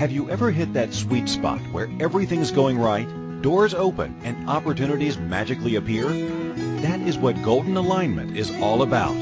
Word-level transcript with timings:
Have 0.00 0.12
you 0.12 0.30
ever 0.30 0.50
hit 0.50 0.72
that 0.72 0.94
sweet 0.94 1.28
spot 1.28 1.60
where 1.72 1.90
everything's 2.00 2.52
going 2.52 2.78
right, 2.78 3.06
doors 3.42 3.74
open, 3.74 4.18
and 4.24 4.48
opportunities 4.48 5.18
magically 5.18 5.74
appear? 5.76 6.08
That 6.08 7.02
is 7.02 7.18
what 7.18 7.42
golden 7.42 7.76
alignment 7.76 8.34
is 8.34 8.50
all 8.62 8.80
about. 8.80 9.14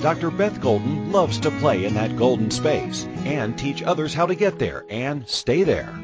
Dr. 0.00 0.30
Beth 0.30 0.58
Golden 0.58 1.12
loves 1.12 1.38
to 1.40 1.50
play 1.50 1.84
in 1.84 1.92
that 1.96 2.16
golden 2.16 2.50
space 2.50 3.04
and 3.26 3.58
teach 3.58 3.82
others 3.82 4.14
how 4.14 4.24
to 4.24 4.34
get 4.34 4.58
there 4.58 4.86
and 4.88 5.28
stay 5.28 5.64
there. 5.64 5.94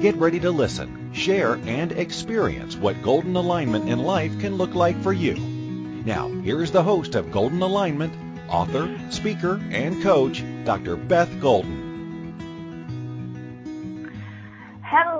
Get 0.00 0.14
ready 0.14 0.38
to 0.38 0.52
listen, 0.52 1.12
share, 1.12 1.54
and 1.66 1.90
experience 1.90 2.76
what 2.76 3.02
golden 3.02 3.34
alignment 3.34 3.88
in 3.88 3.98
life 3.98 4.38
can 4.38 4.58
look 4.58 4.76
like 4.76 5.02
for 5.02 5.12
you. 5.12 5.34
Now, 5.34 6.28
here's 6.28 6.70
the 6.70 6.84
host 6.84 7.16
of 7.16 7.32
Golden 7.32 7.60
Alignment, 7.60 8.14
author, 8.48 8.96
speaker, 9.10 9.60
and 9.72 10.00
coach, 10.04 10.44
Dr. 10.62 10.94
Beth 10.94 11.40
Golden. 11.40 11.81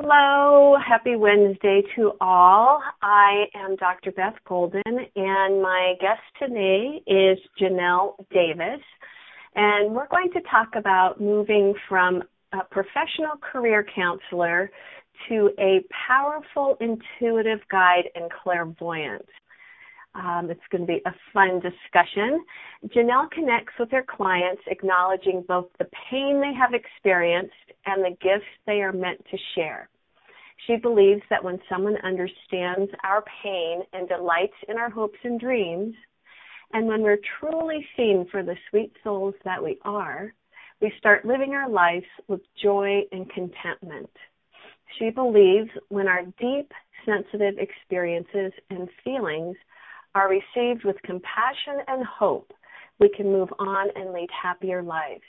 Hello, 0.04 0.76
happy 0.84 1.14
Wednesday 1.14 1.80
to 1.94 2.10
all. 2.20 2.82
I 3.02 3.44
am 3.54 3.76
Dr. 3.76 4.10
Beth 4.10 4.34
Golden, 4.48 4.82
and 4.84 5.62
my 5.62 5.94
guest 6.00 6.20
today 6.40 7.00
is 7.06 7.38
Janelle 7.60 8.16
Davis. 8.32 8.82
And 9.54 9.94
we're 9.94 10.08
going 10.08 10.32
to 10.32 10.40
talk 10.50 10.70
about 10.74 11.20
moving 11.20 11.74
from 11.88 12.24
a 12.52 12.64
professional 12.72 13.36
career 13.40 13.86
counselor 13.94 14.72
to 15.28 15.50
a 15.60 15.82
powerful 16.08 16.76
intuitive 16.80 17.60
guide 17.70 18.08
and 18.16 18.28
clairvoyant. 18.42 19.24
Um, 20.14 20.50
it's 20.50 20.60
going 20.70 20.82
to 20.82 20.86
be 20.86 21.00
a 21.06 21.14
fun 21.32 21.60
discussion. 21.60 22.44
Janelle 22.94 23.30
connects 23.30 23.72
with 23.78 23.90
her 23.92 24.04
clients, 24.06 24.62
acknowledging 24.66 25.42
both 25.48 25.68
the 25.78 25.88
pain 26.10 26.40
they 26.40 26.52
have 26.52 26.74
experienced 26.74 27.54
and 27.86 28.04
the 28.04 28.16
gifts 28.20 28.44
they 28.66 28.82
are 28.82 28.92
meant 28.92 29.24
to 29.30 29.38
share. 29.54 29.88
She 30.66 30.76
believes 30.76 31.22
that 31.30 31.42
when 31.42 31.58
someone 31.68 31.96
understands 32.04 32.90
our 33.04 33.24
pain 33.42 33.82
and 33.92 34.08
delights 34.08 34.54
in 34.68 34.76
our 34.76 34.90
hopes 34.90 35.18
and 35.24 35.40
dreams, 35.40 35.94
and 36.72 36.86
when 36.86 37.02
we're 37.02 37.18
truly 37.40 37.86
seen 37.96 38.26
for 38.30 38.42
the 38.42 38.56
sweet 38.70 38.92
souls 39.02 39.34
that 39.44 39.62
we 39.62 39.78
are, 39.82 40.32
we 40.80 40.92
start 40.98 41.24
living 41.24 41.52
our 41.54 41.68
lives 41.68 42.06
with 42.28 42.40
joy 42.62 43.02
and 43.12 43.30
contentment. 43.30 44.10
She 44.98 45.10
believes 45.10 45.70
when 45.88 46.06
our 46.06 46.22
deep, 46.38 46.70
sensitive 47.06 47.54
experiences 47.58 48.52
and 48.70 48.88
feelings 49.02 49.56
are 50.14 50.28
received 50.28 50.84
with 50.84 50.96
compassion 51.04 51.80
and 51.88 52.04
hope, 52.04 52.52
we 53.00 53.10
can 53.16 53.26
move 53.26 53.48
on 53.58 53.88
and 53.96 54.12
lead 54.12 54.28
happier 54.30 54.82
lives. 54.82 55.22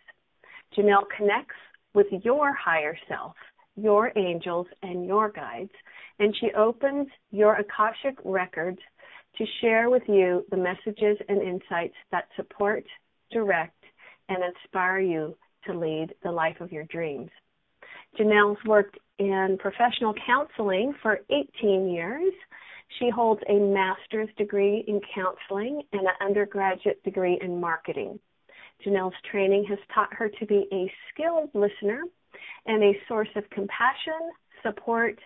Janelle 0.77 1.05
connects 1.15 1.55
with 1.93 2.07
your 2.23 2.53
higher 2.53 2.97
self, 3.07 3.35
your 3.75 4.11
angels, 4.15 4.67
and 4.81 5.05
your 5.05 5.31
guides, 5.31 5.71
and 6.19 6.35
she 6.39 6.51
opens 6.57 7.07
your 7.31 7.55
Akashic 7.55 8.17
records 8.23 8.79
to 9.37 9.45
share 9.61 9.89
with 9.89 10.03
you 10.07 10.45
the 10.51 10.57
messages 10.57 11.17
and 11.27 11.41
insights 11.41 11.95
that 12.11 12.27
support, 12.35 12.83
direct, 13.31 13.83
and 14.29 14.43
inspire 14.43 14.99
you 14.99 15.35
to 15.65 15.77
lead 15.77 16.13
the 16.23 16.31
life 16.31 16.59
of 16.59 16.71
your 16.71 16.83
dreams. 16.85 17.29
Janelle's 18.19 18.63
worked 18.65 18.97
in 19.17 19.57
professional 19.59 20.13
counseling 20.25 20.93
for 21.01 21.19
18 21.29 21.89
years 21.89 22.33
she 22.99 23.09
holds 23.09 23.41
a 23.49 23.53
master's 23.53 24.29
degree 24.37 24.83
in 24.87 25.01
counseling 25.13 25.81
and 25.91 26.01
an 26.01 26.13
undergraduate 26.21 27.03
degree 27.03 27.39
in 27.41 27.59
marketing. 27.59 28.19
Janelle's 28.85 29.15
training 29.29 29.65
has 29.69 29.79
taught 29.93 30.13
her 30.13 30.29
to 30.29 30.45
be 30.45 30.67
a 30.71 30.91
skilled 31.09 31.49
listener 31.53 32.03
and 32.65 32.83
a 32.83 32.93
source 33.07 33.29
of 33.35 33.49
compassion, 33.49 34.31
support, 34.61 35.19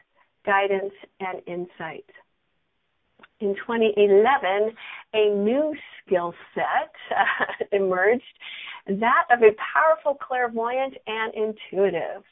guidance, 0.46 0.94
and 1.20 1.42
insight. 1.48 2.06
In 3.40 3.56
2011, 3.56 4.76
a 5.14 5.30
new 5.36 5.76
skill 6.06 6.34
set 6.56 6.92
uh, 7.16 7.66
emerged, 7.72 8.24
that 8.88 9.26
of 9.32 9.42
a 9.42 9.52
powerful 9.74 10.16
clairvoyant 10.16 10.96
and 11.06 11.34
intuitive. 11.34 12.24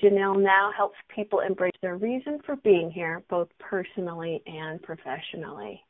Janelle 0.00 0.42
now 0.42 0.70
helps 0.76 0.96
people 1.14 1.40
embrace 1.40 1.74
their 1.82 1.96
reason 1.96 2.38
for 2.44 2.56
being 2.56 2.90
here, 2.90 3.22
both 3.28 3.48
personally 3.58 4.42
and 4.46 4.80
professionally. 4.82 5.80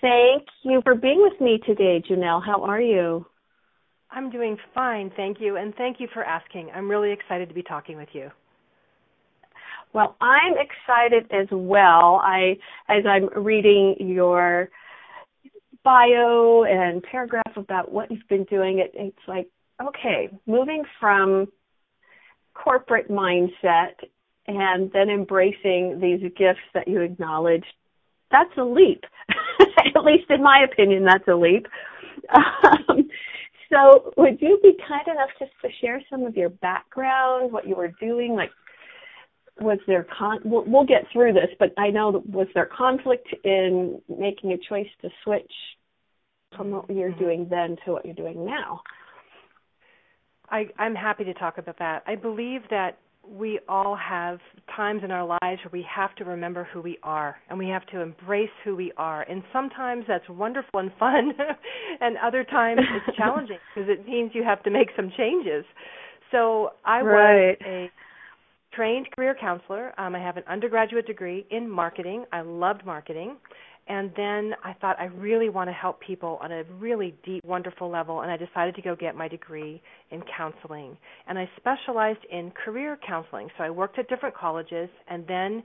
Thank 0.00 0.44
you 0.62 0.80
for 0.82 0.94
being 0.94 1.22
with 1.22 1.40
me 1.40 1.60
today, 1.64 2.02
Janelle. 2.08 2.44
How 2.44 2.62
are 2.64 2.80
you? 2.80 3.24
I'm 4.10 4.30
doing 4.30 4.56
fine, 4.74 5.10
thank 5.16 5.40
you, 5.40 5.56
and 5.56 5.74
thank 5.76 5.98
you 5.98 6.08
for 6.12 6.22
asking. 6.22 6.70
I'm 6.74 6.90
really 6.90 7.12
excited 7.12 7.48
to 7.48 7.54
be 7.54 7.62
talking 7.62 7.96
with 7.96 8.08
you. 8.12 8.30
Well, 9.94 10.16
I'm 10.20 10.54
excited 10.54 11.30
as 11.32 11.48
well. 11.50 12.20
I 12.22 12.56
as 12.88 13.04
I'm 13.06 13.28
reading 13.42 13.96
your 14.00 14.70
bio 15.84 16.64
and 16.64 17.02
paragraph 17.02 17.56
about 17.56 17.92
what 17.92 18.10
you've 18.10 18.28
been 18.28 18.44
doing, 18.44 18.78
it, 18.78 18.92
it's 18.94 19.16
like, 19.28 19.48
okay, 19.82 20.30
moving 20.46 20.82
from 21.00 21.46
corporate 22.54 23.10
mindset 23.10 23.94
and 24.46 24.90
then 24.92 25.08
embracing 25.08 26.00
these 26.00 26.22
gifts 26.36 26.66
that 26.74 26.88
you 26.88 27.00
acknowledged, 27.00 27.72
that's 28.30 28.50
a 28.58 28.64
leap. 28.64 29.04
At 29.60 30.04
least 30.04 30.30
in 30.30 30.42
my 30.42 30.64
opinion, 30.70 31.04
that's 31.04 31.28
a 31.28 31.34
leap. 31.34 31.66
Um, 32.32 33.08
so, 33.72 34.12
would 34.16 34.40
you 34.40 34.60
be 34.62 34.76
kind 34.86 35.08
enough 35.08 35.30
just 35.38 35.50
to 35.62 35.68
share 35.80 36.00
some 36.10 36.24
of 36.24 36.36
your 36.36 36.50
background, 36.50 37.50
what 37.50 37.66
you 37.66 37.74
were 37.74 37.92
doing? 38.00 38.34
Like, 38.34 38.50
was 39.60 39.78
there 39.86 40.06
con? 40.16 40.40
We'll, 40.44 40.64
we'll 40.66 40.84
get 40.84 41.04
through 41.12 41.32
this, 41.32 41.48
but 41.58 41.70
I 41.78 41.88
know 41.88 42.22
was 42.26 42.48
there 42.54 42.68
conflict 42.76 43.28
in 43.44 44.00
making 44.08 44.52
a 44.52 44.58
choice 44.68 44.88
to 45.00 45.08
switch 45.24 45.52
from 46.56 46.70
what 46.70 46.90
you're 46.90 47.10
mm-hmm. 47.10 47.18
doing 47.18 47.46
then 47.50 47.76
to 47.84 47.92
what 47.92 48.04
you're 48.04 48.14
doing 48.14 48.44
now? 48.44 48.82
I, 50.52 50.66
I'm 50.78 50.94
happy 50.94 51.24
to 51.24 51.34
talk 51.34 51.58
about 51.58 51.78
that. 51.78 52.04
I 52.06 52.14
believe 52.14 52.60
that 52.70 52.98
we 53.26 53.60
all 53.68 53.96
have 53.96 54.38
times 54.76 55.02
in 55.02 55.10
our 55.10 55.24
lives 55.26 55.60
where 55.64 55.70
we 55.72 55.86
have 55.94 56.14
to 56.16 56.24
remember 56.24 56.68
who 56.72 56.82
we 56.82 56.98
are 57.02 57.36
and 57.48 57.58
we 57.58 57.68
have 57.68 57.86
to 57.86 58.00
embrace 58.00 58.50
who 58.64 58.76
we 58.76 58.92
are. 58.96 59.22
And 59.22 59.42
sometimes 59.52 60.04
that's 60.06 60.28
wonderful 60.28 60.80
and 60.80 60.90
fun, 60.98 61.32
and 62.00 62.16
other 62.18 62.44
times 62.44 62.80
it's 62.80 63.16
challenging 63.16 63.58
because 63.74 63.88
it 63.88 64.06
means 64.06 64.32
you 64.34 64.44
have 64.44 64.62
to 64.64 64.70
make 64.70 64.88
some 64.94 65.10
changes. 65.16 65.64
So 66.30 66.70
I 66.84 67.00
right. 67.00 67.48
was 67.48 67.56
a 67.64 67.90
trained 68.74 69.06
career 69.12 69.36
counselor. 69.38 69.98
Um, 69.98 70.14
I 70.14 70.18
have 70.18 70.36
an 70.36 70.44
undergraduate 70.48 71.06
degree 71.06 71.46
in 71.50 71.68
marketing. 71.70 72.24
I 72.32 72.40
loved 72.40 72.84
marketing. 72.84 73.36
And 73.88 74.12
then 74.16 74.52
I 74.64 74.74
thought 74.74 74.96
I 75.00 75.06
really 75.06 75.48
want 75.48 75.68
to 75.68 75.72
help 75.72 76.00
people 76.00 76.38
on 76.40 76.52
a 76.52 76.62
really 76.78 77.14
deep, 77.24 77.44
wonderful 77.44 77.90
level, 77.90 78.20
and 78.20 78.30
I 78.30 78.36
decided 78.36 78.76
to 78.76 78.82
go 78.82 78.94
get 78.94 79.16
my 79.16 79.26
degree 79.26 79.82
in 80.10 80.22
counseling. 80.36 80.96
And 81.26 81.36
I 81.36 81.50
specialized 81.56 82.24
in 82.30 82.52
career 82.52 82.98
counseling. 83.06 83.48
So 83.58 83.64
I 83.64 83.70
worked 83.70 83.98
at 83.98 84.08
different 84.08 84.36
colleges, 84.36 84.88
and 85.08 85.26
then 85.26 85.62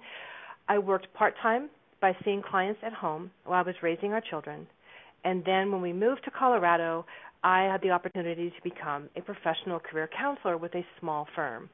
I 0.68 0.80
worked 0.80 1.14
part 1.14 1.36
time 1.42 1.70
by 2.02 2.16
seeing 2.26 2.42
clients 2.42 2.80
at 2.84 2.94
home 2.94 3.32
while 3.46 3.60
I 3.60 3.64
was 3.64 3.76
raising 3.84 4.14
our 4.14 4.22
children. 4.22 4.68
And 5.24 5.44
then 5.46 5.72
when 5.72 5.82
we 5.82 5.94
moved 5.94 6.24
to 6.26 6.32
Colorado, 6.32 7.06
I 7.44 7.64
had 7.64 7.82
the 7.82 7.92
opportunity 7.92 8.50
to 8.50 8.64
become 8.64 9.10
a 9.16 9.22
professional 9.22 9.80
career 9.80 10.10
counselor 10.18 10.58
with 10.58 10.74
a 10.76 10.86
small 11.00 11.28
firm. 11.36 11.70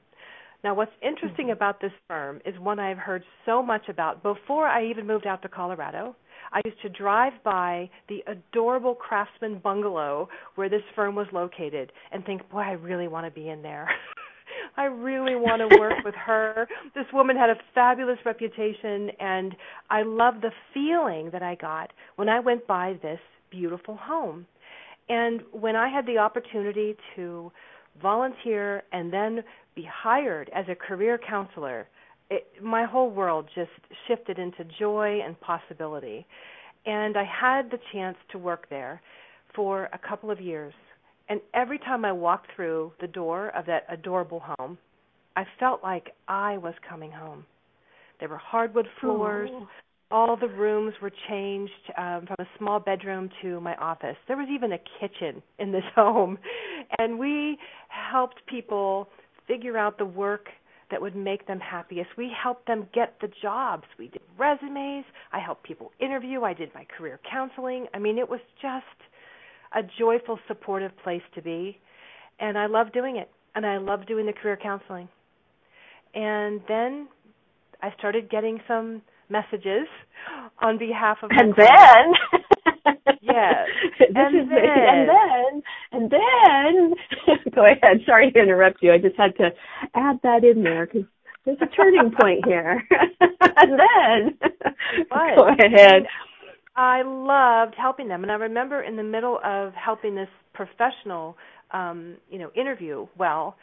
Now, 0.64 0.74
what's 0.74 0.92
interesting 1.02 1.48
mm-hmm. 1.48 1.58
about 1.58 1.82
this 1.82 1.92
firm 2.08 2.40
is 2.46 2.58
one 2.60 2.80
I've 2.80 2.98
heard 2.98 3.24
so 3.46 3.62
much 3.62 3.90
about 3.90 4.24
before 4.24 4.68
I 4.68 4.86
even 4.86 5.06
moved 5.06 5.28
out 5.28 5.42
to 5.42 5.50
Colorado. 5.50 6.16
I 6.54 6.62
used 6.66 6.82
to 6.84 6.90
drive 6.90 7.34
by 7.44 7.90
the 8.08 8.24
adorable 8.28 8.96
craftsman 8.96 9.60
bungalow 9.60 10.30
where 10.56 10.70
this 10.70 10.84
firm 10.96 11.16
was 11.16 11.28
located 11.34 11.92
and 12.12 12.24
think, 12.26 12.48
boy, 12.50 12.60
I 12.60 12.72
really 12.74 13.08
want 13.08 13.26
to 13.26 13.32
be 13.32 13.50
in 13.50 13.62
there. 13.62 13.90
I 14.78 14.86
really 14.86 15.36
want 15.36 15.62
to 15.62 15.80
work 15.80 15.94
with 16.06 16.16
her. 16.16 16.68
This 16.96 17.06
woman 17.12 17.36
had 17.36 17.50
a 17.50 17.56
fabulous 17.76 18.20
reputation, 18.26 19.10
and 19.20 19.56
I 19.90 20.04
love 20.04 20.36
the 20.42 20.52
feeling 20.74 21.30
that 21.32 21.44
I 21.44 21.56
got 21.56 21.92
when 22.16 22.30
I 22.30 22.40
went 22.40 22.66
by 22.68 22.98
this 23.02 23.20
beautiful 23.52 23.98
home. 23.98 24.46
And 25.10 25.42
when 25.52 25.76
I 25.76 25.90
had 25.90 26.06
the 26.06 26.18
opportunity 26.18 26.96
to 27.16 27.52
volunteer 28.02 28.84
and 28.92 29.12
then 29.12 29.44
be 29.76 29.88
hired 29.92 30.50
as 30.56 30.66
a 30.70 30.76
career 30.76 31.20
counselor, 31.28 31.88
it, 32.30 32.48
my 32.62 32.86
whole 32.86 33.10
world 33.10 33.48
just 33.54 33.72
shifted 34.08 34.40
into 34.40 34.64
joy 34.80 35.20
and 35.24 35.40
possibility. 35.40 36.26
And 36.86 37.18
I 37.18 37.24
had 37.24 37.70
the 37.72 37.80
chance 37.92 38.18
to 38.32 38.38
work 38.38 38.68
there 38.70 39.02
for 39.56 39.90
a 39.94 40.00
couple 40.00 40.32
of 40.32 40.42
years. 40.42 40.74
And 41.30 41.40
every 41.54 41.80
time 41.80 42.04
I 42.06 42.12
walked 42.12 42.48
through 42.56 42.92
the 43.00 43.08
door 43.08 43.50
of 43.56 43.66
that 43.68 43.86
adorable 43.90 44.42
home, 44.58 44.78
I 45.36 45.46
felt 45.60 45.82
like 45.82 46.14
I 46.28 46.58
was 46.58 46.74
coming 46.88 47.12
home. 47.12 47.46
There 48.20 48.30
were 48.30 48.38
hardwood 48.38 48.88
floors. 49.00 49.50
All 50.14 50.38
the 50.38 50.48
rooms 50.48 50.94
were 51.02 51.12
changed 51.28 51.74
um, 51.98 52.28
from 52.28 52.36
a 52.38 52.46
small 52.60 52.80
bedroom 52.80 53.32
to 53.42 53.60
my 53.62 53.76
office. 53.78 54.16
There 54.28 54.38
was 54.38 54.48
even 54.54 54.74
a 54.74 54.78
kitchen 55.00 55.42
in 55.58 55.72
this 55.72 55.84
home. 55.96 56.38
And 57.00 57.18
we 57.18 57.58
helped 57.90 58.46
people 58.46 59.10
figure 59.48 59.76
out 59.76 59.98
the 59.98 60.06
work 60.06 60.50
that 60.92 61.02
would 61.02 61.16
make 61.16 61.48
them 61.48 61.60
happiest. 61.60 62.12
We 62.16 62.32
helped 62.32 62.68
them 62.68 62.88
get 62.94 63.16
the 63.22 63.30
jobs. 63.42 63.86
We 63.98 64.10
did 64.10 64.22
resumes. 64.38 65.06
I 65.32 65.40
helped 65.40 65.64
people 65.64 65.92
interview. 66.00 66.44
I 66.44 66.54
did 66.54 66.70
my 66.76 66.86
career 66.96 67.20
counseling. 67.28 67.88
I 67.96 67.98
mean, 67.98 68.20
it 68.20 68.30
was 68.30 68.42
just 68.62 68.86
a 69.76 69.82
joyful, 69.98 70.38
supportive 70.48 70.92
place 71.04 71.24
to 71.34 71.42
be. 71.42 71.80
And 72.40 72.56
I 72.56 72.68
love 72.68 72.94
doing 72.94 73.16
it. 73.16 73.32
And 73.56 73.66
I 73.66 73.78
love 73.78 74.06
doing 74.06 74.28
the 74.28 74.34
career 74.34 74.60
counseling. 74.62 75.10
And 76.14 76.62
then 76.68 77.08
I 77.82 77.92
started 77.98 78.30
getting 78.30 78.60
some 78.68 79.02
messages 79.30 79.88
on 80.62 80.78
behalf 80.78 81.18
of 81.24 81.32
and 81.38 81.54
then 81.56 82.14
yes. 83.22 83.68
And, 84.00 84.36
is, 84.36 84.50
then. 84.50 84.60
and 84.62 85.10
then 85.10 85.64
and 85.92 86.12
then 86.12 87.52
go 87.54 87.66
ahead. 87.66 88.02
Sorry 88.06 88.32
to 88.32 88.40
interrupt 88.40 88.82
you. 88.82 88.92
I 88.94 88.98
just 88.98 89.16
had 89.18 89.36
to 89.38 89.50
add 89.96 90.20
that 90.24 90.44
in 90.44 90.64
there 90.64 90.86
because 90.86 91.08
there's 91.46 91.58
a 91.62 91.68
turning 91.68 92.12
point 92.20 92.46
here. 92.46 92.82
And 93.58 93.80
then 93.80 94.38
but, 95.10 95.36
go 95.36 95.48
ahead. 95.48 96.04
I 96.76 97.04
loved 97.04 97.76
helping 97.78 98.08
them. 98.08 98.24
And 98.24 98.32
i 98.32 98.36
remember 98.36 98.82
in 98.82 98.96
the 98.96 99.04
middle 99.04 99.40
of 99.44 99.74
helping 99.74 100.16
this 100.16 100.30
professional 100.54 101.36
um 101.72 102.18
you 102.30 102.38
know 102.38 102.52
interview 102.56 103.08
well 103.18 103.56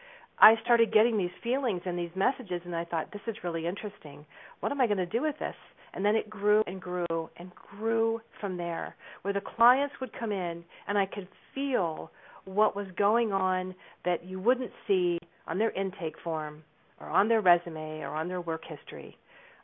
I 0.42 0.54
started 0.64 0.92
getting 0.92 1.18
these 1.18 1.30
feelings 1.42 1.82
and 1.84 1.98
these 1.98 2.10
messages, 2.16 2.62
and 2.64 2.74
I 2.74 2.86
thought, 2.86 3.12
this 3.12 3.20
is 3.26 3.36
really 3.44 3.66
interesting. 3.66 4.24
What 4.60 4.72
am 4.72 4.80
I 4.80 4.86
going 4.86 4.96
to 4.96 5.06
do 5.06 5.20
with 5.20 5.38
this? 5.38 5.54
And 5.92 6.02
then 6.02 6.16
it 6.16 6.30
grew 6.30 6.62
and 6.66 6.80
grew 6.80 7.28
and 7.36 7.50
grew 7.54 8.22
from 8.40 8.56
there, 8.56 8.96
where 9.20 9.34
the 9.34 9.42
clients 9.42 9.94
would 10.00 10.18
come 10.18 10.32
in, 10.32 10.64
and 10.88 10.96
I 10.96 11.04
could 11.04 11.28
feel 11.54 12.10
what 12.46 12.74
was 12.74 12.86
going 12.96 13.32
on 13.32 13.74
that 14.06 14.24
you 14.24 14.40
wouldn't 14.40 14.70
see 14.88 15.18
on 15.46 15.58
their 15.58 15.72
intake 15.72 16.14
form 16.24 16.62
or 17.00 17.08
on 17.08 17.28
their 17.28 17.42
resume 17.42 18.00
or 18.00 18.14
on 18.14 18.28
their 18.28 18.40
work 18.40 18.62
history. 18.66 19.18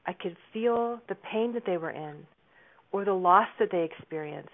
I 0.07 0.13
could 0.13 0.37
feel 0.53 1.01
the 1.09 1.17
pain 1.33 1.55
that 1.55 1.65
they 1.65 1.79
were 1.79 1.91
in, 1.91 2.17
or 2.93 3.07
the 3.07 3.15
loss 3.15 3.49
that 3.59 3.71
they 3.73 3.83
experienced, 3.83 4.51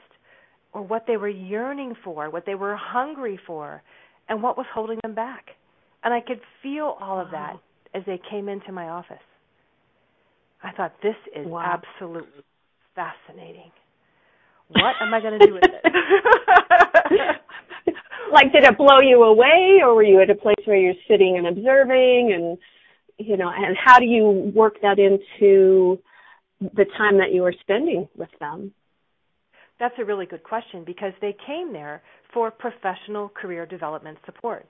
or 0.73 0.83
what 0.83 1.05
they 1.09 1.17
were 1.17 1.29
yearning 1.29 1.97
for, 2.05 2.31
what 2.31 2.47
they 2.47 2.55
were 2.55 2.77
hungry 2.77 3.41
for, 3.45 3.83
and 4.29 4.41
what 4.41 4.57
was 4.57 4.67
holding 4.73 5.01
them 5.03 5.15
back 5.15 5.57
and 6.05 6.13
I 6.13 6.21
could 6.21 6.41
feel 6.63 6.97
all 7.01 7.21
of 7.21 7.31
that 7.31 7.57
as 7.95 8.03
they 8.07 8.21
came 8.31 8.49
into 8.49 8.73
my 8.73 8.89
office. 8.89 9.17
I 10.63 10.73
thought, 10.73 10.95
this 11.03 11.17
is 11.35 11.47
wow. 11.47 11.81
absolutely 11.83 12.45
fascinating. 12.95 13.71
What 14.69 14.95
am 15.01 15.13
I 15.13 15.21
going 15.21 15.39
to 15.39 15.47
do 15.47 15.55
with 15.55 15.65
it? 15.65 15.85
like, 18.33 18.53
did 18.53 18.65
it 18.65 18.79
blow 18.79 19.01
you 19.03 19.23
away, 19.23 19.81
or 19.83 19.95
were 19.95 20.03
you 20.03 20.21
at 20.23 20.31
a 20.31 20.35
place 20.35 20.57
where 20.65 20.77
you're 20.77 20.95
sitting 21.09 21.37
and 21.37 21.47
observing, 21.47 22.33
and 22.33 22.59
you 23.19 23.37
know, 23.37 23.51
and 23.55 23.77
how 23.77 23.99
do 23.99 24.07
you 24.07 24.53
work 24.55 24.77
that 24.83 24.99
into 24.99 25.99
the 26.61 26.87
time 26.97 27.19
that 27.19 27.33
you 27.33 27.43
were 27.43 27.55
spending 27.61 28.09
with 28.17 28.31
them? 28.41 28.73
That's 29.79 29.95
a 29.99 30.05
really 30.05 30.27
good 30.27 30.45
question 30.45 30.85
because 30.85 31.13
they 31.21 31.37
came 31.47 31.73
there 31.73 32.03
for 32.33 32.51
professional 32.51 33.29
career 33.29 33.67
development 33.67 34.19
support 34.25 34.67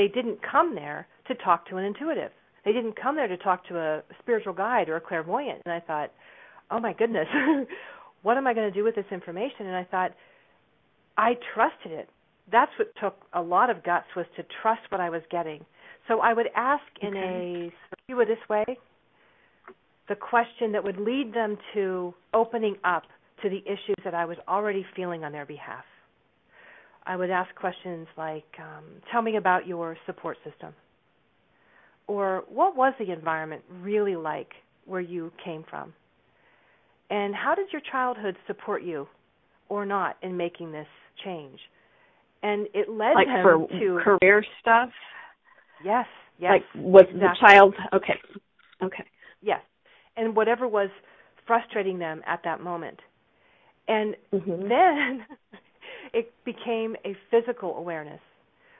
they 0.00 0.08
didn't 0.08 0.38
come 0.40 0.74
there 0.74 1.06
to 1.28 1.34
talk 1.34 1.68
to 1.68 1.76
an 1.76 1.84
intuitive. 1.84 2.30
They 2.64 2.72
didn't 2.72 2.98
come 3.00 3.16
there 3.16 3.28
to 3.28 3.36
talk 3.36 3.68
to 3.68 3.76
a 3.78 4.02
spiritual 4.22 4.54
guide 4.54 4.88
or 4.88 4.96
a 4.96 5.00
clairvoyant. 5.00 5.60
And 5.66 5.74
I 5.74 5.80
thought, 5.80 6.10
oh 6.70 6.80
my 6.80 6.94
goodness, 6.94 7.26
what 8.22 8.38
am 8.38 8.46
I 8.46 8.54
going 8.54 8.66
to 8.66 8.74
do 8.74 8.82
with 8.82 8.94
this 8.94 9.04
information? 9.10 9.66
And 9.66 9.76
I 9.76 9.84
thought, 9.84 10.12
I 11.18 11.34
trusted 11.54 11.92
it. 11.92 12.08
That's 12.50 12.72
what 12.78 12.88
took 12.98 13.16
a 13.34 13.42
lot 13.42 13.68
of 13.68 13.84
guts 13.84 14.06
was 14.16 14.24
to 14.36 14.44
trust 14.62 14.80
what 14.88 15.02
I 15.02 15.10
was 15.10 15.20
getting. 15.30 15.66
So 16.08 16.20
I 16.20 16.32
would 16.32 16.48
ask 16.56 16.82
in 17.02 17.14
okay. 17.14 17.70
a 17.70 18.06
circuitous 18.08 18.42
way 18.48 18.64
the 20.08 20.16
question 20.16 20.72
that 20.72 20.82
would 20.82 20.98
lead 20.98 21.34
them 21.34 21.58
to 21.74 22.14
opening 22.32 22.76
up 22.84 23.02
to 23.42 23.50
the 23.50 23.58
issues 23.66 23.96
that 24.04 24.14
I 24.14 24.24
was 24.24 24.38
already 24.48 24.86
feeling 24.96 25.24
on 25.24 25.32
their 25.32 25.44
behalf. 25.44 25.84
I 27.10 27.16
would 27.16 27.30
ask 27.30 27.52
questions 27.56 28.06
like, 28.16 28.46
um, 28.60 28.84
"Tell 29.10 29.20
me 29.20 29.34
about 29.34 29.66
your 29.66 29.96
support 30.06 30.36
system," 30.44 30.72
or 32.06 32.44
"What 32.48 32.76
was 32.76 32.94
the 33.00 33.10
environment 33.10 33.64
really 33.80 34.14
like 34.14 34.54
where 34.84 35.00
you 35.00 35.32
came 35.44 35.64
from?" 35.64 35.92
And 37.10 37.34
how 37.34 37.56
did 37.56 37.72
your 37.72 37.82
childhood 37.90 38.36
support 38.46 38.84
you, 38.84 39.08
or 39.68 39.84
not, 39.84 40.18
in 40.22 40.36
making 40.36 40.70
this 40.70 40.86
change? 41.24 41.58
And 42.44 42.68
it 42.74 42.88
led 42.88 43.14
like 43.16 43.26
for 43.42 43.66
to 43.66 44.00
career 44.04 44.44
stuff. 44.60 44.90
Yes, 45.84 46.06
yes. 46.38 46.52
Like 46.52 46.64
was 46.76 47.06
exactly. 47.08 47.20
the 47.20 47.46
child 47.46 47.74
okay? 47.92 48.20
Okay. 48.84 49.04
Yes, 49.42 49.62
and 50.16 50.36
whatever 50.36 50.68
was 50.68 50.90
frustrating 51.44 51.98
them 51.98 52.22
at 52.24 52.44
that 52.44 52.60
moment. 52.60 53.00
And 53.88 54.14
mm-hmm. 54.32 54.68
then 54.68 55.26
it 56.12 56.32
became 56.44 56.96
a 57.04 57.16
physical 57.30 57.76
awareness 57.76 58.20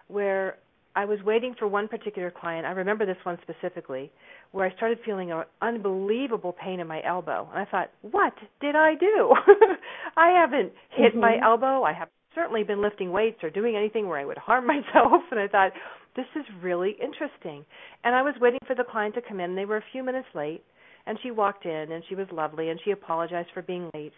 where 0.09 0.59
I 0.97 1.05
was 1.05 1.19
waiting 1.25 1.55
for 1.59 1.69
one 1.69 1.87
particular 1.87 2.31
client. 2.31 2.67
I 2.67 2.71
remember 2.71 3.07
this 3.07 3.17
one 3.23 3.39
specifically, 3.43 4.11
where 4.51 4.67
I 4.67 4.75
started 4.75 4.99
feeling 5.05 5.31
an 5.31 5.45
unbelievable 5.63 6.53
pain 6.53 6.81
in 6.81 6.87
my 6.87 7.01
elbow. 7.07 7.49
And 7.53 7.61
I 7.61 7.71
thought, 7.71 7.91
what 8.03 8.35
did 8.61 8.75
I 8.75 8.95
do? 8.97 9.35
I 10.17 10.31
haven't 10.31 10.73
hit 10.91 11.13
mm-hmm. 11.13 11.21
my 11.21 11.37
elbow. 11.43 11.85
I 11.85 11.93
have 11.93 12.09
certainly 12.35 12.65
been 12.65 12.83
lifting 12.83 13.13
weights 13.13 13.39
or 13.43 13.51
doing 13.51 13.77
anything 13.77 14.09
where 14.09 14.19
I 14.19 14.25
would 14.25 14.39
harm 14.39 14.67
myself. 14.67 15.23
And 15.31 15.39
I 15.39 15.47
thought, 15.47 15.73
this 16.17 16.27
is 16.35 16.45
really 16.61 16.97
interesting. 17.03 17.65
And 18.03 18.15
I 18.15 18.23
was 18.23 18.35
waiting 18.41 18.59
for 18.67 18.75
the 18.75 18.85
client 18.85 19.15
to 19.15 19.23
come 19.23 19.39
in. 19.39 19.55
They 19.55 19.65
were 19.65 19.77
a 19.77 19.85
few 19.93 20.03
minutes 20.03 20.29
late. 20.35 20.63
And 21.07 21.19
she 21.23 21.31
walked 21.31 21.65
in 21.65 21.93
and 21.93 22.05
she 22.09 22.15
was 22.15 22.27
lovely 22.31 22.69
and 22.69 22.81
she 22.85 22.91
apologized 22.91 23.49
for 23.55 23.63
being 23.63 23.91
late. 23.95 24.13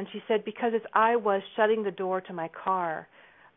And 0.00 0.08
she 0.14 0.22
said, 0.26 0.46
Because 0.46 0.72
as 0.74 0.80
I 0.94 1.14
was 1.14 1.42
shutting 1.56 1.82
the 1.82 1.90
door 1.90 2.22
to 2.22 2.32
my 2.32 2.48
car, 2.64 3.06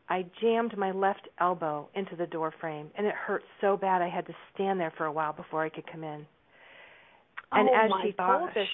I 0.09 0.25
jammed 0.41 0.77
my 0.77 0.91
left 0.91 1.29
elbow 1.39 1.87
into 1.95 2.17
the 2.17 2.27
door 2.27 2.53
frame, 2.59 2.91
and 2.97 3.07
it 3.07 3.13
hurt 3.15 3.43
so 3.61 3.77
bad 3.77 4.01
I 4.01 4.09
had 4.09 4.25
to 4.27 4.33
stand 4.53 4.77
there 4.77 4.91
for 4.97 5.05
a 5.05 5.11
while 5.11 5.31
before 5.31 5.63
I 5.63 5.69
could 5.69 5.89
come 5.89 6.03
in. 6.03 6.25
And 7.53 7.69
oh 7.69 7.85
as 7.85 7.89
my 7.89 8.03
she 8.03 8.11
gosh. 8.11 8.39
told 8.39 8.49
this, 8.49 8.67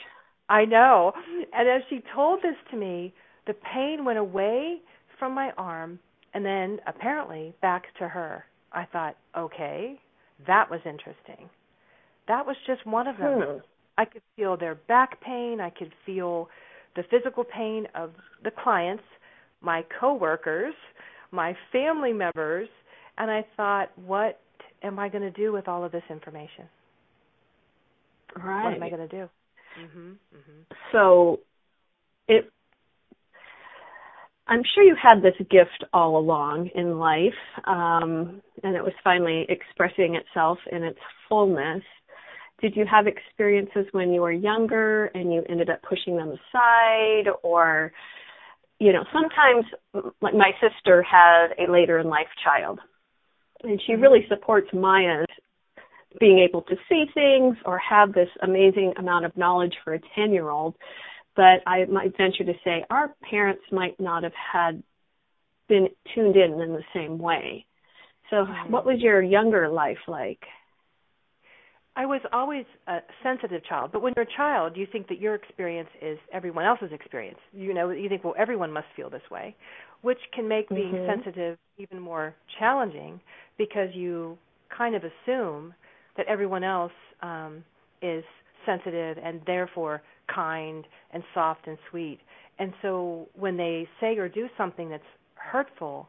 I 0.50 0.66
know. 0.66 1.13
And 1.54 1.69
as 1.69 1.83
she 1.92 2.01
told 2.16 2.42
this 2.42 2.56
to 2.71 2.75
me, 2.75 3.13
the 3.45 3.54
pain 3.54 4.04
went 4.04 4.18
away 4.18 4.80
from 5.19 5.36
my 5.36 5.51
arm 5.56 6.00
and 6.33 6.44
then 6.44 6.80
apparently 6.88 7.54
back 7.62 7.83
to 8.00 8.07
her. 8.07 8.45
I 8.74 8.86
thought, 8.86 9.16
okay, 9.38 9.99
that 10.47 10.71
was 10.71 10.80
interesting. 10.88 11.52
That 12.28 12.47
was 12.47 12.56
just 12.66 12.83
one 12.88 13.06
of 13.06 13.18
them. 13.18 13.42
Hmm. 13.44 13.57
I 13.99 14.06
could 14.06 14.23
feel 14.35 14.57
their 14.57 14.73
back 14.73 15.21
pain. 15.21 15.59
I 15.61 15.69
could 15.69 15.94
feel 16.04 16.49
the 16.95 17.03
physical 17.09 17.43
pain 17.43 17.87
of 17.95 18.11
the 18.43 18.51
clients, 18.51 19.03
my 19.61 19.83
coworkers, 19.99 20.73
my 21.31 21.55
family 21.71 22.13
members, 22.13 22.69
and 23.17 23.29
I 23.29 23.45
thought, 23.55 23.89
what 23.97 24.39
am 24.83 24.99
I 24.99 25.09
going 25.09 25.21
to 25.21 25.31
do 25.31 25.51
with 25.51 25.67
all 25.67 25.83
of 25.83 25.91
this 25.91 26.03
information? 26.09 26.67
Right. 28.35 28.63
What 28.63 28.73
am 28.73 28.83
I 28.83 28.89
going 28.89 29.07
to 29.09 29.17
do? 29.17 29.29
Mhm. 29.77 30.17
Mhm. 30.33 30.65
So 30.91 31.39
it 32.27 32.51
I'm 34.47 34.63
sure 34.63 34.83
you 34.83 34.95
had 34.95 35.21
this 35.21 35.37
gift 35.51 35.83
all 35.93 36.17
along 36.17 36.69
in 36.73 36.97
life, 36.97 37.37
um, 37.65 38.41
and 38.63 38.75
it 38.75 38.83
was 38.83 38.93
finally 39.03 39.45
expressing 39.47 40.15
itself 40.15 40.57
in 40.71 40.83
its 40.83 40.99
fullness 41.27 41.83
did 42.61 42.75
you 42.75 42.85
have 42.89 43.07
experiences 43.07 43.85
when 43.92 44.11
you 44.11 44.21
were 44.21 44.31
younger 44.31 45.06
and 45.06 45.33
you 45.33 45.44
ended 45.49 45.69
up 45.69 45.81
pushing 45.81 46.18
them 46.18 46.30
aside? 46.30 47.25
Or 47.44 47.92
you 48.80 48.94
know 48.94 49.04
sometimes 49.13 49.66
like 50.21 50.33
my 50.33 50.51
sister 50.61 51.04
had 51.04 51.47
a 51.57 51.71
later 51.71 51.99
in 51.99 52.07
life 52.07 52.28
child 52.44 52.80
and 53.63 53.81
she 53.85 53.94
really 53.94 54.25
supports 54.30 54.69
maya's 54.73 55.25
being 56.19 56.39
able 56.39 56.61
to 56.61 56.75
see 56.87 57.04
things 57.13 57.57
or 57.66 57.78
have 57.78 58.13
this 58.13 58.30
amazing 58.42 58.94
amount 58.97 59.25
of 59.25 59.35
knowledge 59.35 59.73
for 59.83 59.94
a 59.94 59.99
10 60.16 60.31
year 60.31 60.49
old 60.49 60.75
but 61.35 61.59
i 61.68 61.83
might 61.85 62.16
venture 62.16 62.45
to 62.45 62.54
say 62.63 62.85
our 62.89 63.13
parents 63.30 63.61
might 63.69 63.99
not 63.99 64.23
have 64.23 64.31
had 64.54 64.81
been 65.69 65.87
tuned 66.13 66.35
in 66.35 66.59
in 66.59 66.73
the 66.73 66.83
same 66.94 67.18
way. 67.18 67.66
So 68.30 68.37
mm-hmm. 68.37 68.71
what 68.71 68.85
was 68.85 68.99
your 68.99 69.21
younger 69.21 69.69
life 69.69 69.99
like 70.07 70.42
I 71.99 72.06
was 72.06 72.21
always 72.31 72.63
a 72.87 72.99
sensitive 73.21 73.61
child, 73.65 73.91
but 73.91 74.01
when 74.01 74.13
you're 74.15 74.23
a 74.23 74.37
child, 74.37 74.77
you 74.77 74.87
think 74.89 75.09
that 75.09 75.19
your 75.19 75.35
experience 75.35 75.89
is 76.01 76.18
everyone 76.31 76.63
else's 76.63 76.94
experience. 76.94 77.39
You 77.51 77.73
know, 77.73 77.89
you 77.89 78.07
think, 78.07 78.23
well, 78.23 78.35
everyone 78.37 78.71
must 78.71 78.87
feel 78.95 79.09
this 79.09 79.29
way, 79.29 79.53
which 80.01 80.18
can 80.33 80.47
make 80.47 80.69
being 80.69 80.94
mm-hmm. 80.94 81.11
sensitive 81.11 81.57
even 81.77 81.99
more 81.99 82.33
challenging 82.57 83.19
because 83.57 83.89
you 83.94 84.37
kind 84.75 84.95
of 84.95 85.03
assume 85.03 85.73
that 86.15 86.25
everyone 86.27 86.63
else 86.63 86.94
um, 87.21 87.65
is 88.01 88.23
sensitive 88.65 89.18
and 89.21 89.41
therefore 89.45 90.01
kind 90.33 90.85
and 91.11 91.21
soft 91.33 91.68
and 91.68 91.77
sweet. 91.89 92.19
And 92.59 92.71
so 92.81 93.27
when 93.37 93.57
they 93.57 93.89
say 93.99 94.18
or 94.18 94.29
do 94.29 94.47
something 94.57 94.89
that's 94.89 95.03
hurtful, 95.35 96.07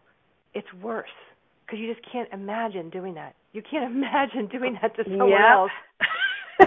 it's 0.54 0.72
worse 0.80 1.08
because 1.66 1.80
you 1.80 1.92
just 1.92 2.06
can't 2.12 2.28
imagine 2.32 2.90
doing 2.90 3.14
that 3.14 3.34
You 3.52 3.62
can't 3.68 3.84
imagine 3.94 4.48
doing 4.48 4.78
that 4.80 4.94
to 4.96 5.04
someone 5.04 5.30
yep. 5.30 5.40
else. 5.52 5.70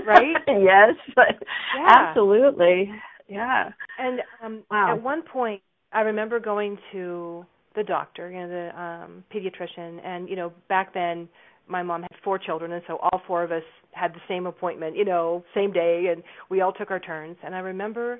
Right? 0.07 0.35
yes. 0.47 0.95
Yeah. 1.15 1.87
Absolutely. 1.87 2.91
Yeah. 3.27 3.69
And 3.99 4.21
um 4.43 4.63
wow. 4.71 4.91
at 4.91 5.03
one 5.03 5.21
point 5.21 5.61
I 5.91 6.01
remember 6.01 6.39
going 6.39 6.79
to 6.91 7.45
the 7.75 7.83
doctor, 7.83 8.31
you 8.31 8.39
know, 8.39 8.47
the 8.47 8.81
um 8.81 9.23
pediatrician 9.31 10.03
and 10.03 10.27
you 10.27 10.35
know, 10.35 10.51
back 10.67 10.95
then 10.95 11.29
my 11.67 11.83
mom 11.83 12.01
had 12.01 12.11
four 12.23 12.39
children 12.39 12.71
and 12.71 12.81
so 12.87 12.97
all 13.03 13.21
four 13.27 13.43
of 13.43 13.51
us 13.51 13.61
had 13.91 14.13
the 14.13 14.21
same 14.27 14.47
appointment, 14.47 14.97
you 14.97 15.05
know, 15.05 15.43
same 15.53 15.71
day 15.71 16.07
and 16.11 16.23
we 16.49 16.61
all 16.61 16.73
took 16.73 16.89
our 16.89 16.99
turns 16.99 17.37
and 17.43 17.53
I 17.53 17.59
remember 17.59 18.19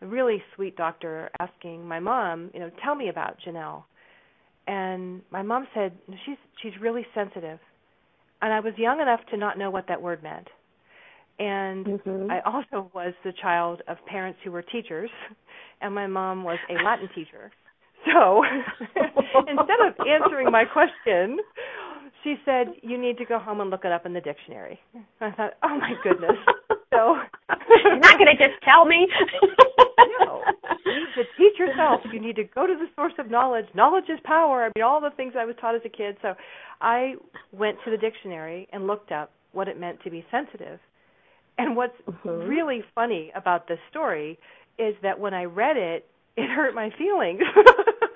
a 0.00 0.06
really 0.06 0.40
sweet 0.54 0.76
doctor 0.76 1.30
asking 1.40 1.86
my 1.86 1.98
mom, 1.98 2.50
you 2.54 2.60
know, 2.60 2.70
tell 2.84 2.94
me 2.94 3.08
about 3.08 3.36
Janelle. 3.44 3.82
And 4.68 5.22
my 5.30 5.42
mom 5.42 5.66
said, 5.74 5.92
she's 6.24 6.36
she's 6.62 6.72
really 6.80 7.06
sensitive. 7.14 7.58
And 8.40 8.52
I 8.52 8.60
was 8.60 8.74
young 8.76 9.00
enough 9.00 9.20
to 9.30 9.36
not 9.36 9.58
know 9.58 9.70
what 9.70 9.86
that 9.88 10.00
word 10.00 10.22
meant. 10.22 10.48
And 11.38 11.86
mm-hmm. 11.86 12.30
I 12.30 12.40
also 12.40 12.90
was 12.94 13.14
the 13.24 13.32
child 13.40 13.82
of 13.88 13.96
parents 14.06 14.40
who 14.44 14.50
were 14.50 14.62
teachers, 14.62 15.10
and 15.80 15.94
my 15.94 16.06
mom 16.06 16.42
was 16.44 16.58
a 16.68 16.82
Latin 16.82 17.08
teacher. 17.14 17.52
So 18.06 18.42
instead 19.48 19.80
of 19.86 19.94
answering 20.06 20.50
my 20.50 20.64
question, 20.64 21.38
she 22.24 22.36
said, 22.44 22.74
"You 22.82 22.98
need 22.98 23.18
to 23.18 23.24
go 23.24 23.38
home 23.38 23.60
and 23.60 23.70
look 23.70 23.84
it 23.84 23.92
up 23.92 24.06
in 24.06 24.12
the 24.12 24.20
dictionary." 24.20 24.78
I 25.20 25.30
thought, 25.30 25.54
"Oh 25.62 25.78
my 25.78 25.94
goodness!" 26.02 26.36
So 26.92 27.16
you're 27.84 27.98
not 27.98 28.18
going 28.18 28.36
to 28.36 28.38
just 28.38 28.62
tell 28.64 28.84
me. 28.84 29.06
no, 30.20 30.42
you 30.84 30.92
need 30.94 31.14
to 31.16 31.24
teach 31.36 31.58
yourself. 31.58 32.00
You 32.12 32.20
need 32.20 32.36
to 32.36 32.44
go 32.44 32.66
to 32.66 32.74
the 32.74 32.86
source 32.96 33.12
of 33.18 33.30
knowledge. 33.30 33.66
Knowledge 33.74 34.08
is 34.08 34.18
power. 34.24 34.64
I 34.64 34.70
mean, 34.76 34.84
all 34.84 35.00
the 35.00 35.10
things 35.16 35.34
I 35.38 35.44
was 35.44 35.54
taught 35.60 35.74
as 35.74 35.82
a 35.84 35.88
kid. 35.88 36.16
So 36.22 36.34
I 36.80 37.14
went 37.52 37.78
to 37.84 37.90
the 37.90 37.96
dictionary 37.96 38.68
and 38.72 38.86
looked 38.86 39.12
up 39.12 39.32
what 39.52 39.68
it 39.68 39.78
meant 39.78 40.02
to 40.04 40.10
be 40.10 40.24
sensitive. 40.30 40.78
And 41.56 41.76
what's 41.76 41.96
mm-hmm. 42.08 42.48
really 42.48 42.82
funny 42.94 43.32
about 43.34 43.66
this 43.68 43.78
story 43.90 44.38
is 44.78 44.94
that 45.02 45.18
when 45.18 45.34
I 45.34 45.44
read 45.44 45.76
it, 45.76 46.06
it 46.36 46.48
hurt 46.48 46.74
my 46.74 46.90
feelings. 46.96 47.40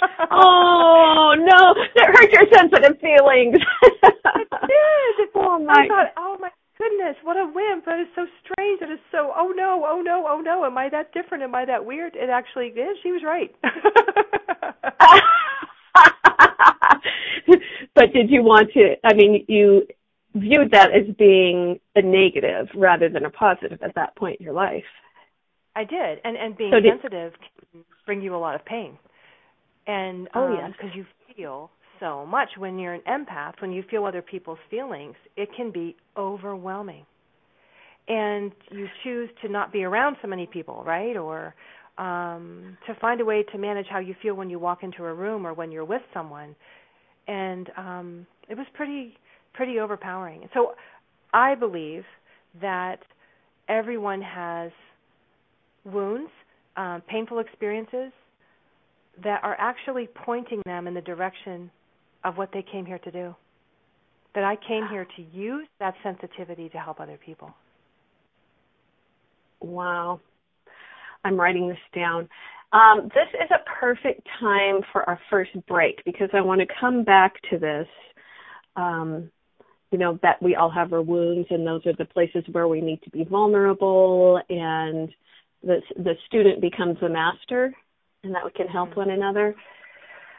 oh 0.30 1.34
no, 1.38 1.74
it 1.94 2.06
hurt 2.06 2.32
your 2.32 2.46
sensitive 2.52 2.98
feelings. 3.00 3.56
it 3.92 4.48
did. 4.50 5.28
Oh 5.38 5.58
my. 5.58 5.84
I 5.84 5.88
thought, 5.88 6.12
oh 6.16 6.36
my 6.40 6.50
goodness, 6.78 7.16
what 7.22 7.36
a 7.36 7.44
wimp. 7.44 7.84
That 7.84 8.00
is 8.00 8.06
so 8.14 8.26
strange. 8.42 8.80
That 8.80 8.90
is 8.90 8.98
so, 9.10 9.32
oh 9.36 9.52
no, 9.54 9.84
oh 9.86 10.00
no, 10.02 10.26
oh 10.28 10.40
no. 10.40 10.64
Am 10.64 10.76
I 10.78 10.88
that 10.90 11.12
different? 11.12 11.44
Am 11.44 11.54
I 11.54 11.64
that 11.64 11.84
weird? 11.84 12.14
It 12.14 12.30
actually 12.30 12.68
is. 12.68 12.96
She 13.02 13.12
was 13.12 13.22
right. 13.24 13.54
but 17.94 18.12
did 18.12 18.30
you 18.30 18.42
want 18.42 18.72
to, 18.72 18.94
I 19.04 19.14
mean, 19.14 19.44
you 19.48 19.86
viewed 20.34 20.70
that 20.72 20.90
as 20.92 21.14
being 21.16 21.80
a 21.94 22.02
negative 22.02 22.68
rather 22.74 23.08
than 23.08 23.24
a 23.24 23.30
positive 23.30 23.82
at 23.82 23.94
that 23.94 24.16
point 24.16 24.40
in 24.40 24.44
your 24.44 24.54
life. 24.54 24.84
I 25.74 25.84
did, 25.84 26.20
and 26.24 26.36
and 26.36 26.56
being 26.56 26.70
so 26.72 26.80
did, 26.80 26.92
sensitive 26.92 27.34
can 27.72 27.84
bring 28.06 28.22
you 28.22 28.34
a 28.34 28.38
lot 28.38 28.54
of 28.54 28.64
pain, 28.64 28.96
and 29.86 30.28
oh 30.34 30.46
um, 30.46 30.54
yes, 30.54 30.70
because 30.72 30.94
you 30.94 31.04
feel 31.36 31.70
so 32.00 32.26
much 32.26 32.48
when 32.58 32.78
you're 32.78 32.94
an 32.94 33.02
empath, 33.08 33.54
when 33.60 33.72
you 33.72 33.82
feel 33.90 34.04
other 34.04 34.22
people's 34.22 34.58
feelings, 34.70 35.14
it 35.36 35.48
can 35.56 35.70
be 35.70 35.96
overwhelming, 36.16 37.04
and 38.08 38.52
you 38.70 38.86
choose 39.02 39.30
to 39.42 39.48
not 39.48 39.72
be 39.72 39.84
around 39.84 40.16
so 40.22 40.28
many 40.28 40.46
people, 40.46 40.82
right, 40.86 41.16
or 41.16 41.54
um 41.98 42.76
to 42.86 42.94
find 43.00 43.20
a 43.22 43.24
way 43.24 43.42
to 43.42 43.56
manage 43.56 43.86
how 43.88 43.98
you 43.98 44.14
feel 44.20 44.34
when 44.34 44.50
you 44.50 44.58
walk 44.58 44.82
into 44.82 45.04
a 45.04 45.14
room 45.14 45.46
or 45.46 45.54
when 45.54 45.72
you're 45.72 45.84
with 45.84 46.02
someone. 46.12 46.54
And 47.26 47.70
um 47.76 48.26
it 48.48 48.56
was 48.56 48.66
pretty 48.74 49.14
pretty 49.54 49.78
overpowering. 49.80 50.48
So 50.52 50.74
I 51.32 51.54
believe 51.54 52.04
that 52.60 52.98
everyone 53.68 54.20
has 54.22 54.70
wounds, 55.84 56.30
um, 56.76 57.02
painful 57.08 57.38
experiences 57.38 58.12
that 59.22 59.42
are 59.42 59.56
actually 59.58 60.08
pointing 60.24 60.62
them 60.64 60.86
in 60.86 60.94
the 60.94 61.00
direction 61.00 61.70
of 62.24 62.36
what 62.36 62.50
they 62.52 62.62
came 62.70 62.84
here 62.84 62.98
to 62.98 63.10
do. 63.10 63.34
That 64.34 64.44
I 64.44 64.56
came 64.68 64.86
here 64.88 65.06
to 65.16 65.22
use 65.36 65.66
that 65.80 65.94
sensitivity 66.02 66.68
to 66.70 66.78
help 66.78 67.00
other 67.00 67.18
people. 67.24 67.54
Wow. 69.60 70.20
I'm 71.24 71.38
writing 71.40 71.68
this 71.68 71.78
down. 71.94 72.28
Um, 72.72 73.04
this 73.14 73.28
is 73.34 73.50
a 73.50 73.64
perfect 73.80 74.26
time 74.40 74.80
for 74.92 75.08
our 75.08 75.18
first 75.30 75.52
break 75.66 76.04
because 76.04 76.28
I 76.34 76.40
want 76.40 76.60
to 76.60 76.66
come 76.80 77.04
back 77.04 77.34
to 77.50 77.58
this. 77.58 77.86
Um, 78.76 79.30
you 79.92 79.98
know 79.98 80.18
that 80.22 80.42
we 80.42 80.56
all 80.56 80.70
have 80.70 80.92
our 80.92 81.02
wounds, 81.02 81.46
and 81.50 81.66
those 81.66 81.86
are 81.86 81.94
the 81.94 82.04
places 82.04 82.44
where 82.52 82.68
we 82.68 82.80
need 82.80 83.02
to 83.02 83.10
be 83.10 83.24
vulnerable, 83.24 84.40
and 84.50 85.08
the 85.62 85.80
the 85.96 86.14
student 86.26 86.60
becomes 86.60 86.98
the 87.00 87.08
master, 87.08 87.72
and 88.22 88.34
that 88.34 88.44
we 88.44 88.50
can 88.52 88.66
help 88.66 88.90
mm-hmm. 88.90 89.00
one 89.00 89.10
another. 89.10 89.54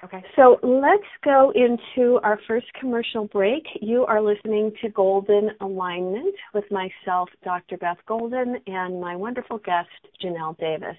Okay. 0.04 0.24
So 0.36 0.60
let's 0.62 1.08
go 1.24 1.52
into 1.56 2.20
our 2.24 2.40
first 2.48 2.68
commercial 2.80 3.26
break. 3.26 3.64
You 3.82 4.06
are 4.06 4.22
listening 4.22 4.72
to 4.82 4.90
Golden 4.90 5.50
Alignment 5.60 6.36
with 6.54 6.66
myself, 6.70 7.30
Dr. 7.44 7.78
Beth 7.78 7.98
Golden, 8.08 8.58
and 8.68 9.02
my 9.02 9.16
wonderful 9.16 9.58
guest, 9.58 9.90
Janelle 10.24 10.58
Davis. 10.60 10.98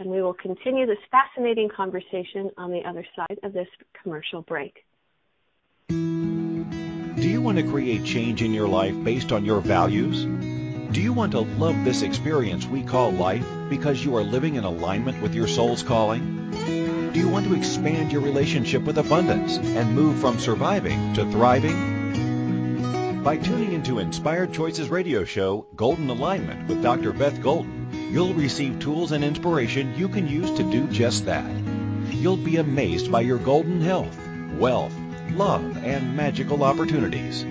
And 0.00 0.10
we 0.10 0.22
will 0.22 0.34
continue 0.34 0.86
this 0.86 0.98
fascinating 1.10 1.68
conversation 1.74 2.50
on 2.58 2.72
the 2.72 2.80
other 2.84 3.06
side 3.14 3.38
of 3.44 3.52
this 3.52 3.68
commercial 4.02 4.42
break. 4.42 4.84
Do 5.88 7.28
you 7.28 7.40
want 7.40 7.58
to 7.58 7.64
create 7.64 8.04
change 8.04 8.42
in 8.42 8.52
your 8.52 8.66
life 8.66 8.94
based 9.04 9.30
on 9.30 9.44
your 9.44 9.60
values? 9.60 10.24
Do 10.92 11.00
you 11.00 11.12
want 11.12 11.32
to 11.32 11.40
love 11.40 11.84
this 11.84 12.02
experience 12.02 12.66
we 12.66 12.82
call 12.82 13.12
life 13.12 13.46
because 13.72 14.04
you 14.04 14.14
are 14.14 14.22
living 14.22 14.56
in 14.56 14.64
alignment 14.64 15.22
with 15.22 15.34
your 15.34 15.48
soul's 15.48 15.82
calling? 15.82 16.50
Do 17.14 17.18
you 17.18 17.26
want 17.26 17.46
to 17.46 17.54
expand 17.54 18.12
your 18.12 18.20
relationship 18.20 18.82
with 18.82 18.98
abundance 18.98 19.56
and 19.56 19.94
move 19.94 20.20
from 20.20 20.38
surviving 20.38 21.14
to 21.14 21.24
thriving? 21.30 23.22
By 23.24 23.38
tuning 23.38 23.72
into 23.72 23.98
Inspired 23.98 24.52
Choices 24.52 24.90
radio 24.90 25.24
show, 25.24 25.66
Golden 25.74 26.10
Alignment 26.10 26.68
with 26.68 26.82
Dr. 26.82 27.14
Beth 27.14 27.40
Golden, 27.40 28.10
you'll 28.12 28.34
receive 28.34 28.78
tools 28.78 29.12
and 29.12 29.24
inspiration 29.24 29.94
you 29.96 30.06
can 30.06 30.28
use 30.28 30.50
to 30.50 30.70
do 30.70 30.86
just 30.88 31.24
that. 31.24 31.50
You'll 32.10 32.36
be 32.36 32.58
amazed 32.58 33.10
by 33.10 33.22
your 33.22 33.38
golden 33.38 33.80
health, 33.80 34.18
wealth, 34.58 34.94
love, 35.30 35.82
and 35.82 36.14
magical 36.14 36.62
opportunities. 36.62 37.46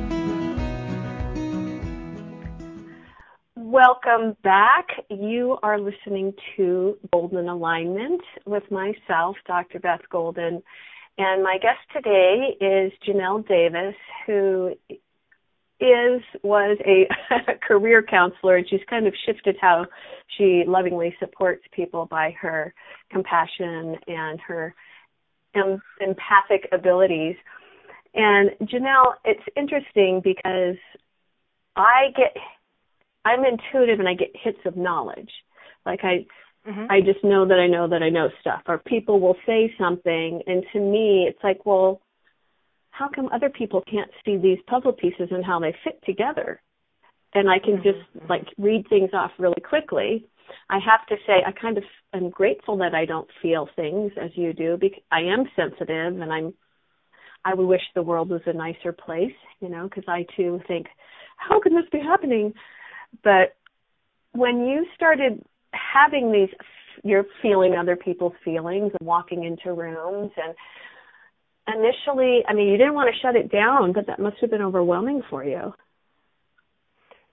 Welcome 3.57 4.38
back. 4.43 4.88
You 5.09 5.57
are 5.61 5.77
listening 5.77 6.33
to 6.55 6.97
Golden 7.11 7.50
Alignment 7.50 8.21
with 8.45 8.63
myself, 8.71 9.35
Dr. 9.45 9.81
Beth 9.81 10.07
Golden. 10.09 10.63
And 11.17 11.43
my 11.43 11.57
guest 11.61 11.79
today 11.93 12.55
is 12.61 12.93
Janelle 13.05 13.45
Davis, 13.45 13.95
who 14.25 14.77
is 15.81 16.21
was 16.43 16.77
a 16.85 17.07
career 17.67 18.03
counselor 18.03 18.55
and 18.55 18.69
she's 18.69 18.81
kind 18.89 19.07
of 19.07 19.13
shifted 19.25 19.57
how 19.59 19.85
she 20.38 20.63
lovingly 20.67 21.15
supports 21.19 21.63
people 21.71 22.05
by 22.05 22.33
her 22.39 22.73
compassion 23.09 23.95
and 24.07 24.39
her 24.39 24.75
em- 25.55 25.81
empathic 26.00 26.69
abilities. 26.71 27.35
And 28.13 28.51
Janelle, 28.61 29.15
it's 29.25 29.43
interesting 29.57 30.21
because 30.23 30.77
I 31.75 32.11
get 32.15 32.35
I'm 33.25 33.43
intuitive 33.45 34.00
and 34.00 34.07
I 34.07 34.13
get 34.13 34.31
hits 34.33 34.59
of 34.65 34.77
knowledge. 34.77 35.31
Like 35.85 36.01
I 36.03 36.25
mm-hmm. 36.67 36.91
I 36.91 37.01
just 37.01 37.23
know 37.23 37.47
that 37.47 37.59
I 37.59 37.67
know 37.67 37.88
that 37.88 38.03
I 38.03 38.09
know 38.09 38.29
stuff. 38.39 38.61
Or 38.67 38.77
people 38.77 39.19
will 39.19 39.38
say 39.47 39.73
something 39.79 40.43
and 40.45 40.63
to 40.73 40.79
me 40.79 41.25
it's 41.27 41.43
like, 41.43 41.65
well, 41.65 42.01
how 42.91 43.10
come 43.13 43.29
other 43.33 43.50
people 43.50 43.83
can't 43.89 44.12
see 44.24 44.38
these 44.38 44.60
puzzle 44.67 44.93
pieces 44.93 45.29
and 45.31 45.43
how 45.43 45.60
they 45.60 45.75
fit 45.83 46.00
together? 46.05 46.62
And 47.33 47.50
I 47.50 47.60
can 47.60 47.77
just 47.77 48.00
Mm-hmm. 48.17 48.27
like 48.29 48.45
read 48.57 48.88
things 48.89 49.12
off 49.13 49.31
really 49.39 49.62
quickly. 49.62 50.27
I 50.69 50.79
have 50.79 51.05
to 51.07 51.15
say 51.25 51.43
I 51.45 51.51
kind 51.53 51.77
of 51.77 51.83
am 52.13 52.29
grateful 52.29 52.77
that 52.77 52.93
I 52.93 53.05
don't 53.05 53.27
feel 53.41 53.69
things 53.75 54.12
as 54.21 54.31
you 54.36 54.53
do 54.53 54.77
because 54.79 55.03
I 55.12 55.21
am 55.21 55.45
sensitive 55.55 56.21
and 56.21 56.31
I'm 56.31 56.53
I 57.43 57.53
would 57.55 57.65
wish 57.65 57.81
the 57.95 58.03
world 58.03 58.29
was 58.29 58.41
a 58.45 58.53
nicer 58.53 58.91
place, 58.91 59.33
you 59.62 59.69
know, 59.69 59.86
because 59.86 60.03
I 60.07 60.25
too 60.36 60.60
think, 60.67 60.88
how 61.38 61.60
can 61.60 61.74
this 61.74 61.89
be 61.91 62.00
happening? 62.00 62.53
But 63.24 63.55
when 64.33 64.67
you 64.67 64.86
started 64.95 65.43
having 65.74 66.31
these, 66.31 66.50
you're 67.03 67.25
feeling 67.41 67.75
other 67.75 67.95
people's 67.95 68.33
feelings 68.45 68.91
and 69.00 69.07
walking 69.07 69.43
into 69.43 69.74
rooms 69.74 70.31
and 70.38 70.53
initially, 71.67 72.41
I 72.47 72.53
mean, 72.53 72.67
you 72.67 72.77
didn't 72.77 72.93
want 72.93 73.13
to 73.13 73.19
shut 73.21 73.35
it 73.35 73.51
down, 73.51 73.93
but 73.93 74.07
that 74.07 74.19
must 74.19 74.37
have 74.41 74.49
been 74.49 74.61
overwhelming 74.61 75.21
for 75.29 75.43
you. 75.43 75.73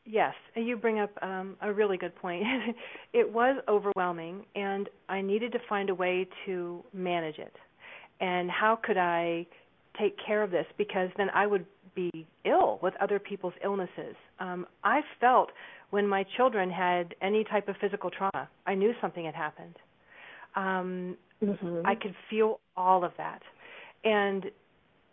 Yes, 0.05 0.35
and 0.57 0.67
you 0.67 0.77
bring 0.77 1.01
up 1.01 1.11
um, 1.21 1.57
a 1.61 1.73
really 1.73 1.99
good 1.99 2.15
point. 2.17 2.43
it 3.13 3.31
was 3.31 3.63
overwhelming, 3.69 4.45
and 4.55 4.89
I 5.09 5.21
needed 5.21 5.53
to 5.53 5.59
find 5.69 5.91
a 5.91 5.95
way 5.95 6.27
to 6.47 6.83
manage 6.95 7.39
it. 7.39 7.53
And 8.21 8.51
how 8.51 8.79
could 8.83 8.97
I 8.97 9.47
take 10.01 10.17
care 10.27 10.43
of 10.43 10.51
this? 10.51 10.65
Because 10.79 11.11
then 11.19 11.29
I 11.35 11.47
would 11.47 11.67
be 11.95 12.11
ill 12.45 12.79
with 12.83 12.95
other 13.01 13.19
people's 13.19 13.53
illnesses. 13.63 14.17
Um, 14.41 14.67
I 14.83 15.01
felt 15.21 15.51
when 15.91 16.07
my 16.07 16.25
children 16.37 16.71
had 16.71 17.15
any 17.21 17.45
type 17.45 17.69
of 17.69 17.77
physical 17.81 18.11
trauma, 18.11 18.49
I 18.67 18.75
knew 18.75 18.93
something 19.01 19.25
had 19.25 19.35
happened. 19.35 19.77
Um, 20.57 21.17
Mm-hmm. 21.43 21.87
I 21.87 21.95
could 21.95 22.15
feel 22.29 22.61
all 22.77 23.05
of 23.05 23.13
that. 23.17 23.41
And 24.05 24.47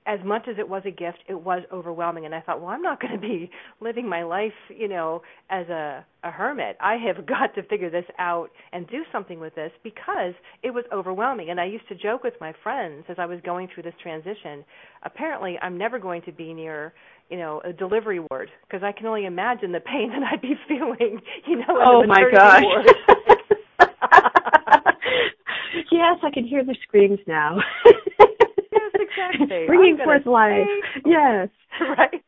as 0.08 0.20
much 0.24 0.48
as 0.48 0.56
it 0.60 0.70
was 0.70 0.84
a 0.86 0.92
gift, 0.92 1.18
it 1.27 1.34
was 1.34 1.63
overwhelming. 1.72 2.25
And 2.25 2.36
I 2.36 2.42
thought, 2.42 2.62
well, 2.62 2.70
I'm 2.70 2.82
not 2.82 3.01
going 3.01 3.13
to 3.13 3.20
be 3.20 3.50
living 3.82 4.08
my 4.08 4.24
life, 4.24 4.54
you 4.70 4.88
know, 4.88 5.22
as 5.50 5.68
a, 5.70 6.06
a 6.24 6.32
hermit. 6.32 6.77
I 6.80 6.96
have 6.96 7.25
got 7.27 7.56
to 7.56 7.63
figure 7.63 7.89
this 7.89 8.06
out 8.20 8.50
and 8.72 8.88
do 8.88 9.04
something 9.12 9.39
with 9.39 9.56
this 9.56 9.72
because 9.84 10.34
it 10.63 10.72
was 10.72 10.86
overwhelming. 10.94 11.50
And 11.50 11.60
I 11.60 11.65
used 11.65 11.88
to 11.89 11.96
joke 11.96 12.24
with 12.24 12.36
my 12.39 12.54
friends 12.63 13.06
as 13.10 13.18
I 13.20 13.25
was 13.25 13.39
going 13.44 13.68
through 13.74 13.84
this 13.84 13.96
transition. 14.01 14.63
Apparently, 15.04 15.58
I'm 15.62 15.77
never 15.77 16.00
going 16.00 16.22
to 16.24 16.32
be 16.32 16.54
near, 16.54 16.94
you 17.30 17.38
know, 17.38 17.62
a 17.65 17.74
delivery 17.74 18.20
ward 18.20 18.50
because 18.68 18.84
I 18.84 18.92
can 18.92 19.08
only 19.08 19.25
imagine 19.25 19.72
the 19.72 19.80
pain 19.80 20.10
that 20.12 20.22
I'd 20.32 20.42
be 20.42 20.54
feeling, 20.68 21.22
you 21.48 21.58
know, 21.58 21.65
oh 21.70 22.06
my 22.06 22.24
gosh. 22.32 22.63
ward. 22.63 22.92
yes, 25.92 26.18
I 26.22 26.30
can 26.32 26.46
hear 26.46 26.63
the 26.63 26.75
screams 26.84 27.20
now. 27.25 27.58
exactly. 29.40 29.66
Bringing 29.68 29.98
forth 30.04 30.25
life. 30.25 30.68
Yes. 31.06 31.50
right. 31.98 32.24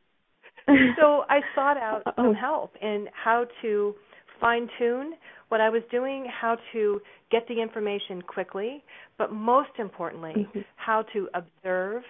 so 0.99 1.23
I 1.29 1.39
sought 1.55 1.77
out 1.77 2.03
Uh-oh. 2.05 2.13
some 2.25 2.33
help 2.33 2.73
in 2.81 3.07
how 3.13 3.45
to 3.61 3.95
fine 4.39 4.67
tune 4.77 5.13
what 5.49 5.61
I 5.61 5.69
was 5.69 5.81
doing, 5.89 6.27
how 6.29 6.57
to 6.73 6.99
get 7.31 7.47
the 7.47 7.61
information 7.61 8.21
quickly, 8.21 8.83
but 9.17 9.31
most 9.31 9.69
importantly, 9.79 10.33
Mhm. 10.53 10.65
how 10.75 11.03
to 11.13 11.29
observe 11.33 12.03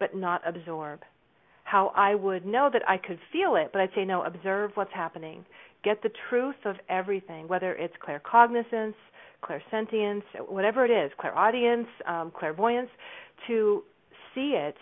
but 0.00 0.14
not 0.14 0.42
absorb. 0.44 1.00
How 1.62 1.92
I 1.94 2.14
would 2.16 2.44
know 2.44 2.68
that 2.72 2.82
I 2.88 2.98
could 2.98 3.18
feel 3.32 3.54
it, 3.56 3.70
but 3.72 3.80
I'd 3.80 3.94
say, 3.94 4.04
no, 4.04 4.22
observe 4.22 4.72
what's 4.76 4.92
happening. 4.92 5.44
Get 5.84 6.02
the 6.02 6.10
truth 6.28 6.56
of 6.66 6.76
everything, 6.88 7.46
whether 7.48 7.74
it's 7.74 7.94
claircognizance, 7.98 8.94
clairsentience, 9.42 10.24
whatever 10.48 10.84
it 10.84 10.90
is, 10.90 11.12
clairaudience, 11.18 11.86
um, 12.06 12.32
clairvoyance, 12.32 12.90
to 13.46 13.82
see 14.34 14.54
it 14.56 14.76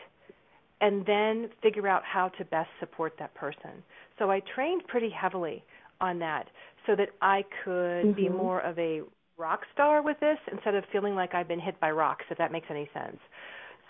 and 0.80 1.06
then 1.06 1.48
figure 1.62 1.86
out 1.86 2.02
how 2.04 2.28
to 2.28 2.44
best 2.46 2.68
support 2.80 3.14
that 3.18 3.34
person. 3.34 3.82
So 4.18 4.30
I 4.30 4.40
trained 4.54 4.86
pretty 4.88 5.10
heavily 5.10 5.64
on 6.00 6.18
that 6.18 6.46
so 6.86 6.96
that 6.96 7.10
I 7.20 7.44
could 7.64 8.14
be 8.16 8.28
Mhm. 8.28 8.36
more 8.36 8.60
of 8.60 8.78
a 8.78 9.02
rock 9.38 9.60
star 9.72 10.02
with 10.02 10.18
this 10.20 10.38
instead 10.50 10.74
of 10.74 10.84
feeling 10.92 11.14
like 11.14 11.34
I've 11.34 11.48
been 11.48 11.60
hit 11.60 11.78
by 11.80 11.90
rocks, 11.90 12.24
if 12.30 12.38
that 12.38 12.52
makes 12.52 12.66
any 12.70 12.88
sense. 12.92 13.18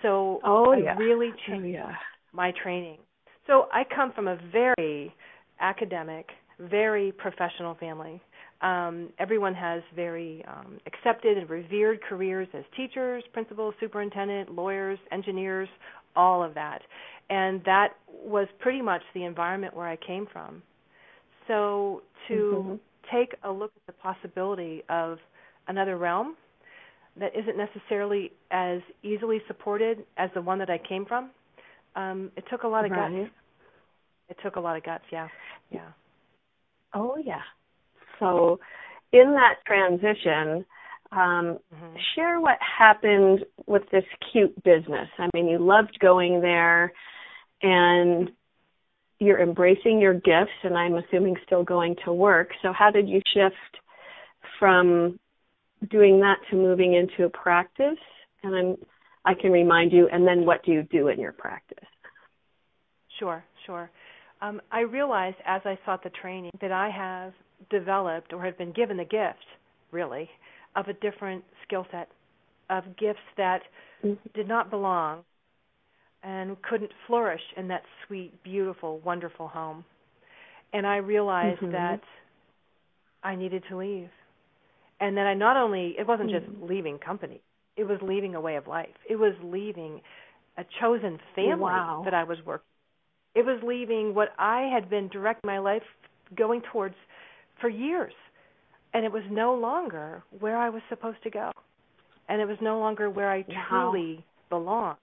So 0.03 0.42
Oh 0.44 0.72
I 0.72 0.79
yeah. 0.79 0.94
really 0.96 1.31
Oh 1.51 1.53
changed 1.53 1.66
yeah. 1.66 1.96
my 2.33 2.53
training. 2.62 2.98
So 3.46 3.68
I 3.72 3.85
come 3.85 4.12
from 4.12 4.29
a 4.29 4.37
very 4.53 5.14
academic, 5.61 6.27
very 6.59 7.12
professional 7.12 7.75
family. 7.77 8.20
Um, 8.62 9.11
everyone 9.18 9.55
has 9.55 9.83
very 9.94 10.44
um, 10.46 10.79
accepted 10.87 11.37
and 11.37 11.51
revered 11.51 12.01
careers 12.03 12.48
as 12.55 12.64
teachers, 12.77 13.25
principals, 13.33 13.75
superintendent, 13.81 14.55
lawyers, 14.55 14.98
engineers, 15.11 15.68
all 16.14 16.42
of 16.44 16.55
that. 16.55 16.81
And 17.31 17.62
that 17.64 17.94
was 18.09 18.46
pretty 18.61 18.81
much 18.83 19.03
the 19.14 19.25
environment 19.25 19.75
where 19.75 19.88
I 19.88 19.96
came 19.96 20.27
from. 20.33 20.62
So 21.48 22.03
to 22.29 22.35
Mhm. 22.57 22.81
take 23.11 23.35
a 23.42 23.51
look 23.51 23.72
at 23.77 23.87
the 23.87 23.92
possibility 23.94 24.85
of 24.88 25.18
another 25.68 25.96
realm 25.96 26.37
that 27.16 27.35
isn't 27.37 27.57
necessarily 27.57 28.33
as 28.51 28.81
easily 29.03 29.42
supported 29.48 30.07
as 30.16 30.31
the 30.35 30.42
one 30.42 30.59
that 30.59 30.70
I 30.70 30.79
came 30.79 31.05
from, 31.05 31.31
um, 31.96 32.31
it 32.37 32.44
took 32.51 32.62
a 32.62 32.68
lot 32.68 32.85
of 32.85 32.90
Right. 32.90 33.01
guts. 33.11 33.31
It 34.29 34.38
took 34.42 34.57
a 34.57 34.61
lot 34.61 34.77
of 34.77 34.85
guts, 34.85 35.05
yeah. 35.11 35.29
Yeah. 35.70 35.92
Oh 36.94 37.16
yeah. 37.16 37.42
So 38.22 38.61
in 39.12 39.35
that 39.35 39.56
transition, 39.66 40.64
um, 41.11 41.58
hmm 41.74 41.87
share 42.16 42.40
what 42.40 42.56
happened 42.78 43.40
with 43.66 43.82
this 43.92 44.04
cute 44.32 44.54
business. 44.64 45.08
I 45.18 45.28
mean, 45.35 45.46
you 45.46 45.58
loved 45.58 45.98
going 46.00 46.40
there 46.40 46.90
and 47.62 48.30
you're 49.18 49.40
embracing 49.40 50.00
your 50.00 50.14
gifts 50.14 50.58
and 50.62 50.76
I'm 50.76 50.94
assuming 50.94 51.37
still 51.44 51.64
going 51.64 51.96
to 52.04 52.12
work. 52.12 52.48
So 52.62 52.72
how 52.72 52.90
did 52.90 53.08
you 53.08 53.20
shift 53.35 53.54
from 54.58 55.18
doing 55.90 56.18
that 56.20 56.37
to 56.50 56.56
moving 56.56 56.94
into 56.94 57.24
a 57.24 57.30
practice? 57.30 57.98
And 58.42 58.54
I'm 58.54 58.76
I 59.24 59.35
can 59.35 59.52
remind 59.52 59.92
you 59.92 60.08
and 60.11 60.26
then 60.26 60.44
what 60.46 60.64
do 60.64 60.72
you 60.72 60.82
do 60.90 61.08
in 61.08 61.20
your 61.20 61.32
practice? 61.32 61.87
Sure, 63.18 63.44
sure. 63.66 63.90
Um, 64.40 64.61
I 64.72 64.80
realized 64.80 65.37
as 65.46 65.62
I 65.64 65.78
sought 65.85 66.02
the 66.02 66.11
training 66.11 66.50
that 66.61 66.72
I 66.72 66.90
have 66.90 67.32
developed 67.70 68.33
or 68.33 68.44
have 68.44 68.59
been 68.59 68.72
given 68.72 68.96
the 68.96 69.05
gift, 69.05 69.44
really, 69.90 70.29
of 70.77 70.88
a 70.88 70.92
different 70.94 71.44
skill 71.64 71.87
set, 71.90 72.09
of 72.70 72.85
gifts 72.96 73.20
that 73.37 73.62
Mhm. 74.03 74.18
did 74.35 74.48
not 74.48 74.70
belong 74.70 75.25
and 76.22 76.61
couldn't 76.62 76.92
flourish 77.07 77.42
in 77.57 77.68
that 77.68 77.83
sweet, 78.07 78.42
beautiful, 78.42 78.98
wonderful 79.01 79.48
home. 79.48 79.85
And 80.72 80.87
I 80.87 80.96
realized 80.96 81.61
Mhm. 81.61 81.72
that 81.72 82.01
I 83.22 83.35
needed 83.35 83.64
to 83.68 83.77
leave. 83.77 84.11
And 85.01 85.16
that 85.16 85.27
I 85.27 85.35
not 85.35 85.57
only, 85.57 85.96
it 85.98 86.07
wasn't 86.07 86.31
just 86.31 86.46
Mhm. 86.46 86.61
leaving 86.61 86.98
company, 86.98 87.40
it 87.77 87.85
was 87.85 87.98
leaving 88.03 88.35
a 88.35 88.40
way 88.40 88.57
of 88.57 88.66
life. 88.66 88.94
It 89.09 89.16
was 89.16 89.35
leaving 89.42 90.01
a 90.57 90.64
chosen 90.81 91.18
family 91.35 91.59
Wow. 91.61 92.05
that 92.05 92.14
I 92.14 92.25
was 92.25 92.38
working. 92.44 92.66
It 93.35 93.44
was 93.44 93.61
leaving 93.62 94.14
what 94.14 94.29
I 94.38 94.62
had 94.72 94.90
been 94.90 95.09
directing 95.09 95.48
my 95.48 95.59
life 95.59 95.83
going 96.37 96.62
towards 96.72 96.94
for 97.62 97.70
years. 97.70 98.12
And 98.92 99.07
it 99.07 99.12
was 99.12 99.22
no 99.31 99.55
longer 99.55 100.22
where 100.38 100.59
I 100.59 100.68
was 100.68 100.83
supposed 100.90 101.22
to 101.22 101.31
go. 101.31 101.51
And 102.29 102.42
it 102.42 102.46
was 102.46 102.59
no 102.61 102.79
longer 102.79 103.09
where 103.09 103.31
I 103.31 103.46
Wow. 103.48 103.57
truly 103.70 104.27
belonged. 104.51 104.98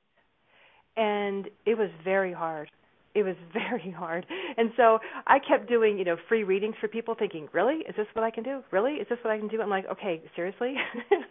And 0.95 1.47
it 1.65 1.75
was 1.77 1.89
very 2.03 2.31
hard. 2.33 2.69
It 3.15 3.23
was 3.23 3.35
very 3.53 3.89
hard. 3.97 4.25
And 4.57 4.71
so 4.77 4.99
I 5.25 5.39
kept 5.39 5.67
doing, 5.67 5.97
you 5.97 6.05
know, 6.05 6.17
free 6.27 6.43
readings 6.43 6.75
for 6.79 6.87
people 6.87 7.15
thinking, 7.17 7.47
"Really? 7.51 7.77
Is 7.87 7.95
this 7.97 8.05
what 8.13 8.23
I 8.23 8.29
can 8.31 8.43
do? 8.43 8.61
Really? 8.71 8.93
Is 8.93 9.07
this 9.09 9.17
what 9.23 9.31
I 9.33 9.39
can 9.39 9.47
do?" 9.47 9.61
I'm 9.61 9.69
like, 9.69 9.85
"Okay, 9.91 10.21
seriously? 10.35 10.75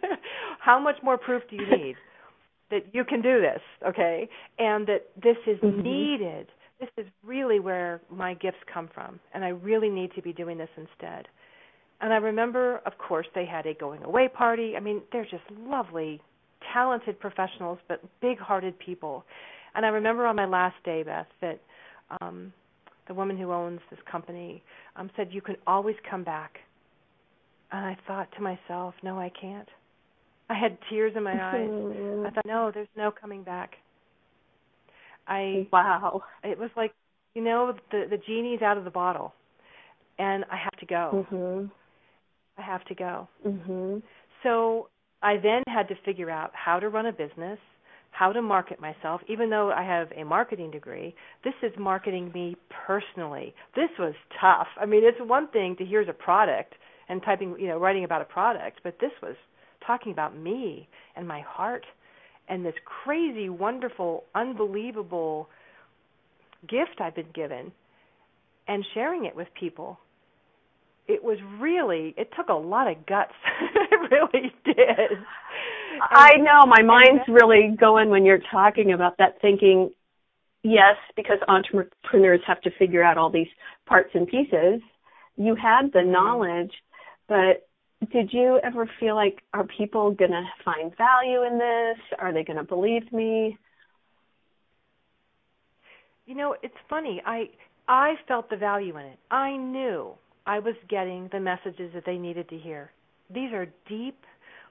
How 0.59 0.79
much 0.79 0.97
more 1.01 1.17
proof 1.17 1.43
do 1.49 1.55
you 1.55 1.65
need 1.77 1.95
that 2.71 2.93
you 2.93 3.03
can 3.03 3.21
do 3.21 3.41
this, 3.41 3.61
okay? 3.87 4.27
And 4.59 4.85
that 4.87 5.07
this 5.21 5.37
is 5.47 5.59
Mhm. 5.61 5.83
needed. 5.83 6.47
This 6.79 6.89
is 6.97 7.05
really 7.23 7.59
where 7.59 8.01
my 8.09 8.33
gifts 8.35 8.57
come 8.73 8.89
from, 8.93 9.19
and 9.33 9.43
I 9.43 9.49
really 9.49 9.89
need 9.89 10.13
to 10.15 10.21
be 10.21 10.33
doing 10.33 10.57
this 10.57 10.69
instead." 10.77 11.27
And 12.01 12.13
I 12.13 12.17
remember, 12.17 12.77
of 12.85 12.97
course, 12.97 13.27
they 13.35 13.45
had 13.45 13.65
a 13.65 13.73
going 13.73 14.03
away 14.03 14.29
party. 14.29 14.77
I 14.77 14.79
mean, 14.79 15.01
they're 15.11 15.25
just 15.25 15.43
lovely, 15.51 16.21
talented 16.73 17.19
professionals, 17.19 17.79
but 17.87 18.01
big-hearted 18.21 18.79
people. 18.79 19.25
And 19.75 19.85
I 19.85 19.89
remember 19.89 20.25
on 20.25 20.35
my 20.35 20.45
last 20.45 20.75
day, 20.85 21.03
Beth, 21.03 21.27
that 21.41 21.59
um, 22.21 22.53
the 23.07 23.13
woman 23.13 23.37
who 23.37 23.51
owns 23.51 23.81
this 23.89 23.99
company 24.09 24.63
um, 24.95 25.09
said, 25.15 25.29
"You 25.31 25.41
can 25.41 25.57
always 25.67 25.95
come 26.09 26.23
back." 26.23 26.59
And 27.71 27.85
I 27.85 27.97
thought 28.07 28.31
to 28.37 28.41
myself, 28.41 28.95
"No, 29.03 29.19
I 29.19 29.29
can't." 29.29 29.69
I 30.49 30.55
had 30.55 30.77
tears 30.89 31.13
in 31.15 31.23
my 31.23 31.33
eyes. 31.33 31.69
I 32.27 32.29
thought, 32.31 32.45
"No, 32.45 32.71
there's 32.73 32.87
no 32.95 33.11
coming 33.11 33.43
back." 33.43 33.75
I 35.29 35.67
Wow. 35.71 36.23
it 36.43 36.57
was 36.57 36.71
like, 36.75 36.93
you 37.35 37.43
know, 37.43 37.73
the 37.91 38.07
the 38.09 38.17
genie's 38.17 38.61
out 38.61 38.77
of 38.77 38.83
the 38.83 38.91
bottle, 38.91 39.33
and 40.17 40.43
I 40.51 40.57
have 40.57 40.77
to 40.79 40.85
go. 40.85 41.25
Mhm. 41.31 41.71
I 42.57 42.61
have 42.61 42.83
to 42.85 42.95
go. 42.95 43.27
Mhm. 43.45 44.01
So 44.43 44.89
I 45.21 45.37
then 45.37 45.63
had 45.67 45.87
to 45.89 45.95
figure 45.95 46.29
out 46.29 46.53
how 46.55 46.79
to 46.79 46.89
run 46.89 47.05
a 47.05 47.11
business, 47.13 47.59
how 48.11 48.33
to 48.33 48.41
market 48.41 48.79
myself, 48.79 49.21
even 49.27 49.49
though 49.49 49.71
I 49.71 49.83
have 49.83 50.11
a 50.13 50.23
marketing 50.23 50.71
degree. 50.71 51.15
This 51.43 51.53
is 51.61 51.77
marketing 51.77 52.31
me 52.33 52.55
personally. 52.69 53.53
This 53.75 53.89
was 53.99 54.15
tough. 54.41 54.67
I 54.77 54.85
mean, 54.85 55.03
it's 55.03 55.19
one 55.21 55.47
thing 55.49 55.75
to 55.77 55.85
here's 55.85 56.09
a 56.09 56.13
product 56.13 56.73
and 57.07 57.21
typing, 57.23 57.59
you 57.59 57.67
know, 57.67 57.77
writing 57.77 58.03
about 58.03 58.21
a 58.21 58.25
product, 58.25 58.81
but 58.83 58.97
this 58.99 59.11
was 59.21 59.35
talking 59.85 60.11
about 60.11 60.35
me 60.35 60.87
and 61.15 61.27
my 61.27 61.41
heart 61.41 61.85
and 62.49 62.65
this 62.65 62.73
crazy, 62.85 63.49
wonderful, 63.49 64.23
unbelievable 64.35 65.49
gift 66.67 66.99
I've 66.99 67.15
been 67.15 67.31
given 67.33 67.71
and 68.67 68.85
sharing 68.93 69.25
it 69.25 69.35
with 69.35 69.47
people. 69.57 69.99
It 71.07 71.23
was 71.23 71.37
really 71.59 72.13
it 72.17 72.29
took 72.35 72.49
a 72.49 72.53
lot 72.53 72.87
of 72.87 73.05
guts. 73.05 73.33
it 73.75 74.11
really 74.11 74.51
did. 74.65 75.17
I 76.11 76.37
know 76.37 76.65
my 76.65 76.83
mind's 76.83 77.27
really 77.27 77.75
going 77.79 78.09
when 78.09 78.25
you're 78.25 78.41
talking 78.51 78.91
about 78.93 79.17
that 79.17 79.41
thinking 79.41 79.91
yes, 80.63 80.95
because 81.15 81.37
entrepreneurs 81.47 82.41
have 82.45 82.61
to 82.61 82.71
figure 82.77 83.03
out 83.03 83.17
all 83.17 83.29
these 83.29 83.47
parts 83.87 84.09
and 84.13 84.27
pieces. 84.27 84.81
You 85.37 85.55
had 85.55 85.91
the 85.93 85.99
mm-hmm. 85.99 86.11
knowledge, 86.11 86.71
but 87.27 87.67
did 88.11 88.31
you 88.31 88.59
ever 88.63 88.89
feel 88.99 89.15
like 89.15 89.41
are 89.53 89.65
people 89.65 90.11
going 90.11 90.31
to 90.31 90.43
find 90.63 90.95
value 90.97 91.43
in 91.43 91.59
this? 91.59 91.97
Are 92.17 92.33
they 92.33 92.43
going 92.43 92.57
to 92.57 92.63
believe 92.63 93.11
me? 93.11 93.57
You 96.25 96.35
know, 96.35 96.55
it's 96.61 96.75
funny. 96.89 97.21
I 97.25 97.49
I 97.87 98.13
felt 98.27 98.49
the 98.49 98.57
value 98.57 98.97
in 98.97 99.05
it. 99.05 99.19
I 99.31 99.57
knew 99.57 100.11
I 100.45 100.59
was 100.59 100.75
getting 100.87 101.27
the 101.31 101.39
messages 101.39 101.91
that 101.93 102.03
they 102.05 102.17
needed 102.17 102.47
to 102.49 102.57
hear. 102.57 102.91
These 103.33 103.51
are 103.51 103.67
deep 103.87 104.17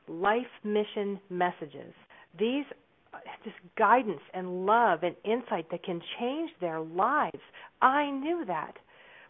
life 0.09 0.47
mission 0.64 1.21
messages. 1.29 1.93
These 2.38 2.64
uh, 3.12 3.19
just 3.45 3.57
guidance 3.77 4.21
and 4.35 4.67
love 4.67 5.03
and 5.03 5.14
insight 5.25 5.71
that 5.71 5.83
can 5.83 6.01
change 6.19 6.51
their 6.61 6.81
lives. 6.81 7.41
I 7.83 8.11
knew 8.11 8.45
that. 8.47 8.75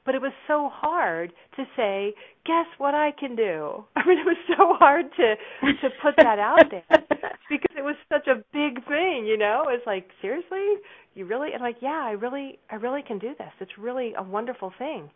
But 0.09 0.15
it 0.15 0.23
was 0.23 0.33
so 0.47 0.71
hard 0.73 1.35
to 1.57 1.65
say, 1.77 2.15
guess 2.47 2.65
what 2.79 2.95
I 2.95 3.11
can 3.11 3.37
do? 3.37 3.85
I 3.95 4.09
mean 4.09 4.19
it 4.19 4.25
was 4.25 4.39
so 4.57 4.73
hard 4.79 5.05
to 5.19 5.35
to 5.67 5.89
put 6.01 6.15
that 6.17 6.39
out 6.39 6.63
there 6.71 6.83
because 7.51 7.77
it 7.77 7.83
was 7.83 7.95
such 8.11 8.27
a 8.27 8.37
big 8.55 8.83
thing, 8.89 9.27
you 9.27 9.37
know? 9.37 9.65
It's 9.69 9.87
like, 9.87 10.09
seriously? 10.23 10.77
You 11.15 11.27
really 11.27 11.53
and 11.53 11.61
like, 11.61 11.77
yeah, 11.83 12.01
I 12.03 12.13
really 12.13 12.59
I 12.71 12.77
really 12.77 13.03
can 13.03 13.19
do 13.19 13.35
this. 13.37 13.53
It's 13.61 13.73
really 13.77 14.15
a 14.17 14.23
wonderful 14.23 14.73
thing. 14.79 15.11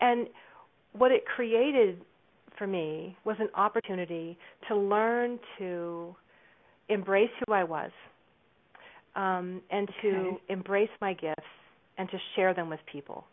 And 0.00 0.28
what 0.92 1.10
it 1.10 1.24
created 1.26 2.00
for 2.56 2.68
me 2.68 3.16
was 3.24 3.34
an 3.40 3.48
opportunity 3.56 4.38
to 4.68 4.76
learn 4.76 5.40
to 5.58 6.14
embrace 6.88 7.30
who 7.44 7.52
I 7.52 7.64
was 7.64 7.90
um, 9.16 9.62
and 9.72 9.88
to 10.02 10.08
okay. 10.08 10.36
embrace 10.48 10.90
my 11.00 11.12
gifts 11.12 11.42
and 11.98 12.08
to 12.10 12.18
share 12.36 12.54
them 12.54 12.70
with 12.70 12.78
people. 12.92 13.24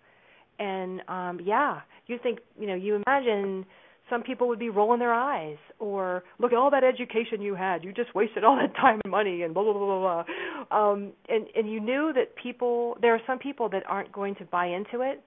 And 0.59 1.01
um, 1.07 1.39
yeah, 1.43 1.81
you 2.07 2.17
think, 2.21 2.39
you 2.59 2.67
know, 2.67 2.75
you 2.75 3.01
imagine 3.05 3.65
some 4.09 4.21
people 4.21 4.47
would 4.47 4.59
be 4.59 4.69
rolling 4.69 4.99
their 4.99 5.13
eyes 5.13 5.57
or 5.79 6.23
look 6.39 6.51
at 6.51 6.57
all 6.57 6.69
that 6.69 6.83
education 6.83 7.41
you 7.41 7.55
had 7.55 7.83
you 7.83 7.91
just 7.91 8.13
wasted 8.13 8.43
all 8.43 8.55
that 8.55 8.75
time 8.75 9.01
and 9.03 9.09
money 9.09 9.41
and 9.41 9.51
blah 9.51 9.63
blah 9.63 9.73
blah 9.73 9.99
blah 9.99 10.23
blah 10.69 10.91
um 10.91 11.11
and 11.27 11.47
and 11.55 11.67
you 11.71 11.79
knew 11.79 12.13
that 12.13 12.35
people 12.35 12.95
there 13.01 13.15
are 13.15 13.21
some 13.25 13.39
people 13.39 13.67
that 13.67 13.81
aren't 13.87 14.11
going 14.11 14.35
to 14.35 14.45
buy 14.45 14.67
into 14.67 15.01
it 15.01 15.23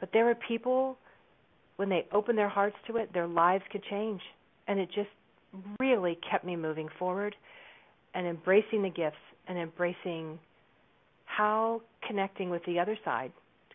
but 0.00 0.08
there 0.14 0.28
are 0.30 0.34
people 0.34 0.96
when 1.76 1.88
they 1.88 2.06
open 2.12 2.36
their 2.36 2.48
hearts 2.48 2.76
to 2.86 2.96
it, 2.96 3.12
their 3.12 3.26
lives 3.26 3.64
could 3.70 3.82
change. 3.90 4.20
And 4.68 4.78
it 4.78 4.88
just 4.94 5.08
really 5.80 6.18
kept 6.30 6.44
me 6.44 6.56
moving 6.56 6.88
forward 6.98 7.34
and 8.14 8.26
embracing 8.26 8.82
the 8.82 8.90
gifts 8.90 9.16
and 9.48 9.58
embracing 9.58 10.38
how 11.24 11.82
connecting 12.06 12.50
with 12.50 12.64
the 12.66 12.78
other 12.78 12.98
side, 13.04 13.32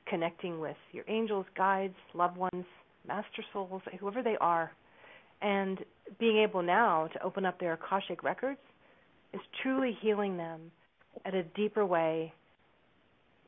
connecting 0.09 0.59
with 0.59 0.77
your 0.91 1.03
angels, 1.07 1.45
guides, 1.55 1.95
loved 2.13 2.37
ones, 2.37 2.65
master 3.07 3.43
souls, 3.53 3.81
whoever 3.99 4.21
they 4.21 4.37
are, 4.39 4.71
and 5.41 5.79
being 6.19 6.37
able 6.37 6.61
now 6.61 7.07
to 7.13 7.23
open 7.23 7.45
up 7.45 7.59
their 7.59 7.73
Akashic 7.73 8.23
records 8.23 8.59
is 9.33 9.41
truly 9.61 9.97
healing 10.01 10.37
them 10.37 10.71
at 11.25 11.33
a 11.33 11.43
deeper 11.43 11.85
way 11.85 12.33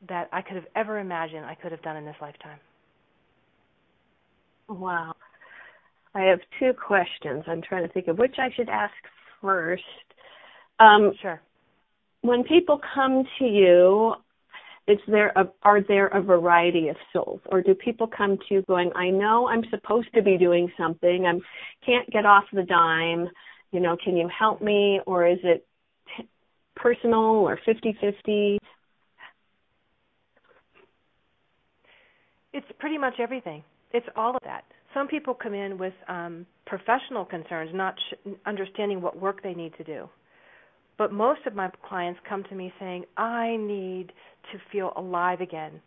that 0.08 0.28
I 0.32 0.42
could 0.42 0.56
have 0.56 0.66
ever 0.76 0.98
imagined 0.98 1.44
I 1.44 1.54
could 1.54 1.72
have 1.72 1.82
done 1.82 1.96
in 1.96 2.04
this 2.04 2.16
lifetime. 2.20 2.58
Wow. 4.68 5.14
I 6.14 6.22
have 6.22 6.40
two 6.58 6.72
questions. 6.72 7.44
I'm 7.46 7.62
trying 7.62 7.86
to 7.86 7.92
think 7.92 8.08
of 8.08 8.18
which 8.18 8.36
I 8.38 8.48
should 8.56 8.68
ask 8.68 8.94
first. 9.40 9.82
Um, 10.78 11.12
sure. 11.20 11.40
When 12.22 12.44
people 12.44 12.80
come 12.94 13.24
to 13.38 13.44
you, 13.44 14.14
is 14.90 14.98
there 15.06 15.32
a, 15.36 15.44
are 15.62 15.80
there 15.82 16.08
a 16.08 16.20
variety 16.20 16.88
of 16.88 16.96
souls, 17.12 17.40
or 17.46 17.62
do 17.62 17.74
people 17.74 18.06
come 18.06 18.36
to 18.36 18.54
you 18.54 18.62
going, 18.62 18.90
"I 18.94 19.10
know 19.10 19.48
I'm 19.48 19.64
supposed 19.70 20.08
to 20.14 20.22
be 20.22 20.36
doing 20.36 20.70
something. 20.76 21.26
I 21.26 21.38
can't 21.84 22.08
get 22.10 22.26
off 22.26 22.44
the 22.52 22.62
dime. 22.62 23.28
You 23.72 23.80
know, 23.80 23.96
can 24.02 24.16
you 24.16 24.28
help 24.28 24.60
me?" 24.60 25.00
Or 25.06 25.26
is 25.26 25.38
it 25.42 25.66
t- 26.16 26.28
personal 26.76 27.20
or 27.20 27.58
fifty-fifty? 27.64 28.58
It's 32.52 32.66
pretty 32.78 32.98
much 32.98 33.14
everything 33.20 33.62
it's 33.92 34.06
all 34.16 34.36
of 34.36 34.42
that. 34.44 34.64
Some 34.94 35.08
people 35.08 35.34
come 35.34 35.54
in 35.54 35.78
with 35.78 35.94
um, 36.08 36.46
professional 36.66 37.24
concerns, 37.24 37.70
not 37.74 37.94
sh- 37.98 38.30
understanding 38.46 39.00
what 39.00 39.20
work 39.20 39.42
they 39.42 39.54
need 39.54 39.74
to 39.78 39.84
do. 39.84 40.08
But 40.98 41.12
most 41.12 41.40
of 41.46 41.54
my 41.54 41.70
clients 41.88 42.20
come 42.28 42.44
to 42.44 42.54
me 42.54 42.72
saying, 42.78 43.04
"I 43.16 43.56
need 43.56 44.12
to 44.52 44.58
feel 44.72 44.92
alive 44.96 45.40
again. 45.40 45.80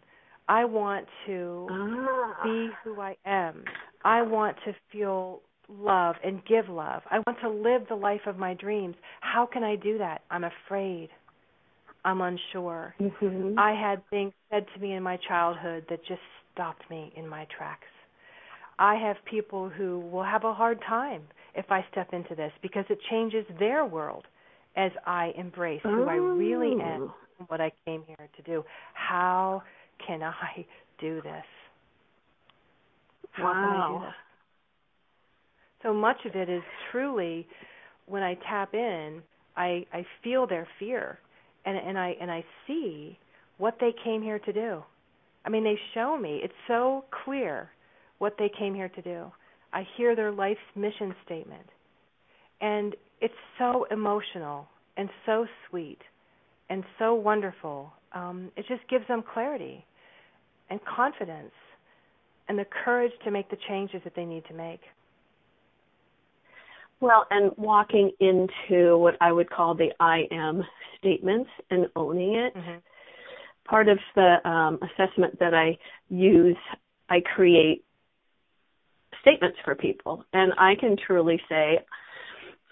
I 0.48 0.66
want 0.66 1.08
to 1.28 1.68
ah. 1.72 2.36
be 2.44 2.70
who 2.84 3.00
I 3.00 3.16
am. 3.26 3.64
I 4.04 4.22
want 4.22 4.58
to 4.66 4.74
feel 4.92 5.42
love 5.70 6.16
and 6.24 6.44
give 6.46 6.68
love. 6.68 7.02
I 7.10 7.20
want 7.20 7.40
to 7.42 7.50
live 7.50 7.84
the 7.88 7.96
life 7.96 8.22
of 8.28 8.38
my 8.38 8.54
dreams. 8.54 8.96
How 9.22 9.46
can 9.46 9.64
I 9.64 9.76
do 9.76 9.98
that? 9.98 10.22
I'm 10.30 10.44
afraid. 10.44 11.10
I'm 12.06 12.20
unsure. 12.20 12.96
Mm-hmm. 13.00 13.58
I 13.58 13.72
had 13.72 14.08
things 14.10 14.34
said 14.52 14.66
to 14.74 14.82
me 14.82 14.94
in 14.94 15.04
my 15.04 15.18
childhood 15.28 15.86
that 15.90 16.06
just 16.06 16.22
stopped 16.54 16.90
me 16.90 17.14
in 17.16 17.28
my 17.28 17.48
tracks. 17.56 17.88
I 18.78 18.96
have 18.96 19.16
people 19.30 19.70
who 19.70 20.00
will 20.00 20.24
have 20.24 20.44
a 20.44 20.54
hard 20.54 20.80
time 20.88 21.22
if 21.56 21.66
I 21.70 21.86
step 21.92 22.14
into 22.14 22.36
this 22.36 22.52
because 22.62 22.86
it 22.90 23.00
changes 23.10 23.46
their 23.60 23.86
world 23.86 24.26
as 24.76 24.92
I 25.06 25.32
embrace 25.38 25.82
who 25.84 26.06
I 26.06 26.16
really 26.16 26.82
am 26.82 27.04
oh. 27.04 27.14
And 27.44 27.50
what 27.50 27.62
I 27.62 27.72
came 27.86 28.04
here 28.08 28.28
to 28.36 28.42
do. 28.44 28.64
How 28.94 29.62
can 30.06 30.24
I 30.24 30.66
do 31.00 31.22
this? 31.22 31.44
How 33.32 33.44
wow. 33.44 33.54
can 33.54 33.64
I 33.64 34.00
do 34.00 34.06
this? 34.06 34.16
So 35.84 35.94
much 35.94 36.18
of 36.26 36.36
it 36.36 36.50
is 36.50 36.64
truly 36.92 37.48
when 38.06 38.24
I 38.24 38.36
tap 38.50 38.74
in, 38.74 39.22
I 39.58 39.86
I 39.94 40.06
feel 40.24 40.48
their 40.48 40.68
fear 40.80 41.20
and 41.66 41.78
and 41.78 41.98
I 41.98 42.16
and 42.22 42.32
I 42.32 42.44
see 42.68 43.18
what 43.58 43.78
they 43.80 43.94
came 44.04 44.22
here 44.22 44.40
to 44.40 44.54
do. 44.54 44.84
I 45.46 45.50
mean, 45.50 45.64
they 45.64 45.78
show 45.94 46.18
me. 46.18 46.40
It's 46.42 46.54
so 46.68 47.04
clear 47.26 47.70
what 48.20 48.36
they 48.40 48.50
came 48.58 48.74
here 48.74 48.90
to 48.90 49.02
do. 49.02 49.32
I 49.74 49.86
hear 49.98 50.16
their 50.16 50.32
life's 50.32 50.62
mission 50.76 51.14
statement. 51.26 51.68
And 52.62 52.96
it's 53.20 53.34
so 53.60 53.86
emotional 53.92 54.68
and 54.96 55.10
so 55.26 55.46
sweet 55.70 56.00
and 56.70 56.84
so 57.00 57.14
wonderful. 57.14 57.92
Um, 58.14 58.52
it 58.56 58.66
just 58.68 58.88
gives 58.90 59.08
them 59.08 59.24
clarity 59.34 59.86
and 60.70 60.80
confidence 60.86 61.52
and 62.48 62.58
the 62.58 62.66
courage 62.84 63.12
to 63.24 63.32
make 63.32 63.50
the 63.50 63.58
changes 63.68 64.02
that 64.04 64.14
they 64.16 64.26
need 64.26 64.44
to 64.46 64.54
make. 64.54 64.82
Well, 67.00 67.26
and 67.32 67.52
walking 67.58 68.12
into 68.20 68.98
what 68.98 69.16
I 69.20 69.32
would 69.32 69.50
call 69.50 69.76
the 69.76 69.90
I 70.00 70.24
am 70.32 70.64
statements 71.00 71.50
and 71.70 71.88
owning 71.96 72.36
it. 72.36 72.56
Mm-hmm. 72.56 72.78
Part 73.66 73.90
of 73.90 73.98
the 74.16 74.48
um, 74.48 74.80
assessment 74.82 75.40
that 75.40 75.54
I 75.54 75.78
use, 76.10 76.58
I 77.10 77.20
create 77.36 77.84
statements 79.22 79.58
for 79.64 79.76
people. 79.76 80.24
And 80.34 80.54
I 80.58 80.76
can 80.80 80.96
truly 81.08 81.42
say, 81.50 81.80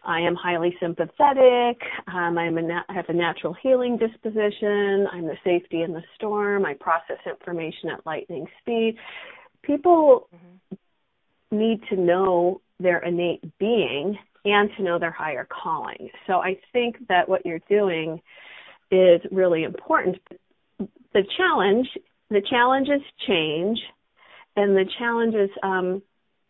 I 0.04 0.22
am 0.22 0.36
highly 0.36 0.76
sympathetic. 0.80 1.82
Um, 2.08 2.38
I'm 2.38 2.58
a 2.58 2.62
na- 2.62 2.84
I 2.90 2.94
have 2.94 3.10
a 3.10 3.14
natural 3.14 3.56
healing 3.62 3.98
disposition. 3.98 5.08
I'm 5.12 5.28
the 5.28 5.38
safety 5.44 5.84
in 5.84 5.94
the 5.94 6.02
storm. 6.16 6.66
I 6.66 6.74
process 6.74 7.18
information 7.30 7.90
at 7.90 8.06
lightning 8.06 8.48
speed. 8.60 8.98
People 9.62 10.28
mm-hmm. 10.34 11.58
need 11.58 11.82
to 11.90 11.96
know 11.96 12.62
their 12.80 13.00
innate 13.00 13.44
being 13.60 14.18
and 14.44 14.70
to 14.76 14.84
know 14.84 14.98
their 14.98 15.12
higher 15.12 15.48
calling. 15.50 16.10
So 16.26 16.34
I 16.34 16.60
think 16.74 17.08
that 17.08 17.30
what 17.30 17.46
you're 17.46 17.62
doing 17.70 18.22
is 18.90 19.22
really 19.32 19.64
important. 19.64 20.18
The 20.80 21.24
challenge, 21.38 21.88
the 22.30 22.42
challenges 22.50 23.02
change, 23.28 23.80
and 24.56 24.76
the 24.76 24.86
challenges 24.98 25.50
um, 25.62 26.02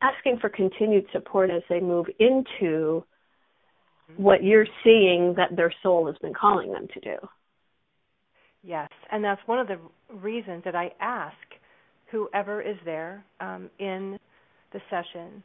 asking 0.02 0.40
for 0.40 0.50
continued 0.50 1.06
support 1.12 1.52
as 1.52 1.64
they 1.70 1.82
move 1.82 2.08
into 2.20 3.04
what 4.18 4.44
you're 4.44 4.68
seeing 4.84 5.34
that 5.38 5.56
their 5.56 5.74
soul 5.84 6.08
has 6.08 6.16
been 6.22 6.34
calling 6.34 6.72
them 6.72 6.88
to 6.94 7.00
do. 7.00 7.16
Yes, 8.64 8.90
and 9.12 9.24
that's 9.24 9.42
one 9.48 9.60
of 9.60 9.68
the 9.68 9.80
reasons 10.14 10.64
that 10.66 10.76
I 10.76 10.92
ask 11.00 11.36
whoever 12.12 12.62
is 12.62 12.76
there 12.86 13.24
um, 13.40 13.70
in 13.80 14.20
the 14.74 14.80
session 14.90 15.44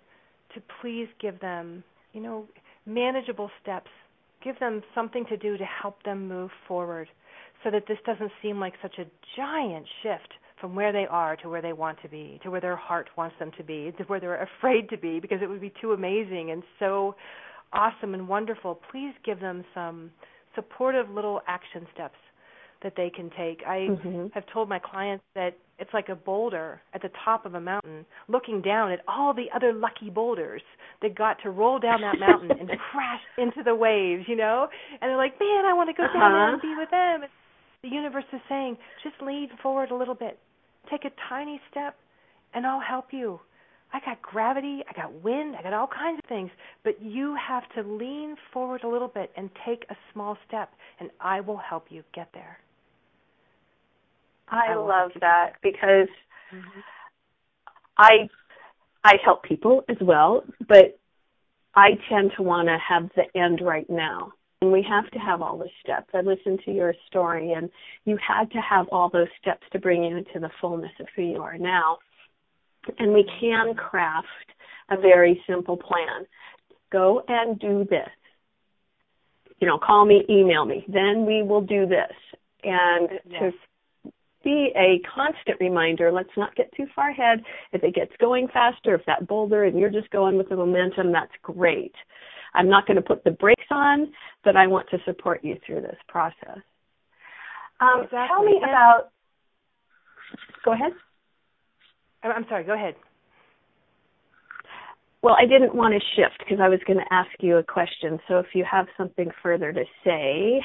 to 0.55 0.63
please 0.81 1.09
give 1.21 1.41
them, 1.41 1.83
you 2.13 2.21
know, 2.21 2.47
manageable 2.85 3.51
steps. 3.63 3.91
Give 4.45 4.59
them 4.59 4.83
something 4.95 5.25
to 5.29 5.37
do 5.37 5.57
to 5.57 5.65
help 5.65 6.03
them 6.03 6.29
move 6.29 6.51
forward 6.69 7.09
so 7.65 7.71
that 7.71 7.85
this 7.89 7.99
doesn't 8.05 8.31
seem 8.43 8.61
like 8.61 8.75
such 8.83 8.99
a 8.99 9.07
giant 9.37 9.87
shift 10.03 10.35
from 10.61 10.75
where 10.75 10.93
they 10.93 11.07
are 11.09 11.37
to 11.37 11.49
where 11.49 11.63
they 11.63 11.73
want 11.73 12.01
to 12.03 12.09
be, 12.09 12.39
to 12.43 12.51
where 12.51 12.61
their 12.61 12.77
heart 12.77 13.09
wants 13.17 13.35
them 13.39 13.51
to 13.57 13.65
be, 13.65 13.93
to 13.99 14.05
where 14.05 14.21
they're 14.21 14.49
afraid 14.61 14.89
to 14.91 14.97
be 14.97 15.21
because 15.21 15.39
it 15.43 15.49
would 15.49 15.61
be 15.61 15.73
too 15.81 15.93
amazing 15.93 16.51
and 16.51 16.63
so 16.79 17.15
awesome 17.73 18.15
and 18.15 18.29
wonderful. 18.29 18.81
Please 18.91 19.13
give 19.25 19.41
them 19.41 19.65
some 19.75 20.11
supportive 20.55 21.11
little 21.11 21.41
action 21.47 21.87
steps 21.95 22.17
that 22.83 22.95
they 22.97 23.11
can 23.11 23.31
take. 23.31 23.63
I 23.67 23.89
mm-hmm. 23.91 24.27
have 24.35 24.45
told 24.53 24.69
my 24.69 24.79
clients 24.79 25.25
that 25.35 25.57
it's 25.79 25.91
like 25.93 26.09
a 26.09 26.15
boulder 26.15 26.81
at 26.95 27.03
the 27.03 27.11
top 27.25 27.45
of 27.45 27.55
a 27.55 27.61
mountain 27.61 28.07
looking 28.29 28.63
down 28.63 28.93
at 28.93 29.01
all 29.09 29.35
the 29.35 29.47
other 29.55 29.73
lucky 29.73 30.11
boulders 30.11 30.63
that 31.03 31.15
got 31.15 31.37
to 31.43 31.51
roll 31.51 31.79
down 31.79 32.01
that 32.01 32.19
mountain 32.19 32.51
and 32.51 32.71
crash 32.93 33.21
into 33.39 33.63
the 33.63 33.75
waves, 33.75 34.25
you 34.27 34.37
know? 34.37 34.69
And 35.01 35.11
they're 35.11 35.17
like, 35.17 35.39
"Man, 35.39 35.65
I 35.65 35.73
want 35.75 35.89
to 35.91 35.95
go 35.95 36.05
uh-huh. 36.05 36.19
down 36.19 36.33
there 36.33 36.53
and 36.53 36.63
be 36.63 36.75
with 36.79 36.91
them." 36.91 37.23
And 37.23 37.33
the 37.83 37.95
universe 37.95 38.25
is 38.33 38.41
saying, 38.49 38.77
"Just 39.03 39.17
lean 39.23 39.49
forward 39.63 39.91
a 39.91 39.97
little 39.97 40.15
bit. 40.15 40.39
Take 40.91 41.05
a 41.05 41.11
tiny 41.29 41.61
step 41.71 41.97
and 42.55 42.67
I'll 42.67 42.81
help 42.81 43.07
you." 43.11 43.41
I 43.93 44.01
got 44.05 44.21
gravity, 44.21 44.83
I 44.89 44.93
got 44.95 45.23
wind, 45.23 45.57
I 45.57 45.63
got 45.63 45.73
all 45.73 45.87
kinds 45.87 46.21
of 46.23 46.29
things, 46.29 46.51
but 46.85 47.01
you 47.01 47.37
have 47.37 47.63
to 47.75 47.83
lean 47.83 48.37
forward 48.53 48.83
a 48.85 48.89
little 48.89 49.09
bit 49.09 49.31
and 49.37 49.49
take 49.65 49.85
a 49.91 49.97
small 50.13 50.37
step 50.47 50.71
and 51.01 51.11
I 51.21 51.41
will 51.41 51.57
help 51.57 51.87
you 51.91 52.03
get 52.15 52.29
there. 52.35 52.59
I, 54.49 54.73
I 54.73 54.75
love 54.77 55.11
that 55.21 55.55
because 55.63 56.09
mm-hmm. 56.53 56.81
I 57.99 58.29
I 59.05 59.15
help 59.25 59.45
people 59.45 59.85
as 59.89 59.97
well, 60.01 60.45
but 60.69 60.99
I 61.75 61.91
tend 62.09 62.33
to 62.37 62.43
want 62.43 62.69
to 62.69 62.79
have 62.89 63.11
the 63.15 63.39
end 63.39 63.61
right 63.63 63.89
now. 63.89 64.33
And 64.63 64.73
we 64.73 64.85
have 64.89 65.11
to 65.11 65.19
have 65.19 65.43
all 65.43 65.59
the 65.59 65.69
steps. 65.83 66.09
I 66.15 66.23
listened 66.23 66.61
to 66.65 66.73
your 66.73 66.95
story 67.07 67.53
and 67.53 67.71
you 68.05 68.17
had 68.27 68.51
to 68.53 68.59
have 68.59 68.89
all 68.91 69.11
those 69.11 69.29
steps 69.41 69.63
to 69.73 69.79
bring 69.79 70.03
you 70.03 70.17
into 70.17 70.41
the 70.41 70.51
fullness 70.61 70.93
of 70.99 71.07
who 71.15 71.23
you 71.23 71.43
are 71.43 71.59
now. 71.59 71.99
And 72.99 73.13
we 73.13 73.29
can 73.41 73.75
craft 73.75 74.27
a 74.91 74.97
very 74.97 75.43
simple 75.47 75.77
plan. 75.77 76.27
Go 76.93 77.23
and 77.29 77.59
do 77.59 77.87
this. 77.89 78.09
You 79.61 79.67
know, 79.67 79.79
call 79.79 80.05
me, 80.05 80.25
email 80.29 80.65
me. 80.65 80.85
Then 80.89 81.27
we 81.27 81.43
will 81.43 81.63
do 81.63 81.87
this. 81.87 82.13
And 82.63 83.09
yes. 83.29 83.41
to 83.41 84.11
be 84.47 84.71
a 84.77 85.01
constant 85.13 85.59
reminder. 85.59 86.13
Let's 86.13 86.31
not 86.37 86.55
get 86.55 86.71
too 86.77 86.87
far 86.95 87.11
ahead. 87.11 87.43
If 87.73 87.83
it 87.83 87.95
gets 87.97 88.13
going 88.21 88.47
faster, 88.53 88.95
if 88.95 89.05
that 89.07 89.27
boulder 89.27 89.65
and 89.65 89.77
you're 89.77 89.91
just 89.91 90.09
going 90.11 90.39
with 90.39 90.49
the 90.49 90.57
momentum, 90.57 91.11
that's 91.11 91.33
great. 91.43 91.95
I'm 92.55 92.69
not 92.69 92.87
going 92.87 92.97
to 92.97 93.03
put 93.03 93.25
the 93.25 93.33
brakes 93.33 93.67
on, 93.73 94.13
but 94.45 94.57
I 94.57 94.69
want 94.69 94.89
to 94.91 94.99
support 95.05 95.43
you 95.43 95.57
through 95.67 95.81
this 95.81 95.99
process. 96.09 96.61
Um, 97.81 98.05
exactly. 98.05 98.29
Tell 98.29 98.45
me 98.45 98.59
about. 98.59 99.11
Go 100.65 100.73
ahead. 100.73 100.93
I'm 102.33 102.47
sorry. 102.49 102.65
Go 102.65 102.75
ahead. 102.75 102.95
Well, 105.23 105.37
I 105.39 105.47
didn't 105.47 105.75
want 105.75 105.95
to 105.95 106.01
shift 106.15 106.39
because 106.39 106.59
I 106.63 106.69
was 106.69 106.79
going 106.87 106.99
to 106.99 107.15
ask 107.15 107.31
you 107.41 107.57
a 107.57 107.63
question. 107.63 108.19
So 108.29 108.39
if 108.39 108.47
you 108.55 108.65
have 108.71 108.87
something 108.97 109.31
further 109.43 109.73
to 109.73 109.85
say, 110.05 110.63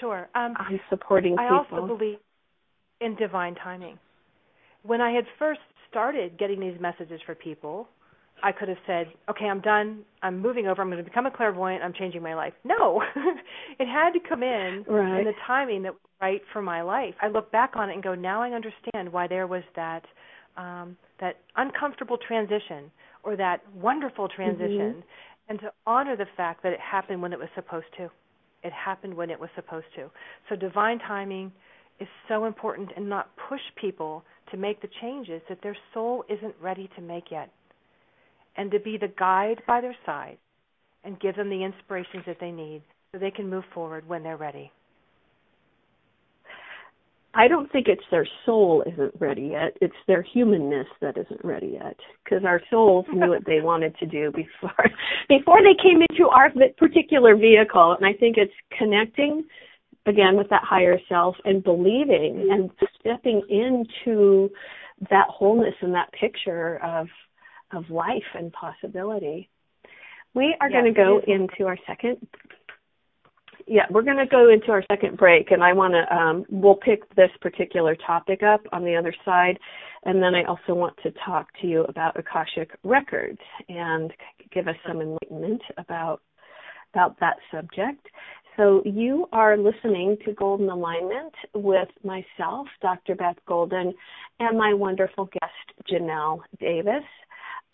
sure. 0.00 0.28
Um, 0.34 0.54
I'm 0.56 0.80
supporting 0.88 1.36
I 1.38 1.42
people. 1.42 1.78
I 1.78 1.80
also 1.80 1.96
believe 1.98 2.18
in 3.00 3.16
divine 3.16 3.54
timing. 3.56 3.98
When 4.82 5.00
I 5.00 5.10
had 5.10 5.24
first 5.38 5.60
started 5.90 6.38
getting 6.38 6.60
these 6.60 6.80
messages 6.80 7.20
for 7.26 7.34
people, 7.34 7.88
I 8.42 8.52
could 8.52 8.68
have 8.68 8.78
said, 8.86 9.08
"Okay, 9.28 9.46
I'm 9.46 9.60
done. 9.60 10.04
I'm 10.22 10.40
moving 10.40 10.66
over. 10.66 10.82
I'm 10.82 10.88
going 10.88 11.02
to 11.02 11.08
become 11.08 11.26
a 11.26 11.30
clairvoyant. 11.30 11.82
I'm 11.82 11.92
changing 11.92 12.22
my 12.22 12.34
life." 12.34 12.52
No, 12.64 13.02
it 13.78 13.86
had 13.86 14.12
to 14.12 14.20
come 14.20 14.42
in 14.42 14.84
right. 14.88 15.20
in 15.20 15.24
the 15.24 15.32
timing 15.46 15.82
that 15.82 15.92
was 15.92 16.00
right 16.20 16.42
for 16.52 16.62
my 16.62 16.82
life. 16.82 17.14
I 17.20 17.28
look 17.28 17.50
back 17.50 17.72
on 17.76 17.90
it 17.90 17.94
and 17.94 18.02
go, 18.02 18.14
"Now 18.14 18.42
I 18.42 18.50
understand 18.50 19.12
why 19.12 19.26
there 19.26 19.46
was 19.46 19.62
that 19.76 20.04
um, 20.56 20.96
that 21.20 21.36
uncomfortable 21.56 22.18
transition 22.18 22.90
or 23.22 23.36
that 23.36 23.60
wonderful 23.74 24.28
transition." 24.28 24.94
Mm-hmm. 24.94 25.50
And 25.50 25.58
to 25.60 25.72
honor 25.86 26.14
the 26.14 26.26
fact 26.36 26.62
that 26.62 26.72
it 26.72 26.80
happened 26.80 27.22
when 27.22 27.32
it 27.32 27.38
was 27.38 27.48
supposed 27.54 27.86
to. 27.96 28.10
It 28.62 28.72
happened 28.72 29.14
when 29.14 29.30
it 29.30 29.38
was 29.38 29.48
supposed 29.54 29.86
to. 29.94 30.10
So 30.48 30.56
divine 30.56 30.98
timing 30.98 31.52
is 32.00 32.08
so 32.28 32.44
important 32.44 32.90
and 32.96 33.08
not 33.08 33.30
push 33.48 33.60
people 33.80 34.24
to 34.50 34.56
make 34.56 34.80
the 34.80 34.88
changes 35.00 35.40
that 35.48 35.58
their 35.62 35.76
soul 35.94 36.24
isn't 36.28 36.54
ready 36.60 36.90
to 36.96 37.02
make 37.02 37.30
yet. 37.30 37.50
And 38.58 38.70
to 38.72 38.80
be 38.80 38.98
the 38.98 39.08
guide 39.18 39.62
by 39.66 39.80
their 39.80 39.96
side 40.04 40.36
and 41.04 41.18
give 41.20 41.36
them 41.36 41.48
the 41.48 41.64
inspirations 41.64 42.24
that 42.26 42.38
they 42.40 42.50
need 42.50 42.82
so 43.12 43.18
they 43.18 43.30
can 43.30 43.48
move 43.48 43.64
forward 43.72 44.06
when 44.06 44.22
they're 44.22 44.36
ready. 44.36 44.70
I 47.34 47.46
don't 47.46 47.70
think 47.70 47.86
it's 47.88 48.02
their 48.10 48.26
soul 48.44 48.82
isn't 48.86 49.14
ready 49.20 49.50
yet. 49.52 49.76
It's 49.80 49.94
their 50.06 50.22
humanness 50.22 50.88
that 51.00 51.16
isn't 51.16 51.44
ready 51.44 51.78
yet. 51.80 51.96
Because 52.24 52.44
our 52.44 52.60
souls 52.70 53.06
knew 53.12 53.28
what 53.28 53.46
they 53.46 53.60
wanted 53.60 53.96
to 53.98 54.06
do 54.06 54.32
before 54.32 54.84
before 55.28 55.60
they 55.62 55.80
came 55.80 56.00
into 56.10 56.28
our 56.28 56.50
particular 56.76 57.36
vehicle. 57.36 57.92
And 57.92 58.04
I 58.04 58.18
think 58.18 58.38
it's 58.38 58.52
connecting 58.76 59.44
again 60.06 60.36
with 60.36 60.48
that 60.50 60.64
higher 60.64 60.98
self 61.08 61.36
and 61.44 61.62
believing 61.62 62.48
and 62.50 62.70
stepping 62.98 63.42
into 63.48 64.50
that 65.10 65.28
wholeness 65.28 65.74
and 65.80 65.94
that 65.94 66.10
picture 66.12 66.82
of 66.82 67.06
of 67.72 67.90
life 67.90 68.22
and 68.34 68.52
possibility. 68.52 69.48
We 70.34 70.54
are 70.60 70.70
yes, 70.70 70.80
going 70.80 70.94
to 70.94 70.96
go 70.96 71.20
into 71.26 71.66
our 71.66 71.78
second 71.86 72.26
yeah, 73.70 73.82
we're 73.90 74.02
going 74.02 74.16
to 74.16 74.26
go 74.26 74.50
into 74.50 74.70
our 74.70 74.82
second 74.90 75.18
break, 75.18 75.50
and 75.50 75.62
I 75.62 75.74
want 75.74 75.92
to 75.92 76.16
um, 76.16 76.44
we'll 76.48 76.74
pick 76.74 77.14
this 77.16 77.30
particular 77.40 77.96
topic 78.06 78.42
up 78.42 78.62
on 78.72 78.82
the 78.82 78.96
other 78.96 79.14
side, 79.24 79.58
and 80.04 80.22
then 80.22 80.34
I 80.34 80.44
also 80.44 80.74
want 80.74 80.96
to 81.02 81.12
talk 81.24 81.48
to 81.60 81.66
you 81.66 81.84
about 81.84 82.18
akashic 82.18 82.70
records 82.82 83.40
and 83.68 84.12
give 84.52 84.68
us 84.68 84.76
some 84.86 85.02
enlightenment 85.02 85.60
about 85.76 86.22
about 86.94 87.20
that 87.20 87.36
subject. 87.52 88.06
So 88.56 88.82
you 88.84 89.26
are 89.32 89.56
listening 89.56 90.16
to 90.24 90.32
Golden 90.32 90.70
Alignment 90.70 91.34
with 91.54 91.88
myself, 92.02 92.66
Dr. 92.80 93.14
Beth 93.14 93.36
Golden, 93.46 93.94
and 94.40 94.58
my 94.58 94.72
wonderful 94.72 95.26
guest, 95.26 95.88
Janelle 95.92 96.40
Davis. 96.58 97.04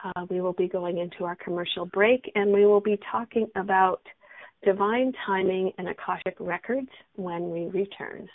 Uh, 0.05 0.27
we 0.29 0.43
will 0.43 0.53
be 0.53 0.69
going 0.69 0.99
into 0.99 1.25
our 1.25 1.37
commercial 1.37 1.87
break 1.87 2.31
and 2.35 2.53
we 2.53 2.67
will 2.67 2.81
be 2.81 2.99
talking 3.11 3.47
about 3.57 4.03
divine 4.63 5.13
timing 5.27 5.73
and 5.79 5.89
Akashic 5.89 6.37
records 6.39 6.91
when 7.15 7.51
we 7.51 7.67
return. 7.67 8.29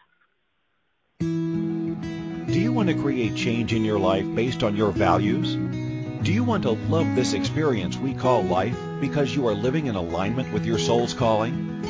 Do 1.20 2.60
you 2.60 2.74
want 2.74 2.90
to 2.90 2.96
create 2.96 3.36
change 3.36 3.74
in 3.74 3.86
your 3.86 4.00
life 4.00 4.26
based 4.34 4.64
on 4.64 4.76
your 4.76 4.92
values? 4.92 5.56
Do 6.24 6.34
you 6.34 6.44
want 6.44 6.64
to 6.64 6.72
love 6.72 7.16
this 7.16 7.34
experience 7.34 7.98
we 7.98 8.16
call 8.16 8.42
life 8.42 8.78
because 9.00 9.36
you 9.36 9.48
are 9.48 9.54
living 9.54 9.86
in 9.86 9.96
alignment 9.96 10.52
with 10.52 10.66
your 10.66 10.80
soul's 10.80 11.14
calling? 11.14 11.84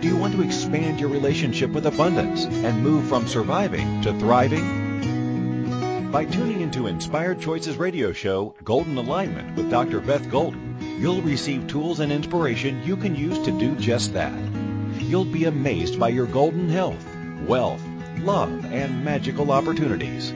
Do 0.00 0.06
you 0.06 0.16
want 0.16 0.34
to 0.34 0.42
expand 0.42 1.00
your 1.00 1.08
relationship 1.08 1.70
with 1.70 1.86
abundance 1.86 2.44
and 2.44 2.82
move 2.82 3.08
from 3.08 3.26
surviving 3.26 4.02
to 4.02 4.16
thriving? 4.18 5.15
By 6.10 6.24
tuning 6.24 6.60
into 6.60 6.86
Inspired 6.86 7.40
Choices 7.40 7.76
radio 7.76 8.12
show, 8.12 8.54
Golden 8.64 8.96
Alignment 8.96 9.56
with 9.56 9.70
Dr. 9.70 10.00
Beth 10.00 10.30
Golden, 10.30 10.76
you'll 11.00 11.20
receive 11.20 11.66
tools 11.66 12.00
and 12.00 12.12
inspiration 12.12 12.82
you 12.84 12.96
can 12.96 13.14
use 13.14 13.38
to 13.40 13.58
do 13.58 13.74
just 13.76 14.14
that. 14.14 14.32
You'll 14.98 15.24
be 15.24 15.44
amazed 15.44 15.98
by 15.98 16.10
your 16.10 16.26
golden 16.26 16.68
health, 16.68 17.04
wealth, 17.46 17.82
love, 18.20 18.64
and 18.66 19.04
magical 19.04 19.50
opportunities. 19.50 20.32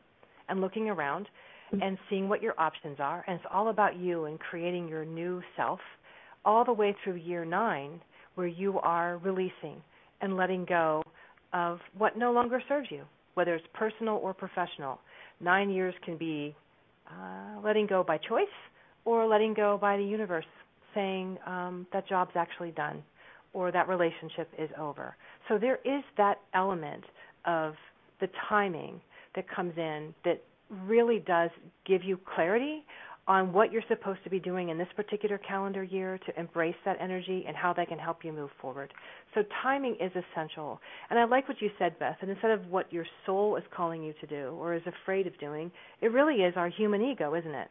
and 0.49 0.61
looking 0.61 0.89
around 0.89 1.29
and 1.81 1.99
seeing 2.09 2.29
what 2.29 2.43
your 2.43 2.55
options 2.59 2.99
are. 3.01 3.25
And 3.27 3.37
it's 3.37 3.47
all 3.53 3.69
about 3.69 3.97
you 3.97 4.25
and 4.25 4.39
creating 4.39 4.89
your 4.89 5.05
new 5.05 5.43
self 5.57 5.81
all 6.45 6.65
the 6.65 6.73
way 6.73 6.95
through 7.03 7.17
year 7.17 7.45
nine, 7.45 8.01
where 8.35 8.47
you 8.47 8.79
are 8.81 9.19
releasing 9.19 9.83
and 10.21 10.37
letting 10.37 10.65
go 10.65 11.03
of 11.53 11.79
what 11.97 12.17
no 12.17 12.33
longer 12.33 12.62
serves 12.69 12.89
you, 12.91 13.05
whether 13.35 13.55
it's 13.55 13.67
personal 13.75 14.17
or 14.17 14.33
professional. 14.33 15.01
Nine 15.41 15.71
years 15.71 15.95
can 16.05 16.17
be 16.17 16.55
uh, 17.09 17.61
letting 17.62 17.87
go 17.87 18.03
by 18.03 18.19
choice 18.19 18.47
or 19.05 19.27
letting 19.27 19.55
go 19.55 19.79
by 19.81 19.97
the 19.97 20.05
universe 20.05 20.45
saying 20.95 21.39
um, 21.47 21.87
that 21.93 22.09
job's 22.09 22.33
actually 22.37 22.71
done 22.73 23.03
or 23.57 23.73
that 23.73 23.88
relationship 23.88 24.51
is 24.59 24.69
over. 24.79 25.16
So 25.49 25.57
there 25.57 25.79
is 25.83 26.05
that 26.19 26.40
element 26.53 27.03
of 27.47 27.73
the 28.21 28.29
timing 28.51 29.01
that 29.35 29.47
comes 29.49 29.73
in 29.79 30.14
that 30.27 30.42
really 30.85 31.25
does 31.27 31.49
give 31.87 32.05
you 32.05 32.21
clarity 32.35 32.85
on 33.27 33.55
what 33.55 33.73
you're 33.73 33.83
supposed 33.88 34.23
to 34.25 34.31
be 34.31 34.38
doing 34.38 34.69
in 34.69 34.77
this 34.77 34.88
particular 34.95 35.38
calendar 35.38 35.83
year 35.83 36.21
to 36.27 36.38
embrace 36.38 36.77
that 36.85 36.99
energy 37.01 37.45
and 37.49 37.57
how 37.57 37.73
that 37.73 37.88
can 37.88 37.99
help 37.99 38.25
you 38.25 38.31
move 38.31 38.51
forward. 38.61 38.92
So 39.35 39.42
timing 39.62 39.97
is 40.03 40.12
essential. 40.12 40.79
And 41.09 41.19
I 41.19 41.25
like 41.25 41.49
what 41.49 41.62
you 41.62 41.71
said, 41.79 41.99
Beth. 41.99 42.19
And 42.21 42.31
instead 42.31 42.51
of 42.51 42.66
what 42.66 42.92
your 42.92 43.07
soul 43.25 43.57
is 43.57 43.64
calling 43.75 44.03
you 44.03 44.12
to 44.21 44.27
do 44.27 44.51
or 44.61 44.75
is 44.75 44.83
afraid 44.87 45.27
of 45.27 45.37
doing, 45.40 45.73
it 46.03 46.12
really 46.12 46.42
is 46.42 46.53
our 46.57 46.69
human 46.69 47.01
ego, 47.01 47.35
isn't 47.35 47.55
it? 47.55 47.69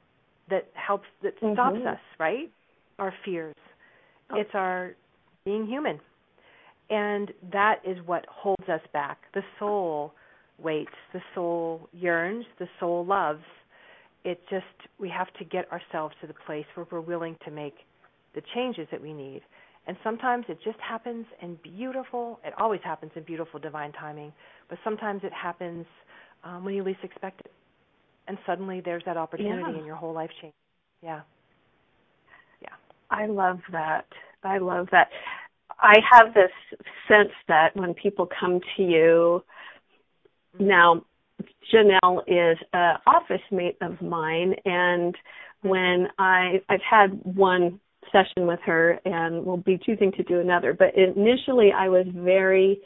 That 0.49 0.67
helps 0.73 1.05
that 1.21 1.39
mm-hmm. 1.39 1.53
stops 1.53 1.85
us, 1.87 1.99
right? 2.19 2.51
Our 2.97 3.13
fears. 3.23 3.55
Oh. 4.31 4.39
It's 4.39 4.49
our 4.55 4.95
being 5.45 5.65
human. 5.65 5.99
And 6.89 7.31
that 7.51 7.77
is 7.85 7.97
what 8.05 8.25
holds 8.29 8.67
us 8.69 8.81
back. 8.93 9.19
The 9.33 9.41
soul 9.57 10.13
waits, 10.57 10.91
the 11.13 11.21
soul 11.33 11.89
yearns, 11.93 12.45
the 12.59 12.67
soul 12.79 13.05
loves. 13.05 13.43
It 14.23 14.41
just, 14.49 14.65
we 14.99 15.09
have 15.09 15.31
to 15.39 15.45
get 15.45 15.71
ourselves 15.71 16.15
to 16.21 16.27
the 16.27 16.33
place 16.45 16.65
where 16.75 16.85
we're 16.91 17.01
willing 17.01 17.37
to 17.45 17.51
make 17.51 17.75
the 18.33 18.41
changes 18.53 18.87
that 18.91 19.01
we 19.01 19.13
need. 19.13 19.41
And 19.87 19.95
sometimes 20.03 20.45
it 20.49 20.57
just 20.63 20.79
happens 20.79 21.25
in 21.41 21.57
beautiful, 21.63 22.39
it 22.43 22.53
always 22.57 22.81
happens 22.83 23.11
in 23.15 23.23
beautiful 23.23 23.59
divine 23.59 23.91
timing, 23.93 24.33
but 24.67 24.79
sometimes 24.83 25.21
it 25.23 25.31
happens 25.31 25.85
um, 26.43 26.65
when 26.65 26.73
you 26.73 26.83
least 26.83 26.99
expect 27.03 27.41
it. 27.41 27.51
And 28.27 28.37
suddenly 28.47 28.81
there's 28.83 29.03
that 29.05 29.17
opportunity 29.17 29.61
yeah. 29.61 29.77
and 29.77 29.85
your 29.85 29.95
whole 29.95 30.13
life 30.13 30.31
changes. 30.41 30.55
Yeah. 31.03 31.21
Yeah. 32.61 32.69
I 33.11 33.27
love 33.27 33.59
that. 33.71 34.07
I 34.43 34.57
love 34.59 34.87
that. 34.91 35.09
I 35.79 35.95
have 36.11 36.33
this 36.33 36.51
sense 37.07 37.33
that 37.47 37.75
when 37.75 37.93
people 37.93 38.27
come 38.39 38.59
to 38.77 38.83
you, 38.83 39.43
mm-hmm. 40.55 40.67
now 40.67 41.05
Jonelle 41.73 42.21
is 42.27 42.57
an 42.73 42.97
office 43.05 43.41
mate 43.51 43.77
of 43.81 44.01
mine, 44.01 44.55
and 44.65 45.13
mm-hmm. 45.13 45.69
when 45.69 46.07
I 46.17 46.61
I've 46.69 46.81
had 46.89 47.19
one 47.23 47.79
session 48.11 48.47
with 48.47 48.59
her, 48.65 48.99
and 49.05 49.45
we'll 49.45 49.57
be 49.57 49.79
choosing 49.83 50.11
to 50.13 50.23
do 50.23 50.39
another. 50.39 50.73
But 50.73 50.95
initially, 50.95 51.71
I 51.75 51.89
was 51.89 52.05
very 52.13 52.79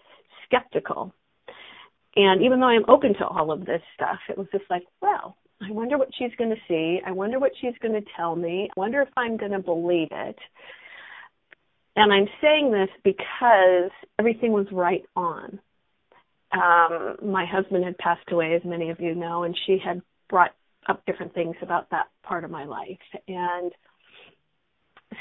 skeptical, 0.46 1.14
and 2.16 2.42
even 2.42 2.60
though 2.60 2.68
I'm 2.68 2.86
open 2.88 3.14
to 3.16 3.28
all 3.28 3.52
of 3.52 3.66
this 3.66 3.82
stuff, 3.96 4.20
it 4.30 4.38
was 4.38 4.48
just 4.52 4.66
like, 4.70 4.84
well, 5.02 5.38
I 5.62 5.72
wonder 5.72 5.98
what 5.98 6.10
she's 6.18 6.34
going 6.38 6.50
to 6.50 6.62
see. 6.68 7.02
I 7.06 7.12
wonder 7.12 7.38
what 7.38 7.52
she's 7.60 7.78
going 7.82 7.94
to 7.94 8.10
tell 8.16 8.36
me. 8.36 8.70
I 8.76 8.80
wonder 8.80 9.02
if 9.02 9.10
I'm 9.18 9.38
going 9.38 9.52
to 9.52 9.60
believe 9.60 10.08
it. 10.12 10.38
And 12.00 12.14
I'm 12.14 12.28
saying 12.42 12.72
this 12.72 12.88
because 13.04 13.92
everything 14.18 14.54
was 14.54 14.68
right 14.72 15.04
on. 15.18 15.60
Um, 16.54 17.18
my 17.22 17.46
husband 17.46 17.84
had 17.84 17.98
passed 17.98 18.32
away, 18.32 18.54
as 18.56 18.62
many 18.64 18.90
of 18.90 19.02
you 19.02 19.14
know, 19.14 19.44
and 19.44 19.54
she 19.66 19.78
had 19.84 20.02
brought 20.30 20.52
up 20.88 21.06
different 21.06 21.34
things 21.34 21.58
about 21.62 21.90
that 21.92 22.08
part 22.24 22.46
of 22.46 22.52
my 22.52 22.64
life. 22.64 22.98
And 23.28 23.74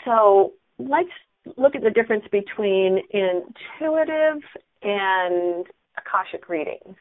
so 0.05 0.53
let's 0.79 1.09
look 1.57 1.75
at 1.75 1.83
the 1.83 1.91
difference 1.91 2.25
between 2.31 3.01
intuitive 3.11 4.41
and 4.83 5.67
Akashic 5.99 6.49
readings. 6.49 6.95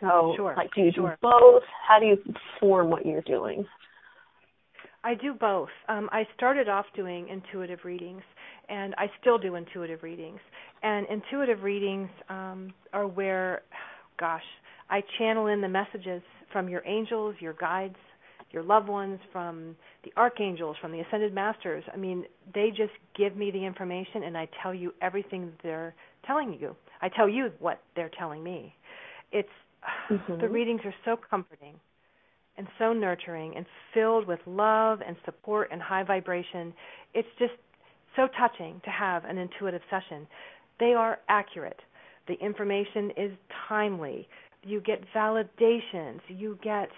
So, 0.00 0.34
sure, 0.36 0.54
like, 0.56 0.70
do 0.76 0.82
you 0.82 0.92
sure. 0.94 1.10
do 1.10 1.16
both? 1.20 1.64
How 1.86 1.98
do 1.98 2.06
you 2.06 2.18
form 2.60 2.88
what 2.88 3.04
you're 3.04 3.20
doing? 3.22 3.66
I 5.02 5.14
do 5.14 5.34
both. 5.34 5.70
Um, 5.88 6.08
I 6.12 6.26
started 6.36 6.68
off 6.68 6.86
doing 6.94 7.28
intuitive 7.28 7.80
readings, 7.84 8.22
and 8.70 8.94
I 8.96 9.10
still 9.20 9.36
do 9.36 9.56
intuitive 9.56 10.02
readings. 10.02 10.40
And 10.82 11.06
intuitive 11.08 11.62
readings 11.62 12.08
um, 12.28 12.72
are 12.92 13.06
where, 13.06 13.62
gosh, 14.18 14.42
I 14.88 15.02
channel 15.18 15.48
in 15.48 15.60
the 15.60 15.68
messages 15.68 16.22
from 16.52 16.68
your 16.68 16.82
angels, 16.86 17.34
your 17.40 17.52
guides, 17.54 17.96
your 18.52 18.62
loved 18.62 18.88
ones, 18.88 19.18
from 19.32 19.76
the 20.04 20.12
archangels, 20.16 20.76
from 20.80 20.92
the 20.92 21.00
ascended 21.00 21.34
masters. 21.34 21.84
I 21.92 21.96
mean, 21.96 22.24
they 22.54 22.70
just 22.70 22.92
give 23.16 23.36
me 23.36 23.50
the 23.50 23.64
information, 23.64 24.24
and 24.24 24.36
I 24.36 24.48
tell 24.62 24.74
you 24.74 24.92
everything 25.02 25.52
they're 25.62 25.94
telling 26.26 26.56
you. 26.58 26.74
I 27.02 27.08
tell 27.08 27.28
you 27.28 27.50
what 27.58 27.80
they're 27.94 28.10
telling 28.18 28.42
me. 28.42 28.74
It's 29.32 29.48
mm-hmm. 30.10 30.40
the 30.40 30.48
readings 30.48 30.80
are 30.84 30.94
so 31.04 31.16
comforting 31.28 31.74
and 32.56 32.66
so 32.78 32.92
nurturing 32.92 33.56
and 33.56 33.64
filled 33.94 34.26
with 34.26 34.40
love 34.46 35.00
and 35.06 35.16
support 35.24 35.68
and 35.72 35.80
high 35.80 36.02
vibration. 36.02 36.74
It's 37.14 37.28
just 37.38 37.52
so 38.16 38.28
touching 38.38 38.80
to 38.84 38.90
have 38.90 39.24
an 39.24 39.38
intuitive 39.38 39.82
session. 39.90 40.26
They 40.78 40.94
are 40.94 41.18
accurate. 41.28 41.78
The 42.28 42.34
information 42.34 43.10
is 43.16 43.32
timely. 43.68 44.28
You 44.62 44.80
get 44.80 45.02
validations. 45.14 46.20
You 46.28 46.58
get 46.62 46.88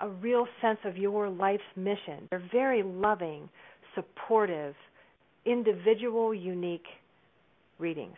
a 0.00 0.08
real 0.08 0.46
sense 0.60 0.78
of 0.84 0.96
your 0.96 1.28
life's 1.28 1.62
mission. 1.76 2.28
They're 2.30 2.48
very 2.52 2.82
loving, 2.82 3.48
supportive, 3.94 4.74
individual, 5.44 6.34
unique 6.34 6.86
readings. 7.78 8.16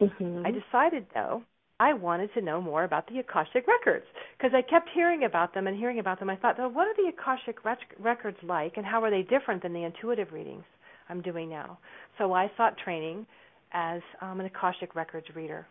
Mm-hmm. 0.00 0.46
I 0.46 0.50
decided, 0.50 1.06
though, 1.14 1.42
I 1.78 1.92
wanted 1.94 2.32
to 2.34 2.42
know 2.42 2.60
more 2.60 2.84
about 2.84 3.08
the 3.08 3.18
Akashic 3.18 3.66
records 3.66 4.04
because 4.36 4.52
I 4.54 4.62
kept 4.62 4.88
hearing 4.94 5.24
about 5.24 5.54
them 5.54 5.66
and 5.66 5.76
hearing 5.76 5.98
about 5.98 6.18
them. 6.18 6.30
I 6.30 6.36
thought, 6.36 6.58
well, 6.58 6.70
what 6.70 6.86
are 6.86 6.94
the 6.96 7.10
Akashic 7.10 7.64
rec- 7.64 7.96
records 7.98 8.36
like, 8.42 8.76
and 8.76 8.86
how 8.86 9.02
are 9.02 9.10
they 9.10 9.22
different 9.22 9.62
than 9.62 9.72
the 9.72 9.84
intuitive 9.84 10.32
readings 10.32 10.64
I'm 11.10 11.22
doing 11.22 11.48
now? 11.50 11.78
So 12.18 12.32
I 12.32 12.50
sought 12.56 12.76
training 12.78 13.26
as 13.72 14.00
um, 14.20 14.40
an 14.40 14.46
Akashic 14.46 14.94
records 14.94 15.26
reader. 15.34 15.66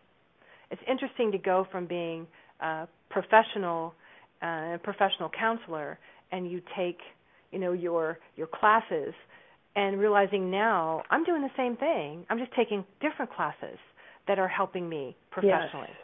It's 0.72 0.82
interesting 0.90 1.32
to 1.32 1.38
go 1.38 1.66
from 1.72 1.88
being 1.88 2.28
a 2.62 2.88
professional, 3.10 3.94
uh, 4.42 4.78
professional 4.84 5.30
counselor, 5.30 5.98
and 6.32 6.50
you 6.50 6.62
take, 6.78 7.00
you 7.52 7.60
know, 7.60 7.74
your 7.74 8.20
your 8.36 8.48
classes, 8.48 9.14
and 9.76 10.00
realizing 10.00 10.52
now 10.52 11.04
I'm 11.10 11.24
doing 11.24 11.42
the 11.42 11.50
same 11.58 11.76
thing. 11.78 12.26
I'm 12.30 12.38
just 12.38 12.54
taking 12.56 12.86
different 13.02 13.32
classes 13.34 13.78
that 14.28 14.38
are 14.38 14.48
helping 14.48 14.88
me 14.88 15.16
professionally. 15.32 15.88
Yes. 15.90 15.98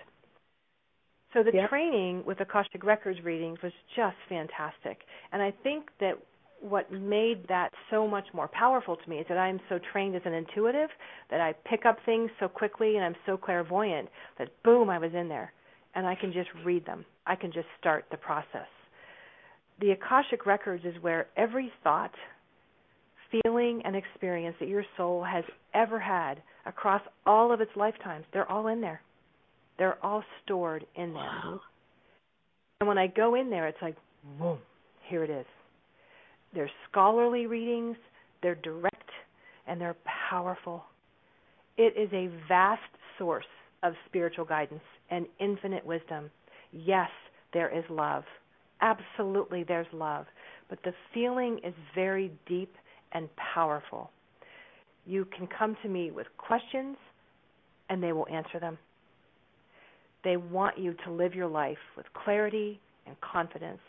So 1.33 1.43
the 1.43 1.51
Yep. 1.51 1.69
training 1.69 2.23
with 2.25 2.39
Akashic 2.39 2.83
Records 2.83 3.19
readings 3.23 3.59
was 3.61 3.73
just 3.95 4.15
fantastic. 4.29 4.99
And 5.31 5.41
I 5.41 5.51
think 5.63 5.89
that 5.99 6.13
what 6.61 6.91
made 6.91 7.47
that 7.47 7.69
so 7.89 8.07
much 8.07 8.25
more 8.33 8.47
powerful 8.47 8.95
to 8.95 9.09
me 9.09 9.17
is 9.17 9.25
that 9.29 9.37
I'm 9.37 9.59
so 9.69 9.79
trained 9.91 10.15
as 10.15 10.21
an 10.25 10.33
intuitive 10.33 10.89
that 11.29 11.41
I 11.41 11.53
pick 11.69 11.85
up 11.85 11.97
things 12.05 12.29
so 12.39 12.47
quickly 12.47 12.95
and 12.95 13.05
I'm 13.05 13.15
so 13.25 13.37
clairvoyant 13.37 14.09
that 14.39 14.49
boom, 14.63 14.89
I 14.89 14.97
was 14.97 15.11
in 15.13 15.27
there 15.27 15.53
and 15.93 16.05
I 16.05 16.15
can 16.15 16.33
just 16.33 16.49
read 16.63 16.85
them. 16.85 17.05
I 17.25 17.35
can 17.35 17.51
just 17.51 17.67
start 17.79 18.05
the 18.11 18.17
process. 18.17 18.67
The 19.79 19.91
Akashic 19.91 20.45
Records 20.45 20.85
is 20.85 20.95
where 21.01 21.27
every 21.35 21.71
thought, 21.83 22.13
feeling, 23.31 23.81
and 23.83 23.95
experience 23.95 24.55
that 24.59 24.69
your 24.69 24.85
soul 24.95 25.23
has 25.23 25.43
ever 25.73 25.99
had 25.99 26.41
across 26.65 27.01
all 27.25 27.53
of 27.53 27.61
its 27.61 27.71
lifetimes, 27.75 28.25
they're 28.31 28.49
all 28.49 28.67
in 28.67 28.81
there. 28.81 29.01
They're 29.77 30.03
all 30.03 30.23
stored 30.43 30.85
in 30.95 31.13
there. 31.13 31.23
Wow. 31.23 31.59
And 32.79 32.87
when 32.87 32.97
I 32.97 33.07
go 33.07 33.35
in 33.35 33.49
there, 33.49 33.67
it's 33.67 33.81
like, 33.81 33.95
boom, 34.39 34.59
here 35.09 35.23
it 35.23 35.29
is. 35.29 35.45
They're 36.55 36.71
scholarly 36.89 37.45
readings, 37.45 37.97
they're 38.41 38.55
direct, 38.55 39.09
and 39.67 39.79
they're 39.79 39.97
powerful. 40.29 40.85
It 41.77 41.93
is 41.97 42.09
a 42.13 42.29
vast 42.47 42.81
source 43.19 43.45
of 43.83 43.93
spiritual 44.07 44.45
guidance 44.45 44.81
and 45.11 45.27
infinite 45.39 45.85
wisdom. 45.85 46.31
Yes, 46.71 47.09
there 47.53 47.69
is 47.77 47.83
love. 47.89 48.23
Absolutely, 48.81 49.63
there's 49.63 49.87
love. 49.93 50.25
But 50.69 50.79
the 50.83 50.93
feeling 51.13 51.59
is 51.63 51.73
very 51.93 52.31
deep 52.47 52.73
and 53.11 53.29
powerful. 53.35 54.09
You 55.05 55.25
can 55.37 55.47
come 55.47 55.77
to 55.83 55.89
me 55.89 56.11
with 56.11 56.27
questions, 56.37 56.97
and 57.89 58.01
they 58.01 58.13
will 58.13 58.27
answer 58.31 58.59
them. 58.59 58.77
They 60.23 60.37
want 60.37 60.79
you 60.79 60.95
to 61.05 61.11
live 61.11 61.35
your 61.35 61.47
life 61.47 61.77
with 61.95 62.07
clarity 62.13 62.79
and 63.05 63.15
confidence. 63.21 63.81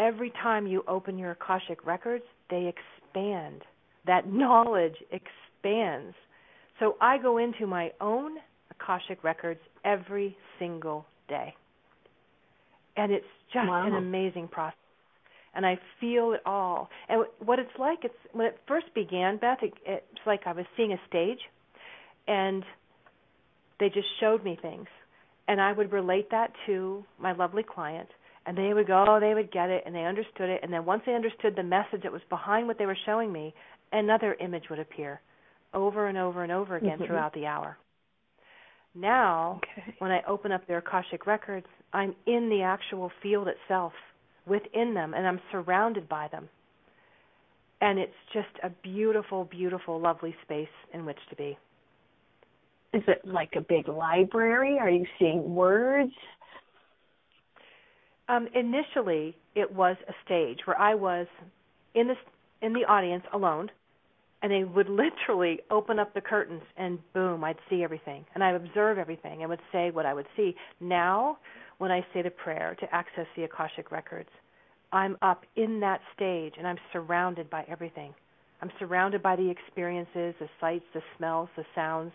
Every 0.00 0.32
time 0.42 0.66
you 0.66 0.82
open 0.88 1.18
your 1.18 1.32
Akashic 1.32 1.86
records, 1.86 2.24
they 2.48 2.72
expand. 2.72 3.60
That 4.06 4.32
knowledge 4.32 4.96
expands. 5.12 6.14
So 6.78 6.96
I 7.02 7.18
go 7.18 7.36
into 7.36 7.66
my 7.66 7.92
own 8.00 8.38
Akashic 8.70 9.22
records 9.22 9.60
every 9.84 10.36
single 10.58 11.04
day. 11.28 11.54
And 12.96 13.12
it's 13.12 13.26
just 13.52 13.68
Wow. 13.68 13.86
an 13.86 13.94
amazing 13.94 14.48
process. 14.48 14.78
And 15.54 15.66
I 15.66 15.78
feel 16.00 16.32
it 16.32 16.40
all. 16.46 16.88
And 17.08 17.26
what 17.40 17.58
it's 17.58 17.76
like, 17.78 17.98
it's 18.04 18.14
when 18.32 18.46
it 18.46 18.58
first 18.66 18.86
began, 18.94 19.36
Beth, 19.36 19.58
it, 19.62 19.74
it's 19.84 20.26
like 20.26 20.46
I 20.46 20.52
was 20.52 20.64
seeing 20.76 20.92
a 20.92 21.00
stage, 21.08 21.40
and 22.26 22.64
they 23.80 23.88
just 23.90 24.06
showed 24.20 24.44
me 24.44 24.56
things, 24.62 24.86
and 25.48 25.60
I 25.60 25.72
would 25.72 25.92
relate 25.92 26.30
that 26.30 26.52
to 26.66 27.04
my 27.18 27.32
lovely 27.32 27.64
client, 27.64 28.08
and 28.46 28.56
they 28.56 28.72
would 28.74 28.86
go, 28.86 29.04
oh, 29.06 29.20
they 29.20 29.34
would 29.34 29.52
get 29.52 29.70
it, 29.70 29.82
and 29.86 29.94
they 29.94 30.04
understood 30.04 30.48
it, 30.48 30.60
and 30.62 30.72
then 30.72 30.84
once 30.84 31.02
they 31.06 31.14
understood 31.14 31.54
the 31.56 31.62
message 31.62 32.02
that 32.02 32.12
was 32.12 32.22
behind 32.28 32.66
what 32.66 32.78
they 32.78 32.86
were 32.86 32.98
showing 33.06 33.32
me, 33.32 33.54
another 33.92 34.34
image 34.40 34.64
would 34.70 34.78
appear, 34.78 35.20
over 35.74 36.06
and 36.06 36.16
over 36.16 36.42
and 36.42 36.52
over 36.52 36.76
again 36.76 36.98
Mhm. 36.98 37.06
throughout 37.06 37.32
the 37.34 37.46
hour. 37.46 37.76
Now, 38.94 39.60
Okay. 39.62 39.94
when 39.98 40.10
I 40.10 40.22
open 40.22 40.52
up 40.52 40.66
their 40.66 40.78
Akashic 40.78 41.26
records, 41.26 41.66
I'm 41.92 42.14
in 42.26 42.48
the 42.48 42.62
actual 42.62 43.10
field 43.22 43.48
itself, 43.48 43.92
within 44.46 44.94
them, 44.94 45.14
and 45.14 45.26
I'm 45.26 45.40
surrounded 45.50 46.08
by 46.08 46.28
them. 46.28 46.48
And 47.80 47.98
it's 47.98 48.16
just 48.32 48.58
a 48.62 48.70
beautiful, 48.70 49.44
beautiful, 49.44 50.00
lovely 50.00 50.34
space 50.42 50.68
in 50.92 51.04
which 51.06 51.18
to 51.28 51.36
be. 51.36 51.56
Is 52.92 53.02
it 53.06 53.24
like 53.24 53.54
a 53.54 53.60
big 53.60 53.86
library? 53.86 54.78
Are 54.78 54.90
you 54.90 55.06
seeing 55.18 55.54
words? 55.54 56.12
Um, 58.30 58.46
initially, 58.54 59.36
it 59.56 59.74
was 59.74 59.96
a 60.08 60.12
stage 60.24 60.60
where 60.64 60.78
I 60.78 60.94
was 60.94 61.26
in 61.96 62.06
the 62.06 62.14
in 62.64 62.72
the 62.72 62.84
audience 62.84 63.24
alone, 63.32 63.70
and 64.40 64.52
they 64.52 64.62
would 64.62 64.88
literally 65.28 65.58
open 65.68 65.98
up 65.98 66.14
the 66.14 66.20
curtains, 66.20 66.62
and 66.76 67.00
boom, 67.12 67.42
I'd 67.42 67.58
see 67.68 67.82
everything, 67.82 68.24
and 68.34 68.44
I'd 68.44 68.54
observe 68.54 68.98
everything, 68.98 69.40
and 69.40 69.50
would 69.50 69.58
say 69.72 69.90
what 69.90 70.06
I 70.06 70.14
would 70.14 70.28
see. 70.36 70.54
Now, 70.78 71.38
when 71.78 71.90
I 71.90 72.06
say 72.14 72.22
the 72.22 72.30
prayer 72.30 72.76
to 72.78 72.94
access 72.94 73.26
the 73.36 73.44
akashic 73.44 73.90
records, 73.90 74.28
I'm 74.92 75.16
up 75.22 75.42
in 75.56 75.80
that 75.80 76.00
stage, 76.14 76.54
and 76.56 76.68
I'm 76.68 76.78
surrounded 76.92 77.50
by 77.50 77.64
everything. 77.68 78.14
I'm 78.62 78.70
surrounded 78.78 79.24
by 79.24 79.34
the 79.34 79.50
experiences, 79.50 80.34
the 80.38 80.48
sights, 80.60 80.84
the 80.94 81.02
smells, 81.16 81.48
the 81.56 81.64
sounds, 81.74 82.12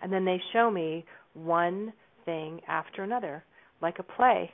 and 0.00 0.10
then 0.10 0.24
they 0.24 0.40
show 0.54 0.70
me 0.70 1.04
one 1.34 1.92
thing 2.24 2.62
after 2.68 3.02
another, 3.02 3.44
like 3.82 3.98
a 3.98 4.02
play 4.02 4.50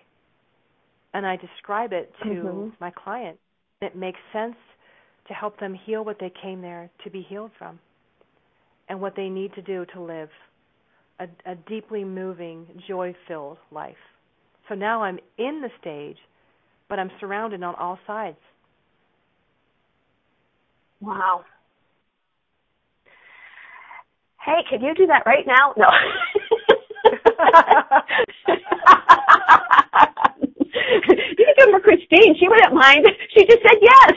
and 1.14 1.26
I 1.26 1.36
describe 1.36 1.92
it 1.92 2.12
to 2.24 2.28
Mhm. 2.28 2.72
my 2.80 2.90
client. 2.92 3.38
It 3.80 3.94
makes 3.96 4.20
sense 4.32 4.56
to 5.26 5.34
help 5.34 5.56
them 5.58 5.74
heal 5.74 6.04
what 6.04 6.18
they 6.18 6.30
came 6.30 6.60
there 6.62 6.90
to 7.04 7.10
be 7.10 7.22
healed 7.22 7.52
from 7.54 7.78
and 8.88 9.00
what 9.00 9.14
they 9.16 9.30
need 9.30 9.54
to 9.54 9.62
do 9.62 9.86
to 9.86 10.00
live 10.00 10.30
a, 11.20 11.28
a 11.46 11.56
deeply 11.56 12.04
moving, 12.04 12.68
joy 12.88 13.14
filled 13.28 13.58
life. 13.72 13.98
So 14.68 14.76
now 14.76 15.02
I'm 15.02 15.20
in 15.38 15.62
the 15.62 15.72
stage, 15.80 16.18
but 16.88 16.98
I'm 16.98 17.10
surrounded 17.20 17.62
on 17.62 17.74
all 17.76 17.98
sides. 18.06 18.38
Wow. 21.00 21.44
Hey, 24.40 24.64
can 24.70 24.82
you 24.82 24.94
do 24.94 25.06
that 25.08 25.24
right 25.26 25.46
now? 25.46 25.74
No. 25.76 25.88
you 31.08 31.14
can 31.16 31.16
do 31.16 31.44
it 31.48 31.70
for 31.70 31.80
Christine. 31.80 32.36
She 32.38 32.48
wouldn't 32.48 32.74
mind. 32.74 33.06
She 33.34 33.46
just 33.46 33.62
said 33.62 33.78
yes. 33.80 34.12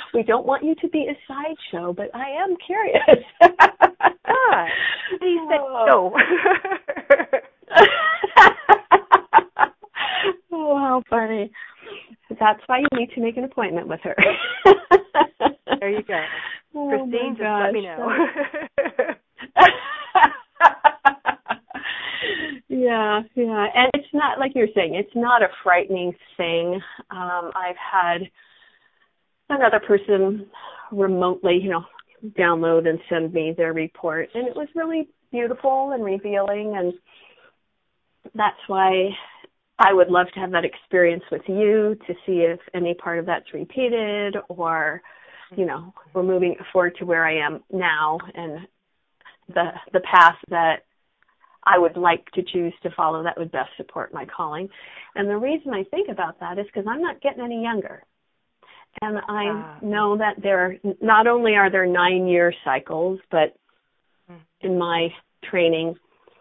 we 0.14 0.22
don't 0.22 0.46
want 0.46 0.64
you 0.64 0.74
to 0.76 0.88
be 0.88 1.08
a 1.10 1.16
sideshow, 1.28 1.92
but 1.92 2.08
I 2.14 2.30
am 2.30 2.56
curious. 2.64 3.24
Ah, 3.42 4.66
he 5.20 5.38
said 5.50 5.58
no. 5.58 6.14
oh, 10.52 10.76
how 10.78 11.02
funny. 11.10 11.50
That's 12.38 12.60
why 12.66 12.78
you 12.78 12.88
need 12.98 13.10
to 13.14 13.20
make 13.20 13.36
an 13.36 13.44
appointment 13.44 13.88
with 13.88 14.00
her. 14.04 14.16
there 15.80 15.90
you 15.90 16.02
go. 16.02 16.24
Oh, 16.74 16.88
Christine, 16.88 17.36
just 17.36 17.42
let 17.42 17.72
me 17.72 17.82
know. 17.82 18.16
Yeah, 22.68 23.20
yeah. 23.34 23.66
And 23.74 23.90
it's 23.94 24.12
not 24.12 24.38
like 24.38 24.52
you're 24.54 24.68
saying, 24.74 24.94
it's 24.94 25.14
not 25.14 25.42
a 25.42 25.48
frightening 25.62 26.12
thing. 26.36 26.80
Um, 27.10 27.50
I've 27.54 27.76
had 27.76 28.18
another 29.48 29.80
person 29.86 30.46
remotely, 30.92 31.58
you 31.62 31.70
know, 31.70 31.84
download 32.38 32.86
and 32.86 32.98
send 33.08 33.32
me 33.32 33.54
their 33.56 33.72
report 33.72 34.28
and 34.34 34.46
it 34.46 34.54
was 34.54 34.68
really 34.74 35.08
beautiful 35.32 35.92
and 35.92 36.04
revealing 36.04 36.74
and 36.76 36.92
that's 38.34 38.58
why 38.66 39.08
I 39.78 39.94
would 39.94 40.08
love 40.08 40.26
to 40.34 40.40
have 40.40 40.50
that 40.50 40.66
experience 40.66 41.22
with 41.32 41.42
you 41.46 41.96
to 42.06 42.14
see 42.26 42.40
if 42.40 42.60
any 42.74 42.92
part 42.92 43.18
of 43.18 43.26
that's 43.26 43.54
repeated 43.54 44.36
or 44.48 45.00
you 45.56 45.66
know, 45.66 45.92
we're 46.14 46.22
moving 46.22 46.54
forward 46.72 46.94
to 46.98 47.04
where 47.04 47.26
I 47.26 47.44
am 47.44 47.60
now 47.72 48.18
and 48.34 48.66
the 49.48 49.70
the 49.92 50.00
path 50.00 50.36
that 50.50 50.84
I 51.64 51.78
would 51.78 51.96
like 51.96 52.24
to 52.32 52.42
choose 52.42 52.72
to 52.82 52.90
follow 52.96 53.22
that 53.22 53.38
would 53.38 53.52
best 53.52 53.70
support 53.76 54.12
my 54.14 54.24
calling. 54.24 54.68
And 55.14 55.28
the 55.28 55.36
reason 55.36 55.74
I 55.74 55.84
think 55.84 56.08
about 56.08 56.40
that 56.40 56.58
is 56.58 56.66
because 56.66 56.86
I'm 56.88 57.02
not 57.02 57.20
getting 57.20 57.42
any 57.42 57.62
younger. 57.62 58.02
And 59.02 59.18
I 59.28 59.50
Ah. 59.50 59.78
know 59.82 60.16
that 60.16 60.40
there 60.42 60.78
not 61.00 61.26
only 61.26 61.54
are 61.56 61.70
there 61.70 61.86
nine 61.86 62.26
year 62.26 62.52
cycles, 62.64 63.20
but 63.30 63.54
Mm. 64.30 64.40
in 64.62 64.78
my 64.78 65.14
training, 65.42 65.98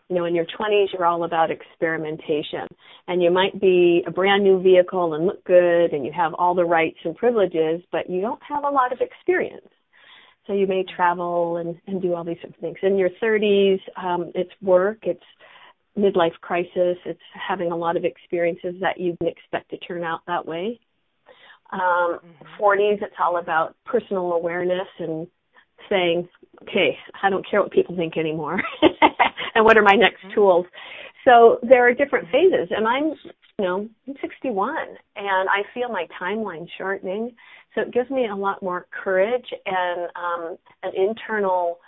you 0.10 0.16
know, 0.16 0.26
in 0.26 0.36
your 0.36 0.46
20s, 0.46 0.92
you're 0.92 1.06
all 1.06 1.24
about 1.24 1.52
experimentation. 1.52 2.68
And 3.08 3.22
you 3.22 3.30
might 3.32 3.60
be 3.60 4.04
a 4.08 4.12
brand 4.12 4.44
new 4.44 4.60
vehicle 4.60 5.14
and 5.14 5.26
look 5.26 5.44
good 5.44 5.94
and 5.94 6.06
you 6.06 6.12
have 6.12 6.34
all 6.36 6.54
the 6.56 6.66
rights 6.66 7.00
and 7.04 7.16
privileges, 7.16 7.84
but 7.92 8.10
you 8.10 8.22
don't 8.22 8.42
have 8.44 8.64
a 8.64 8.70
lot 8.70 8.92
of 8.92 9.02
experience. 9.02 9.68
So 10.50 10.56
you 10.56 10.66
may 10.66 10.84
travel 10.96 11.58
and, 11.58 11.80
and 11.86 12.02
do 12.02 12.16
all 12.16 12.24
these 12.24 12.38
different 12.38 12.60
things. 12.60 12.78
In 12.82 12.98
your 12.98 13.12
30s, 13.22 13.80
um, 14.04 14.32
it's 14.34 14.50
work, 14.64 14.98
it's 15.04 15.22
midlife 15.96 16.34
crisis, 16.42 16.98
it's 17.06 17.22
having 17.48 17.72
a 17.72 17.76
lot 17.76 17.96
of 17.96 18.04
experiences 18.04 18.74
that 18.82 19.00
you 19.00 19.16
didn't 19.20 19.38
expect 19.38 19.70
to 19.70 19.78
turn 19.78 20.04
out 20.04 20.22
that 20.26 20.48
way. 20.48 20.80
Um, 21.72 22.20
40s, 22.60 23.04
it's 23.04 23.14
all 23.24 23.38
about 23.38 23.76
personal 23.86 24.34
awareness 24.34 24.88
and 24.98 25.28
saying, 25.88 26.28
okay, 26.64 26.98
I 27.22 27.30
don't 27.30 27.48
care 27.48 27.62
what 27.62 27.72
people 27.72 27.96
think 27.96 28.18
anymore. 28.18 28.60
and 29.54 29.64
what 29.64 29.78
are 29.78 29.84
my 29.84 29.96
next 29.96 30.34
tools? 30.34 30.66
So 31.26 31.60
there 31.62 31.88
are 31.88 31.94
different 31.94 32.28
phases. 32.32 32.70
And 32.76 32.88
I'm, 32.88 33.14
you 33.60 33.66
know, 33.66 33.90
I'm 34.08 34.16
61 34.22 34.74
and 35.18 35.50
I 35.50 35.64
feel 35.74 35.90
my 35.90 36.08
timeline 36.20 36.66
shortening. 36.78 37.36
So 37.76 37.82
it 37.82 37.94
gives 37.94 38.10
me 38.10 38.28
a 38.32 38.36
lot 38.36 38.64
more 38.64 38.88
courage 39.04 39.46
and 39.66 40.10
um, 40.16 40.58
an 40.84 40.92
internal 40.96 41.80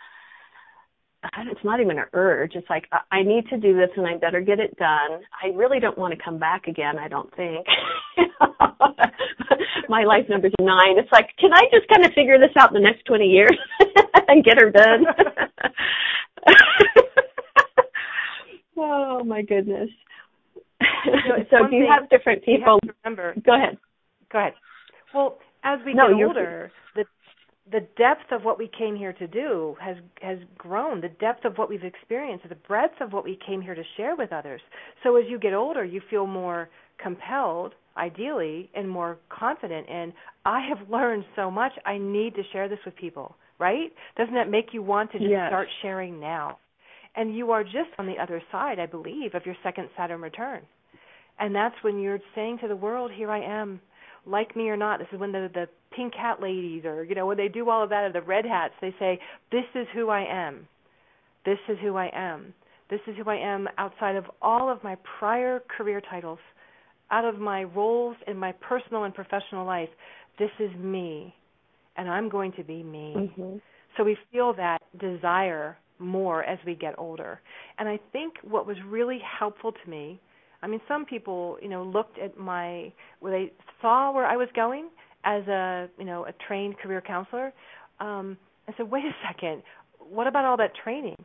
it's 1.48 1.64
not 1.64 1.80
even 1.80 2.00
an 2.00 2.06
urge. 2.14 2.54
It's 2.56 2.70
like 2.70 2.86
I 3.12 3.22
need 3.22 3.48
to 3.50 3.58
do 3.58 3.76
this 3.76 3.90
and 3.96 4.08
I 4.08 4.18
better 4.18 4.42
get 4.42 4.60
it 4.60 4.76
done. 4.78 5.22
I 5.42 5.48
really 5.56 5.80
don't 5.80 5.98
want 5.98 6.18
to 6.18 6.24
come 6.24 6.40
back 6.40 6.68
again. 6.68 6.98
I 6.98 7.08
don't 7.08 7.34
think. 7.36 7.66
My 9.88 10.04
life 10.04 10.26
number's 10.30 10.54
nine. 10.60 10.98
It's 10.98 11.12
like, 11.12 11.30
can 11.38 11.54
I 11.54 11.66
just 11.72 11.88
kind 11.90 12.04
of 12.06 12.14
figure 12.14 12.40
this 12.40 12.50
out 12.58 12.70
in 12.70 12.74
the 12.74 12.82
next 12.82 13.06
twenty 13.06 13.28
years 13.28 13.56
and 14.28 14.44
get 14.44 14.60
her 14.60 14.72
done? 14.72 15.06
oh 18.78 19.24
my 19.24 19.44
goodness. 19.44 19.90
so 21.50 21.68
do 21.70 21.76
you 21.76 21.88
have 21.90 22.10
different 22.10 22.44
people? 22.44 22.80
remember. 23.04 23.34
Go 23.46 23.56
ahead. 23.56 23.78
Go 24.32 24.40
ahead. 24.40 24.54
Well, 25.14 25.38
as 25.64 25.80
we 25.86 25.94
no, 25.94 26.08
get 26.08 26.26
older, 26.26 26.72
the 26.96 27.06
the 27.72 27.82
depth 27.98 28.32
of 28.32 28.44
what 28.44 28.58
we 28.58 28.70
came 28.78 28.96
here 28.96 29.14
to 29.14 29.28
do 29.28 29.76
has 29.80 29.98
has 30.22 30.40
grown. 30.58 31.02
The 31.02 31.10
depth 31.10 31.46
of 31.46 31.58
what 31.58 31.70
we've 31.70 31.84
experienced, 31.84 32.48
the 32.48 32.56
breadth 32.56 33.02
of 33.02 33.14
what 33.14 33.24
we 33.24 33.38
came 33.46 33.62
here 33.62 33.76
to 33.76 33.84
share 33.98 34.16
with 34.16 34.32
others. 34.32 34.62
So 35.04 35.16
as 35.18 35.26
you 35.30 35.40
get 35.40 35.54
older, 35.54 35.84
you 35.84 36.02
feel 36.10 36.28
more 36.28 36.70
compelled, 37.02 37.74
ideally, 37.98 38.70
and 38.76 38.90
more 38.90 39.18
confident. 39.30 39.88
And 39.90 40.14
I 40.46 40.68
have 40.68 40.90
learned 40.90 41.26
so 41.36 41.52
much. 41.52 41.74
I 41.86 41.98
need 41.98 42.36
to 42.36 42.44
share 42.52 42.68
this 42.68 42.80
with 42.86 42.96
people. 42.96 43.36
Right? 43.60 43.92
Doesn't 44.18 44.34
that 44.34 44.50
make 44.50 44.74
you 44.74 44.82
want 44.82 45.12
to 45.12 45.20
just 45.20 45.30
yes. 45.30 45.50
start 45.50 45.68
sharing 45.84 46.20
now? 46.20 46.58
And 47.16 47.36
you 47.36 47.52
are 47.52 47.64
just 47.64 47.90
on 47.98 48.06
the 48.06 48.18
other 48.22 48.42
side, 48.52 48.80
I 48.80 48.86
believe, 48.86 49.36
of 49.36 49.46
your 49.46 49.56
second 49.64 49.90
Saturn 49.98 50.22
return. 50.22 50.62
And 51.40 51.54
that's 51.54 51.76
when 51.82 52.00
you're 52.00 52.20
saying 52.36 52.60
to 52.60 52.68
the 52.68 52.76
world, 52.76 53.12
"Here 53.12 53.32
I 53.32 53.42
am." 53.42 53.82
like 54.26 54.56
me 54.56 54.70
or 54.70 54.78
not. 54.78 55.00
This 55.00 55.08
is 55.12 55.20
when 55.20 55.32
the 55.32 55.50
the 55.54 55.68
pink 55.96 56.14
hat 56.14 56.42
ladies 56.42 56.86
or 56.86 57.04
you 57.04 57.16
know 57.16 57.26
when 57.26 57.38
they 57.38 57.48
do 57.48 57.70
all 57.70 57.84
of 57.84 57.90
that 57.90 58.04
or 58.04 58.12
the 58.12 58.22
red 58.22 58.46
hats 58.46 58.74
they 58.80 58.94
say 59.00 59.20
this 59.52 59.66
is 59.76 59.88
who 59.94 60.10
I 60.10 60.22
am. 60.22 60.68
This 61.46 61.58
is 61.68 61.78
who 61.82 61.96
I 61.96 62.10
am. 62.14 62.54
This 62.90 63.00
is 63.08 63.16
who 63.18 63.30
I 63.30 63.38
am 63.38 63.68
outside 63.78 64.16
of 64.16 64.26
all 64.42 64.72
of 64.72 64.84
my 64.84 64.96
prior 65.20 65.62
career 65.76 66.02
titles, 66.02 66.40
out 67.10 67.26
of 67.26 67.40
my 67.40 67.64
roles 67.64 68.16
in 68.28 68.38
my 68.38 68.52
personal 68.52 69.06
and 69.06 69.14
professional 69.14 69.66
life. 69.66 69.90
This 70.38 70.52
is 70.60 70.70
me 70.78 71.34
and 71.98 72.10
I'm 72.10 72.30
going 72.30 72.52
to 72.54 72.64
be 72.64 72.84
me. 72.84 73.14
Mm-hmm. 73.18 73.58
So 73.98 74.04
we 74.04 74.18
feel 74.32 74.54
that 74.54 74.80
desire 75.00 75.78
more 76.02 76.44
as 76.44 76.60
we 76.66 76.76
get 76.76 76.96
older. 76.98 77.40
And 77.78 77.88
I 77.88 78.00
think 78.12 78.34
what 78.44 78.66
was 78.68 78.78
really 78.88 79.20
helpful 79.40 79.72
to 79.72 79.90
me 79.90 80.20
I 80.62 80.68
mean, 80.68 80.82
some 80.88 81.06
people, 81.06 81.58
you 81.62 81.70
know, 81.70 81.84
looked 81.84 82.20
at 82.20 82.38
my 82.38 82.92
where 83.20 83.32
they 83.32 83.52
saw 83.82 84.12
where 84.12 84.26
I 84.26 84.38
was 84.38 84.48
going 84.56 84.90
as 85.24 85.48
a, 85.48 85.90
you 85.98 86.06
know, 86.06 86.26
a 86.26 86.34
trained 86.48 86.78
career 86.78 87.02
counselor, 87.02 87.54
um, 88.00 88.38
and 88.68 88.76
said, 88.78 88.90
"Wait 88.90 89.04
a 89.04 89.16
second, 89.28 89.64
what 89.98 90.28
about 90.28 90.46
all 90.46 90.58
that 90.58 90.74
training? 90.84 91.24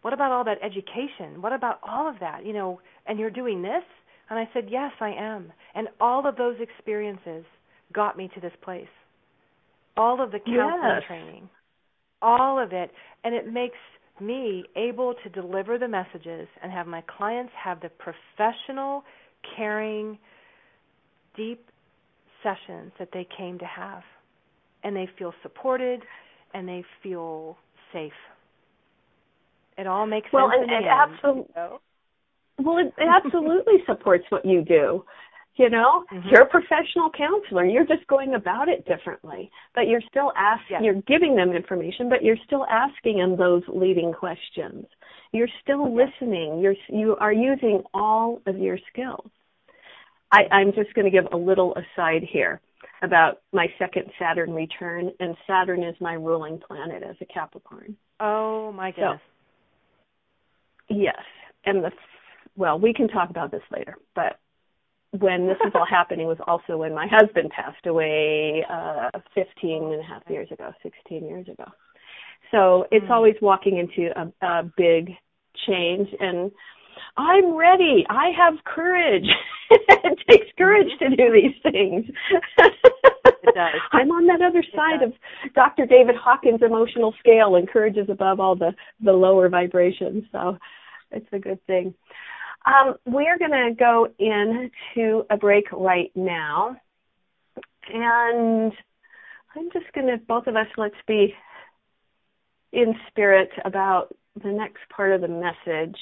What 0.00 0.12
about 0.12 0.32
all 0.32 0.44
that 0.44 0.58
education? 0.62 1.42
What 1.42 1.52
about 1.52 1.80
all 1.82 2.08
of 2.08 2.18
that? 2.20 2.44
You 2.46 2.52
know, 2.54 2.80
and 3.06 3.18
you're 3.18 3.30
doing 3.30 3.62
this?" 3.62 3.84
And 4.30 4.38
I 4.38 4.48
said, 4.54 4.70
"Yes, 4.70 4.92
I 5.00 5.10
am." 5.10 5.52
And 5.74 5.88
all 6.00 6.26
of 6.26 6.36
those 6.36 6.56
experiences 6.60 7.44
got 7.92 8.16
me 8.16 8.28
to 8.34 8.40
this 8.40 8.54
place. 8.62 8.88
All 9.96 10.22
of 10.22 10.32
the 10.32 10.38
counseling 10.38 10.80
yes. 10.82 11.02
training, 11.06 11.50
all 12.22 12.58
of 12.58 12.72
it, 12.72 12.90
and 13.24 13.34
it 13.34 13.52
makes 13.52 13.76
me 14.26 14.64
able 14.76 15.14
to 15.22 15.28
deliver 15.30 15.78
the 15.78 15.88
messages 15.88 16.48
and 16.62 16.72
have 16.72 16.86
my 16.86 17.02
clients 17.18 17.52
have 17.62 17.80
the 17.80 17.90
professional, 17.90 19.04
caring, 19.56 20.18
deep 21.36 21.64
sessions 22.42 22.92
that 22.98 23.08
they 23.12 23.26
came 23.36 23.58
to 23.58 23.64
have. 23.64 24.02
And 24.84 24.96
they 24.96 25.08
feel 25.18 25.32
supported 25.42 26.02
and 26.54 26.68
they 26.68 26.84
feel 27.02 27.56
safe. 27.92 28.12
It 29.78 29.86
all 29.86 30.06
makes 30.06 30.28
well, 30.32 30.50
sense. 30.50 30.68
Well, 30.68 30.76
and, 30.76 30.84
and 30.84 31.12
absolutely. 31.12 31.80
Well, 32.58 32.78
it, 32.78 32.92
it 32.98 33.08
absolutely 33.08 33.74
supports 33.86 34.24
what 34.28 34.44
you 34.44 34.62
do. 34.62 35.04
You 35.56 35.68
know, 35.68 36.04
mm-hmm. 36.10 36.28
you're 36.30 36.42
a 36.42 36.48
professional 36.48 37.10
counselor. 37.16 37.66
You're 37.66 37.86
just 37.86 38.06
going 38.06 38.34
about 38.34 38.68
it 38.68 38.86
differently, 38.86 39.50
but 39.74 39.86
you're 39.86 40.00
still 40.08 40.32
asking. 40.34 40.78
Yes. 40.80 40.82
You're 40.84 41.02
giving 41.02 41.36
them 41.36 41.52
information, 41.52 42.08
but 42.08 42.24
you're 42.24 42.38
still 42.46 42.64
asking 42.66 43.18
them 43.18 43.36
those 43.36 43.62
leading 43.68 44.12
questions. 44.12 44.86
You're 45.32 45.48
still 45.62 45.94
listening. 45.94 46.60
You're 46.60 46.74
you 46.88 47.16
are 47.20 47.32
using 47.32 47.82
all 47.92 48.40
of 48.46 48.58
your 48.58 48.78
skills. 48.90 49.30
I, 50.30 50.44
I'm 50.50 50.72
just 50.72 50.94
going 50.94 51.04
to 51.04 51.10
give 51.10 51.30
a 51.32 51.36
little 51.36 51.74
aside 51.74 52.22
here 52.30 52.62
about 53.02 53.42
my 53.52 53.66
second 53.78 54.04
Saturn 54.18 54.54
return, 54.54 55.10
and 55.20 55.36
Saturn 55.46 55.82
is 55.82 55.94
my 56.00 56.14
ruling 56.14 56.58
planet 56.66 57.02
as 57.02 57.16
a 57.20 57.26
Capricorn. 57.26 57.96
Oh 58.20 58.72
my 58.72 58.90
goodness. 58.90 59.20
So, 60.88 60.94
yes, 60.94 61.20
and 61.66 61.84
the 61.84 61.90
well, 62.56 62.78
we 62.78 62.94
can 62.94 63.08
talk 63.08 63.30
about 63.30 63.50
this 63.50 63.62
later, 63.70 63.96
but 64.14 64.38
when 65.18 65.46
this 65.46 65.58
was 65.62 65.72
all 65.74 65.86
happening 65.88 66.26
was 66.26 66.38
also 66.46 66.78
when 66.78 66.94
my 66.94 67.06
husband 67.06 67.50
passed 67.50 67.86
away 67.86 68.64
uh 68.70 69.10
15 69.34 69.92
and 69.92 70.00
a 70.00 70.04
half 70.04 70.22
years 70.28 70.48
ago 70.50 70.72
16 70.82 71.26
years 71.26 71.46
ago. 71.48 71.64
So 72.50 72.86
it's 72.90 73.04
mm-hmm. 73.04 73.12
always 73.12 73.34
walking 73.40 73.78
into 73.78 74.10
a, 74.18 74.46
a 74.46 74.62
big 74.76 75.10
change 75.66 76.08
and 76.18 76.50
i'm 77.16 77.54
ready. 77.56 78.06
I 78.08 78.30
have 78.36 78.54
courage. 78.64 79.26
It 80.04 80.18
takes 80.28 80.46
courage 80.58 80.90
to 80.98 81.08
do 81.08 81.32
these 81.32 81.56
things. 81.62 82.04
It 82.58 83.54
does. 83.54 83.80
I'm 83.92 84.10
on 84.10 84.26
that 84.26 84.42
other 84.42 84.62
side 84.74 85.02
of 85.02 85.12
dr 85.54 85.86
david 85.86 86.14
hawkins 86.16 86.60
emotional 86.62 87.14
scale 87.18 87.56
and 87.56 87.68
courage 87.68 87.96
is 87.96 88.10
above 88.10 88.38
all 88.38 88.54
the 88.54 88.72
the 89.02 89.12
lower 89.12 89.48
vibrations. 89.48 90.24
So 90.32 90.58
it's 91.10 91.26
a 91.32 91.38
good 91.38 91.64
thing 91.66 91.94
um, 92.64 92.94
we're 93.06 93.38
going 93.38 93.50
to 93.50 93.74
go 93.78 94.08
into 94.18 95.24
a 95.30 95.36
break 95.36 95.64
right 95.72 96.10
now. 96.14 96.76
And 97.92 98.72
I'm 99.56 99.70
just 99.72 99.92
going 99.94 100.06
to, 100.06 100.18
both 100.26 100.46
of 100.46 100.56
us, 100.56 100.66
let's 100.76 100.94
be 101.06 101.34
in 102.72 102.94
spirit 103.08 103.50
about 103.64 104.08
the 104.42 104.50
next 104.50 104.80
part 104.94 105.12
of 105.12 105.20
the 105.20 105.28
message. 105.28 105.96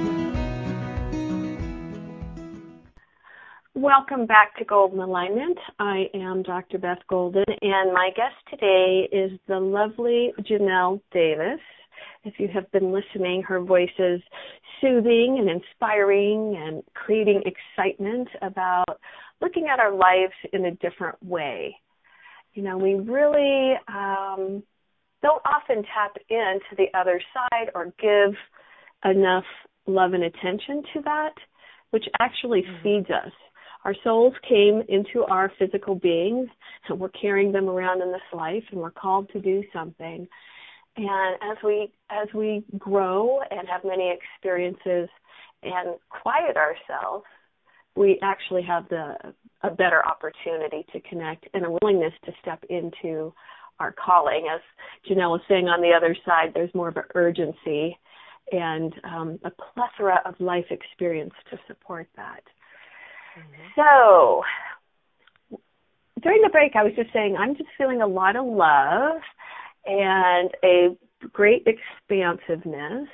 Welcome 3.76 4.26
back 4.26 4.56
to 4.56 4.64
Golden 4.64 4.98
Alignment. 4.98 5.56
I 5.78 6.06
am 6.12 6.42
Dr. 6.42 6.76
Beth 6.76 6.98
Golden, 7.08 7.44
and 7.62 7.92
my 7.92 8.10
guest 8.16 8.34
today 8.50 9.08
is 9.12 9.38
the 9.46 9.60
lovely 9.60 10.32
Jonelle 10.40 11.00
Davis. 11.12 11.60
If 12.24 12.34
you 12.38 12.48
have 12.52 12.68
been 12.72 12.92
listening, 12.92 13.44
her 13.46 13.60
voice 13.60 13.88
is 13.96 14.20
soothing 14.80 15.36
and 15.38 15.48
inspiring 15.48 16.60
and 16.60 16.82
creating 16.94 17.44
excitement 17.46 18.26
about 18.42 18.98
looking 19.40 19.68
at 19.72 19.78
our 19.78 19.94
lives 19.94 20.34
in 20.52 20.64
a 20.64 20.72
different 20.72 21.22
way. 21.22 21.76
You 22.54 22.64
know, 22.64 22.76
we 22.76 22.94
really 22.94 23.74
um, 23.86 24.64
don't 25.22 25.42
often 25.44 25.84
tap 25.94 26.16
into 26.28 26.74
the 26.76 26.88
other 26.98 27.22
side 27.32 27.70
or 27.76 27.92
give 28.00 28.34
enough 29.04 29.44
love 29.86 30.12
and 30.12 30.24
attention 30.24 30.82
to 30.92 31.02
that, 31.04 31.34
which 31.90 32.06
actually 32.18 32.62
mm-hmm. 32.62 32.82
feeds 32.82 33.10
us. 33.10 33.32
Our 33.84 33.94
souls 34.04 34.34
came 34.46 34.82
into 34.88 35.24
our 35.24 35.50
physical 35.58 35.94
beings, 35.94 36.48
and 36.88 37.00
we're 37.00 37.08
carrying 37.10 37.52
them 37.52 37.68
around 37.68 38.02
in 38.02 38.12
this 38.12 38.20
life, 38.32 38.64
and 38.70 38.80
we're 38.80 38.90
called 38.90 39.30
to 39.32 39.40
do 39.40 39.62
something. 39.72 40.28
And 40.96 41.36
as 41.42 41.56
we 41.64 41.92
as 42.10 42.28
we 42.34 42.64
grow 42.78 43.40
and 43.50 43.66
have 43.68 43.84
many 43.84 44.12
experiences 44.12 45.08
and 45.62 45.96
quiet 46.10 46.56
ourselves, 46.56 47.24
we 47.96 48.18
actually 48.22 48.62
have 48.62 48.88
the 48.88 49.14
a 49.62 49.70
better 49.70 50.04
opportunity 50.06 50.84
to 50.92 51.00
connect 51.00 51.46
and 51.54 51.64
a 51.64 51.70
willingness 51.80 52.12
to 52.24 52.32
step 52.40 52.64
into 52.68 53.32
our 53.78 53.92
calling. 53.92 54.48
As 54.52 54.60
Jonelle 55.08 55.30
was 55.30 55.40
saying 55.48 55.68
on 55.68 55.80
the 55.80 55.92
other 55.96 56.16
side, 56.26 56.52
there's 56.54 56.74
more 56.74 56.88
of 56.88 56.96
an 56.96 57.04
urgency 57.14 57.98
and 58.52 58.94
um, 59.04 59.38
a 59.44 59.50
plethora 59.50 60.20
of 60.26 60.34
life 60.40 60.66
experience 60.70 61.34
to 61.50 61.58
support 61.66 62.08
that. 62.16 62.42
Mm-hmm. 63.38 63.62
So, 63.76 64.42
during 66.22 66.42
the 66.42 66.50
break, 66.50 66.72
I 66.76 66.82
was 66.82 66.92
just 66.96 67.12
saying 67.12 67.36
I'm 67.38 67.56
just 67.56 67.70
feeling 67.78 68.02
a 68.02 68.06
lot 68.06 68.36
of 68.36 68.44
love 68.44 69.20
and 69.86 70.50
a 70.64 70.96
great 71.32 71.66
expansiveness. 71.66 73.08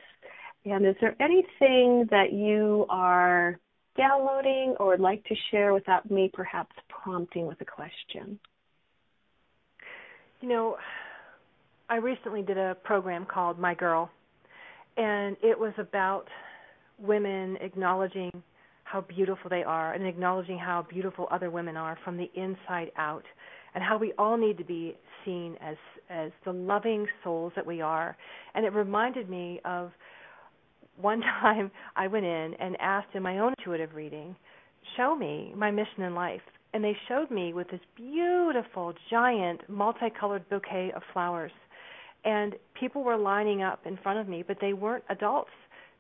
And 0.64 0.86
is 0.86 0.96
there 1.00 1.14
anything 1.20 2.06
that 2.10 2.32
you 2.32 2.86
are 2.88 3.58
downloading 3.96 4.74
or 4.78 4.88
would 4.88 5.00
like 5.00 5.24
to 5.24 5.34
share 5.50 5.72
without 5.72 6.10
me 6.10 6.30
perhaps 6.32 6.74
prompting 6.88 7.46
with 7.46 7.60
a 7.60 7.64
question? 7.64 8.38
You 10.40 10.48
know, 10.48 10.76
I 11.88 11.96
recently 11.96 12.42
did 12.42 12.58
a 12.58 12.76
program 12.84 13.26
called 13.26 13.58
My 13.58 13.74
Girl, 13.74 14.10
and 14.96 15.36
it 15.42 15.58
was 15.58 15.72
about 15.78 16.26
women 16.98 17.56
acknowledging 17.60 18.30
how 18.86 19.00
beautiful 19.00 19.50
they 19.50 19.64
are 19.64 19.94
and 19.94 20.06
acknowledging 20.06 20.58
how 20.58 20.86
beautiful 20.88 21.26
other 21.32 21.50
women 21.50 21.76
are 21.76 21.98
from 22.04 22.16
the 22.16 22.30
inside 22.34 22.92
out 22.96 23.24
and 23.74 23.82
how 23.82 23.98
we 23.98 24.12
all 24.16 24.36
need 24.36 24.56
to 24.56 24.64
be 24.64 24.96
seen 25.24 25.56
as 25.60 25.76
as 26.08 26.30
the 26.44 26.52
loving 26.52 27.04
souls 27.24 27.52
that 27.56 27.66
we 27.66 27.80
are. 27.80 28.16
And 28.54 28.64
it 28.64 28.72
reminded 28.72 29.28
me 29.28 29.60
of 29.64 29.90
one 30.96 31.20
time 31.42 31.70
I 31.96 32.06
went 32.06 32.24
in 32.24 32.54
and 32.60 32.76
asked 32.80 33.08
in 33.14 33.22
my 33.22 33.40
own 33.40 33.54
intuitive 33.58 33.94
reading 33.94 34.36
show 34.96 35.16
me 35.16 35.52
my 35.56 35.72
mission 35.72 36.02
in 36.02 36.14
life. 36.14 36.40
And 36.72 36.84
they 36.84 36.96
showed 37.08 37.30
me 37.30 37.52
with 37.52 37.68
this 37.70 37.80
beautiful 37.96 38.94
giant 39.10 39.68
multicolored 39.68 40.48
bouquet 40.48 40.92
of 40.94 41.02
flowers. 41.12 41.52
And 42.24 42.54
people 42.78 43.02
were 43.02 43.16
lining 43.16 43.62
up 43.62 43.80
in 43.84 43.96
front 43.96 44.20
of 44.20 44.28
me 44.28 44.44
but 44.46 44.58
they 44.60 44.74
weren't 44.74 45.04
adults. 45.10 45.50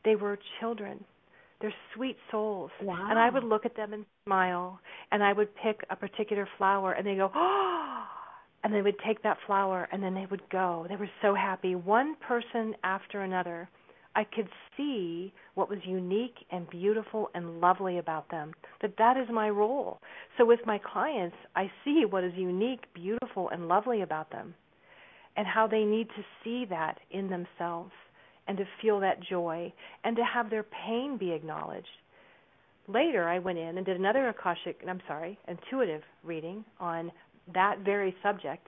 They 0.04 0.14
were 0.14 0.38
children 0.60 1.04
they're 1.60 1.74
sweet 1.94 2.16
souls. 2.30 2.70
Wow. 2.82 3.08
And 3.10 3.18
I 3.18 3.30
would 3.30 3.44
look 3.44 3.64
at 3.64 3.76
them 3.76 3.92
and 3.92 4.04
smile, 4.26 4.80
and 5.10 5.22
I 5.22 5.32
would 5.32 5.48
pick 5.56 5.80
a 5.90 5.96
particular 5.96 6.48
flower, 6.58 6.92
and 6.92 7.06
they 7.06 7.16
go, 7.16 7.30
oh, 7.34 8.04
and 8.62 8.74
they 8.74 8.82
would 8.82 8.96
take 9.06 9.22
that 9.22 9.38
flower, 9.46 9.88
and 9.92 10.02
then 10.02 10.14
they 10.14 10.26
would 10.26 10.48
go. 10.50 10.86
They 10.88 10.96
were 10.96 11.10
so 11.22 11.34
happy. 11.34 11.74
One 11.74 12.16
person 12.16 12.74
after 12.84 13.22
another, 13.22 13.68
I 14.14 14.24
could 14.24 14.48
see 14.76 15.32
what 15.54 15.68
was 15.68 15.78
unique 15.84 16.36
and 16.50 16.68
beautiful 16.70 17.28
and 17.34 17.60
lovely 17.60 17.98
about 17.98 18.30
them. 18.30 18.52
That 18.82 18.96
that 18.98 19.16
is 19.16 19.28
my 19.30 19.50
role. 19.50 20.00
So 20.38 20.44
with 20.44 20.60
my 20.66 20.78
clients, 20.78 21.36
I 21.54 21.70
see 21.84 22.04
what 22.08 22.24
is 22.24 22.32
unique, 22.34 22.84
beautiful, 22.94 23.50
and 23.50 23.68
lovely 23.68 24.02
about 24.02 24.30
them, 24.30 24.54
and 25.36 25.46
how 25.46 25.66
they 25.66 25.84
need 25.84 26.08
to 26.08 26.24
see 26.42 26.64
that 26.70 26.98
in 27.10 27.28
themselves 27.28 27.92
and 28.48 28.56
to 28.58 28.64
feel 28.80 29.00
that 29.00 29.22
joy 29.28 29.72
and 30.04 30.16
to 30.16 30.22
have 30.24 30.50
their 30.50 30.64
pain 30.64 31.16
be 31.18 31.32
acknowledged. 31.32 31.86
Later, 32.88 33.28
I 33.28 33.38
went 33.38 33.58
in 33.58 33.76
and 33.76 33.84
did 33.84 33.98
another 33.98 34.28
Akashic, 34.28 34.80
I'm 34.88 35.00
sorry, 35.08 35.38
intuitive 35.48 36.02
reading 36.22 36.64
on 36.78 37.10
that 37.52 37.80
very 37.84 38.14
subject. 38.22 38.66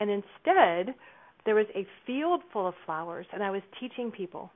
And 0.00 0.10
instead, 0.10 0.94
there 1.46 1.54
was 1.54 1.66
a 1.74 1.86
field 2.06 2.42
full 2.52 2.68
of 2.68 2.74
flowers, 2.84 3.26
and 3.32 3.42
I 3.42 3.50
was 3.50 3.62
teaching 3.80 4.10
people. 4.10 4.50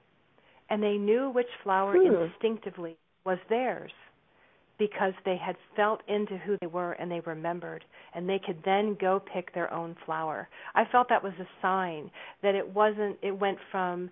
And 0.68 0.82
they 0.82 0.98
knew 0.98 1.30
which 1.30 1.46
flower 1.62 1.94
hmm. 1.94 2.24
instinctively 2.24 2.96
was 3.24 3.38
theirs 3.48 3.92
because 4.78 5.12
they 5.24 5.36
had 5.36 5.56
felt 5.74 6.00
into 6.08 6.38
who 6.38 6.56
they 6.60 6.66
were 6.66 6.92
and 6.92 7.10
they 7.10 7.20
remembered 7.20 7.84
and 8.14 8.28
they 8.28 8.40
could 8.44 8.58
then 8.64 8.96
go 9.00 9.20
pick 9.32 9.52
their 9.54 9.72
own 9.72 9.96
flower. 10.06 10.48
I 10.74 10.84
felt 10.90 11.08
that 11.08 11.22
was 11.22 11.32
a 11.40 11.48
sign 11.60 12.10
that 12.42 12.54
it 12.54 12.74
wasn't 12.74 13.16
it 13.22 13.32
went 13.38 13.58
from 13.70 14.10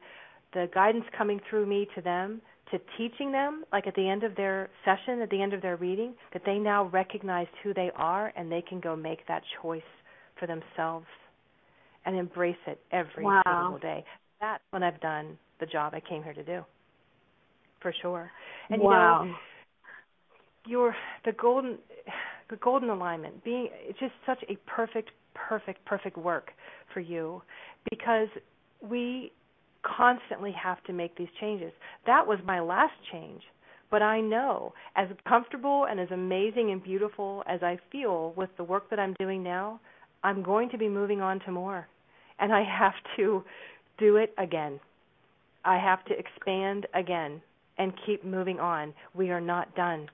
the 0.52 0.68
guidance 0.74 1.04
coming 1.16 1.40
through 1.48 1.66
me 1.66 1.88
to 1.94 2.00
them 2.00 2.40
to 2.72 2.80
teaching 2.98 3.30
them 3.30 3.64
like 3.72 3.86
at 3.86 3.94
the 3.94 4.08
end 4.08 4.24
of 4.24 4.34
their 4.34 4.68
session 4.84 5.20
at 5.20 5.30
the 5.30 5.40
end 5.40 5.52
of 5.52 5.62
their 5.62 5.76
reading 5.76 6.14
that 6.32 6.42
they 6.44 6.58
now 6.58 6.86
recognized 6.86 7.50
who 7.62 7.72
they 7.72 7.90
are 7.94 8.32
and 8.36 8.50
they 8.50 8.62
can 8.62 8.80
go 8.80 8.96
make 8.96 9.26
that 9.28 9.42
choice 9.62 9.82
for 10.38 10.46
themselves 10.46 11.06
and 12.04 12.16
embrace 12.16 12.56
it 12.66 12.80
every 12.92 13.24
wow. 13.24 13.42
single 13.44 13.78
day. 13.78 14.04
That's 14.40 14.62
when 14.70 14.82
I've 14.82 15.00
done 15.00 15.38
the 15.60 15.66
job 15.66 15.94
I 15.94 16.00
came 16.00 16.22
here 16.22 16.34
to 16.34 16.44
do. 16.44 16.64
For 17.80 17.94
sure. 18.02 18.30
And 18.68 18.82
wow. 18.82 19.22
you 19.22 19.28
know 19.30 19.36
your 20.66 20.94
the 21.24 21.32
golden 21.32 21.78
the 22.50 22.56
golden 22.56 22.90
alignment 22.90 23.42
being 23.44 23.68
it's 23.72 23.98
just 23.98 24.12
such 24.24 24.42
a 24.48 24.56
perfect 24.68 25.10
perfect 25.34 25.84
perfect 25.84 26.16
work 26.16 26.50
for 26.92 27.00
you 27.00 27.42
because 27.90 28.28
we 28.80 29.32
constantly 29.82 30.52
have 30.52 30.82
to 30.84 30.92
make 30.92 31.16
these 31.16 31.28
changes. 31.40 31.72
That 32.06 32.26
was 32.26 32.38
my 32.44 32.60
last 32.60 32.94
change 33.12 33.42
but 33.88 34.02
i 34.02 34.20
know 34.20 34.74
as 34.96 35.06
comfortable 35.28 35.86
and 35.88 36.00
as 36.00 36.10
amazing 36.10 36.72
and 36.72 36.82
beautiful 36.82 37.44
as 37.46 37.62
i 37.62 37.78
feel 37.92 38.32
with 38.36 38.50
the 38.56 38.64
work 38.64 38.90
that 38.90 38.98
i'm 38.98 39.14
doing 39.20 39.44
now 39.44 39.78
i'm 40.24 40.42
going 40.42 40.68
to 40.68 40.76
be 40.76 40.88
moving 40.88 41.20
on 41.20 41.38
to 41.38 41.52
more 41.52 41.86
and 42.40 42.52
i 42.52 42.64
have 42.64 42.94
to 43.14 43.44
do 43.98 44.16
it 44.16 44.34
again. 44.38 44.80
I 45.64 45.78
have 45.78 46.04
to 46.06 46.18
expand 46.18 46.86
again 46.94 47.40
and 47.78 47.92
keep 48.06 48.24
moving 48.24 48.60
on. 48.60 48.94
We 49.14 49.30
are 49.30 49.40
not 49.40 49.74
done 49.74 50.08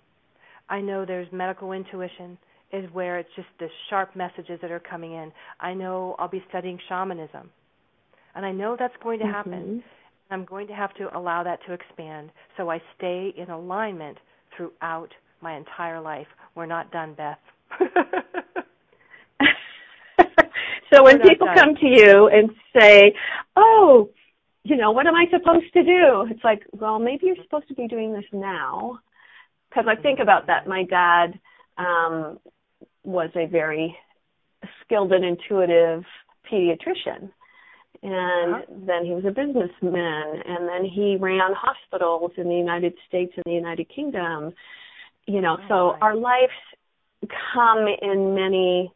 I 0.73 0.81
know 0.81 1.05
there's 1.05 1.31
medical 1.33 1.73
intuition 1.73 2.39
is 2.73 2.91
where 2.95 3.19
it's 3.19 3.29
just 3.37 3.49
the 3.61 3.69
sharp 3.91 4.17
messages 4.17 4.59
that 4.63 4.71
are 4.71 4.81
coming 4.81 5.13
in. 5.13 5.31
I 5.61 5.75
know 5.75 6.17
I'll 6.19 6.29
be 6.31 6.43
studying 6.49 6.79
shamanism. 6.89 7.51
And 8.35 8.47
I 8.47 8.53
know 8.53 8.75
that's 8.79 8.97
going 9.03 9.19
to 9.19 9.27
happen. 9.27 9.53
Mm-hmm. 9.53 10.33
I'm 10.33 10.47
going 10.47 10.67
to 10.69 10.73
have 10.73 10.95
to 10.95 11.15
allow 11.15 11.43
that 11.43 11.59
to 11.67 11.75
expand 11.75 12.31
so 12.57 12.71
I 12.71 12.81
stay 12.97 13.35
in 13.37 13.51
alignment 13.51 14.17
throughout 14.57 15.11
my 15.43 15.59
entire 15.59 16.01
life. 16.01 16.29
We're 16.55 16.65
not 16.65 16.91
done, 16.91 17.13
Beth. 17.13 17.37
so 20.91 21.05
when 21.05 21.21
people 21.21 21.49
done. 21.49 21.57
come 21.57 21.75
to 21.75 21.87
you 21.87 22.29
and 22.29 22.49
say, 22.75 23.15
"Oh, 23.57 24.09
you 24.65 24.77
know, 24.77 24.91
what 24.91 25.07
am 25.07 25.15
I 25.17 25.27
supposed 25.31 25.71
to 25.75 25.83
do?" 25.83 26.27
It's 26.31 26.45
like, 26.45 26.63
"Well, 26.73 26.99
maybe 26.99 27.27
you're 27.27 27.37
supposed 27.43 27.69
to 27.69 27.75
be 27.75 27.87
doing 27.87 28.15
this 28.15 28.25
now." 28.33 29.01
Because 29.73 29.89
I 29.89 30.01
think 30.01 30.19
about 30.21 30.47
that. 30.47 30.67
My 30.67 30.85
dad 30.85 31.39
um, 31.79 32.39
was 33.05 33.31
a 33.35 33.47
very 33.47 33.97
skilled 34.85 35.13
and 35.13 35.25
intuitive 35.25 36.05
pediatrician. 36.51 37.31
And 38.05 38.55
uh-huh. 38.55 38.63
then 38.87 39.05
he 39.05 39.13
was 39.13 39.25
a 39.25 39.31
businessman, 39.31 40.43
and 40.47 40.69
then 40.69 40.85
he 40.85 41.17
ran 41.21 41.53
hospitals 41.57 42.33
in 42.37 42.49
the 42.49 42.55
United 42.55 42.95
States 43.09 43.33
and 43.37 43.45
the 43.47 43.53
United 43.53 43.89
Kingdom. 43.95 44.53
You 45.27 45.41
know, 45.41 45.57
oh, 45.61 45.69
so 45.69 45.99
our 46.01 46.17
lives 46.17 46.53
come 47.55 47.87
in 48.03 48.35
many 48.35 48.93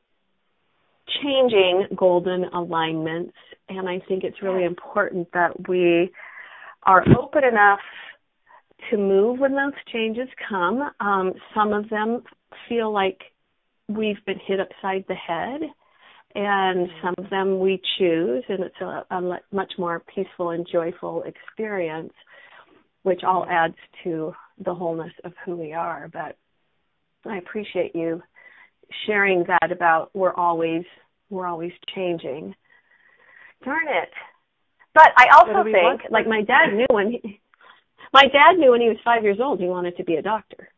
changing 1.23 1.87
golden 1.95 2.45
alignments, 2.53 3.35
and 3.69 3.89
I 3.89 4.01
think 4.09 4.25
it's 4.25 4.43
really 4.43 4.65
important 4.65 5.29
that 5.33 5.69
we 5.69 6.11
are 6.83 7.05
open 7.17 7.45
enough 7.45 7.81
to 8.91 8.97
move 8.97 9.39
when 9.39 9.53
those 9.53 9.73
changes 9.93 10.29
come. 10.49 10.83
Um, 11.01 11.33
some 11.55 11.73
of 11.73 11.89
them 11.89 12.23
feel 12.69 12.93
like 12.93 13.21
we've 13.89 14.25
been 14.27 14.41
hit 14.47 14.61
upside 14.61 15.05
the 15.09 15.15
head, 15.15 15.61
and 16.35 16.89
some 17.03 17.15
of 17.19 17.31
them 17.31 17.61
we 17.61 17.81
choose, 17.99 18.45
and 18.49 18.61
it's 18.61 18.81
a, 18.81 19.05
a 19.15 19.41
much 19.53 19.73
more 19.79 20.03
peaceful 20.15 20.51
and 20.51 20.67
joyful 20.71 21.23
experience, 21.25 22.13
which 23.03 23.23
all 23.27 23.47
adds 23.49 23.77
to 24.05 24.33
the 24.65 24.75
wholeness 24.75 25.13
of 25.25 25.33
who 25.45 25.57
we 25.57 25.73
are. 25.73 26.09
But 26.13 26.37
I 27.25 27.39
appreciate 27.39 27.95
you 27.95 28.23
sharing 29.07 29.45
that 29.49 29.73
about 29.73 30.11
we're 30.15 30.35
always 30.35 30.85
we're 31.31 31.47
always 31.47 31.73
changing. 31.95 32.55
Darn 33.65 33.89
it. 33.89 34.11
But 34.95 35.11
I 35.17 35.27
also 35.35 35.65
think, 35.65 36.11
like 36.11 36.27
my 36.27 36.43
dad 36.43 36.75
knew 36.75 36.87
when 36.91 37.11
he, 37.13 37.41
my 38.17 38.29
dad 38.33 38.59
knew 38.59 38.71
when 38.71 38.81
he 38.81 38.89
was 38.89 38.97
five 39.05 39.23
years 39.23 39.39
old 39.41 39.61
he 39.61 39.67
wanted 39.67 39.97
to 39.99 40.05
be 40.05 40.15
a 40.15 40.23
doctor. 40.23 40.69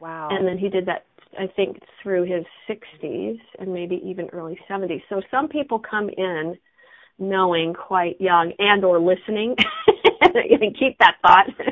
Wow. 0.00 0.28
And 0.30 0.46
then 0.46 0.58
he 0.58 0.68
did 0.68 0.86
that 0.86 1.04
I 1.38 1.46
think 1.54 1.78
through 2.02 2.24
his 2.24 2.44
60s 2.68 3.38
and 3.58 3.72
maybe 3.72 4.00
even 4.04 4.28
early 4.32 4.58
70s. 4.70 5.02
So 5.08 5.20
some 5.30 5.48
people 5.48 5.78
come 5.78 6.08
in 6.08 6.56
knowing 7.18 7.74
quite 7.74 8.20
young 8.20 8.52
and 8.58 8.84
or 8.84 8.98
listening 8.98 9.54
and 10.20 10.76
keep 10.78 10.98
that 10.98 11.16
thought. 11.22 11.46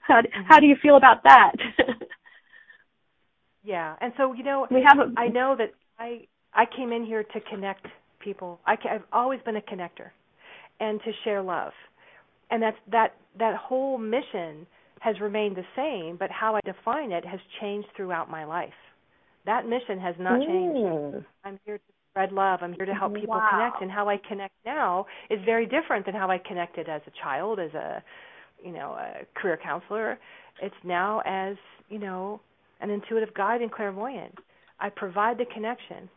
how 0.00 0.20
do, 0.20 0.28
how 0.46 0.60
do 0.60 0.66
you 0.66 0.76
feel 0.80 0.96
about 0.96 1.22
that? 1.24 1.52
yeah. 3.64 3.96
And 4.00 4.12
so, 4.16 4.32
you 4.32 4.44
know, 4.44 4.66
we 4.70 4.84
have 4.86 4.98
a, 4.98 5.12
I 5.18 5.28
know 5.28 5.56
that 5.58 5.72
I 5.98 6.26
I 6.54 6.64
came 6.64 6.92
in 6.92 7.04
here 7.04 7.22
to 7.22 7.40
connect 7.40 7.86
people. 8.20 8.60
I, 8.66 8.76
I've 8.90 9.04
always 9.12 9.40
been 9.44 9.56
a 9.56 9.60
connector 9.60 10.10
and 10.80 11.00
to 11.02 11.12
share 11.24 11.42
love. 11.42 11.72
And 12.50 12.62
that's 12.62 12.76
that 12.90 13.14
that 13.38 13.56
whole 13.56 13.98
mission 13.98 14.66
has 15.00 15.20
remained 15.20 15.56
the 15.56 15.64
same, 15.76 16.16
but 16.16 16.30
how 16.30 16.56
I 16.56 16.60
define 16.64 17.12
it 17.12 17.24
has 17.24 17.40
changed 17.60 17.88
throughout 17.96 18.30
my 18.30 18.44
life. 18.44 18.72
That 19.46 19.66
mission 19.66 19.98
has 20.00 20.14
not 20.18 20.40
changed. 20.40 20.78
Mm. 20.78 21.24
I'm 21.44 21.60
here 21.64 21.78
to 21.78 21.84
spread 22.10 22.32
love. 22.32 22.60
I'm 22.62 22.72
here 22.72 22.86
to 22.86 22.94
help 22.94 23.14
people 23.14 23.36
wow. 23.36 23.48
connect, 23.50 23.82
and 23.82 23.90
how 23.90 24.08
I 24.08 24.16
connect 24.28 24.54
now 24.64 25.06
is 25.30 25.38
very 25.44 25.66
different 25.66 26.04
than 26.04 26.14
how 26.14 26.30
I 26.30 26.38
connected 26.38 26.88
as 26.88 27.00
a 27.06 27.12
child, 27.22 27.60
as 27.60 27.72
a 27.74 28.02
you 28.64 28.72
know 28.72 28.98
a 28.98 29.24
career 29.40 29.58
counselor. 29.62 30.18
It's 30.60 30.74
now 30.84 31.22
as 31.24 31.56
you 31.88 31.98
know 31.98 32.40
an 32.80 32.90
intuitive 32.90 33.32
guide 33.34 33.62
and 33.62 33.70
clairvoyant. 33.70 34.34
I 34.80 34.88
provide 34.90 35.38
the 35.38 35.46
connection, 35.52 36.08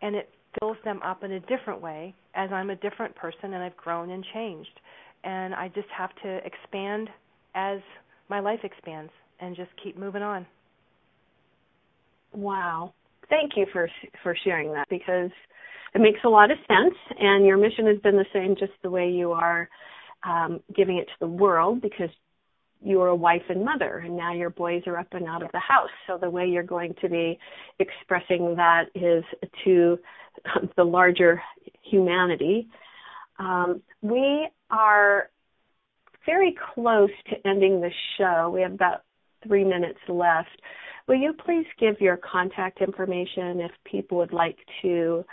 and 0.00 0.14
it 0.16 0.30
fills 0.58 0.76
them 0.84 1.00
up 1.02 1.24
in 1.24 1.32
a 1.32 1.40
different 1.40 1.80
way 1.80 2.14
as 2.34 2.50
I'm 2.52 2.70
a 2.70 2.76
different 2.76 3.14
person 3.14 3.54
and 3.54 3.62
I've 3.62 3.76
grown 3.76 4.10
and 4.10 4.24
changed. 4.34 4.80
And 5.24 5.54
I 5.54 5.68
just 5.68 5.88
have 5.96 6.10
to 6.22 6.40
expand 6.44 7.08
as 7.54 7.80
my 8.28 8.40
life 8.40 8.60
expands 8.64 9.12
and 9.40 9.56
just 9.56 9.70
keep 9.82 9.98
moving 9.98 10.22
on. 10.22 10.46
Wow. 12.32 12.94
Thank 13.28 13.52
you 13.56 13.66
for 13.72 13.88
for 14.22 14.36
sharing 14.44 14.72
that 14.72 14.88
because 14.88 15.30
it 15.94 16.00
makes 16.00 16.20
a 16.24 16.28
lot 16.28 16.50
of 16.50 16.58
sense 16.66 16.94
and 17.18 17.44
your 17.44 17.56
mission 17.56 17.86
has 17.86 17.98
been 17.98 18.16
the 18.16 18.26
same 18.32 18.56
just 18.58 18.72
the 18.82 18.90
way 18.90 19.10
you 19.10 19.32
are 19.32 19.68
um, 20.24 20.60
giving 20.74 20.98
it 20.98 21.06
to 21.06 21.14
the 21.20 21.26
world 21.26 21.80
because 21.82 22.08
you 22.80 23.00
are 23.00 23.08
a 23.08 23.16
wife 23.16 23.42
and 23.48 23.64
mother 23.64 23.98
and 24.04 24.16
now 24.16 24.32
your 24.32 24.50
boys 24.50 24.82
are 24.86 24.98
up 24.98 25.08
and 25.12 25.26
out 25.26 25.42
of 25.42 25.50
the 25.52 25.60
house 25.60 25.90
so 26.06 26.18
the 26.18 26.28
way 26.28 26.46
you're 26.46 26.62
going 26.62 26.94
to 27.00 27.08
be 27.08 27.38
expressing 27.78 28.54
that 28.56 28.84
is 28.94 29.24
to 29.64 29.98
the 30.76 30.84
larger 30.84 31.40
humanity 31.82 32.68
um, 33.38 33.82
we 34.00 34.48
are 34.72 35.28
very 36.26 36.56
close 36.74 37.10
to 37.28 37.48
ending 37.48 37.80
the 37.80 37.90
show. 38.18 38.50
We 38.52 38.62
have 38.62 38.72
about 38.72 39.02
three 39.46 39.64
minutes 39.64 39.98
left. 40.08 40.48
Will 41.08 41.16
you 41.16 41.32
please 41.44 41.66
give 41.78 42.00
your 42.00 42.16
contact 42.16 42.80
information 42.80 43.60
if 43.60 43.72
people 43.84 44.18
would 44.18 44.32
like 44.32 44.56
to 44.82 45.24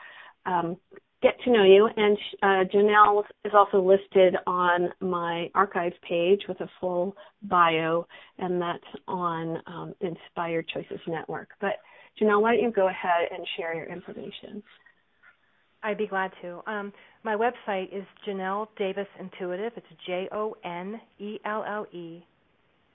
um, 0.46 0.78
get 1.22 1.40
to 1.44 1.52
know 1.52 1.64
you? 1.64 1.88
And 1.96 2.18
uh, 2.42 2.64
Jonelle 2.74 3.24
is 3.46 3.52
also 3.54 3.82
listed 3.82 4.36
on 4.48 4.90
my 5.00 5.50
archive 5.54 5.94
page 6.08 6.42
with 6.48 6.60
a 6.62 6.70
full 6.82 7.16
bio, 7.44 8.08
and 8.40 8.62
that's 8.62 8.84
on 9.08 9.62
um, 9.68 9.94
Inspired 10.02 10.68
Choices 10.74 11.00
Network. 11.08 11.50
But 11.62 11.74
Jonelle, 12.20 12.42
why 12.42 12.56
don't 12.56 12.64
you 12.64 12.72
go 12.72 12.90
ahead 12.90 13.30
and 13.32 13.46
share 13.58 13.76
your 13.76 13.86
information? 13.86 14.64
I'd 15.84 15.98
be 15.98 16.08
glad 16.08 16.32
to. 16.42 16.62
Um, 16.68 16.92
my 17.24 17.36
website 17.36 17.94
is 17.94 18.04
Jonelle 18.28 18.68
Davis 18.78 19.08
Intuitive. 19.20 19.74
It's 19.76 19.86
J 20.06 20.30
O 20.32 20.56
N 20.64 21.00
E 21.20 21.38
L 21.46 21.64
L 21.68 21.86
E 21.92 22.24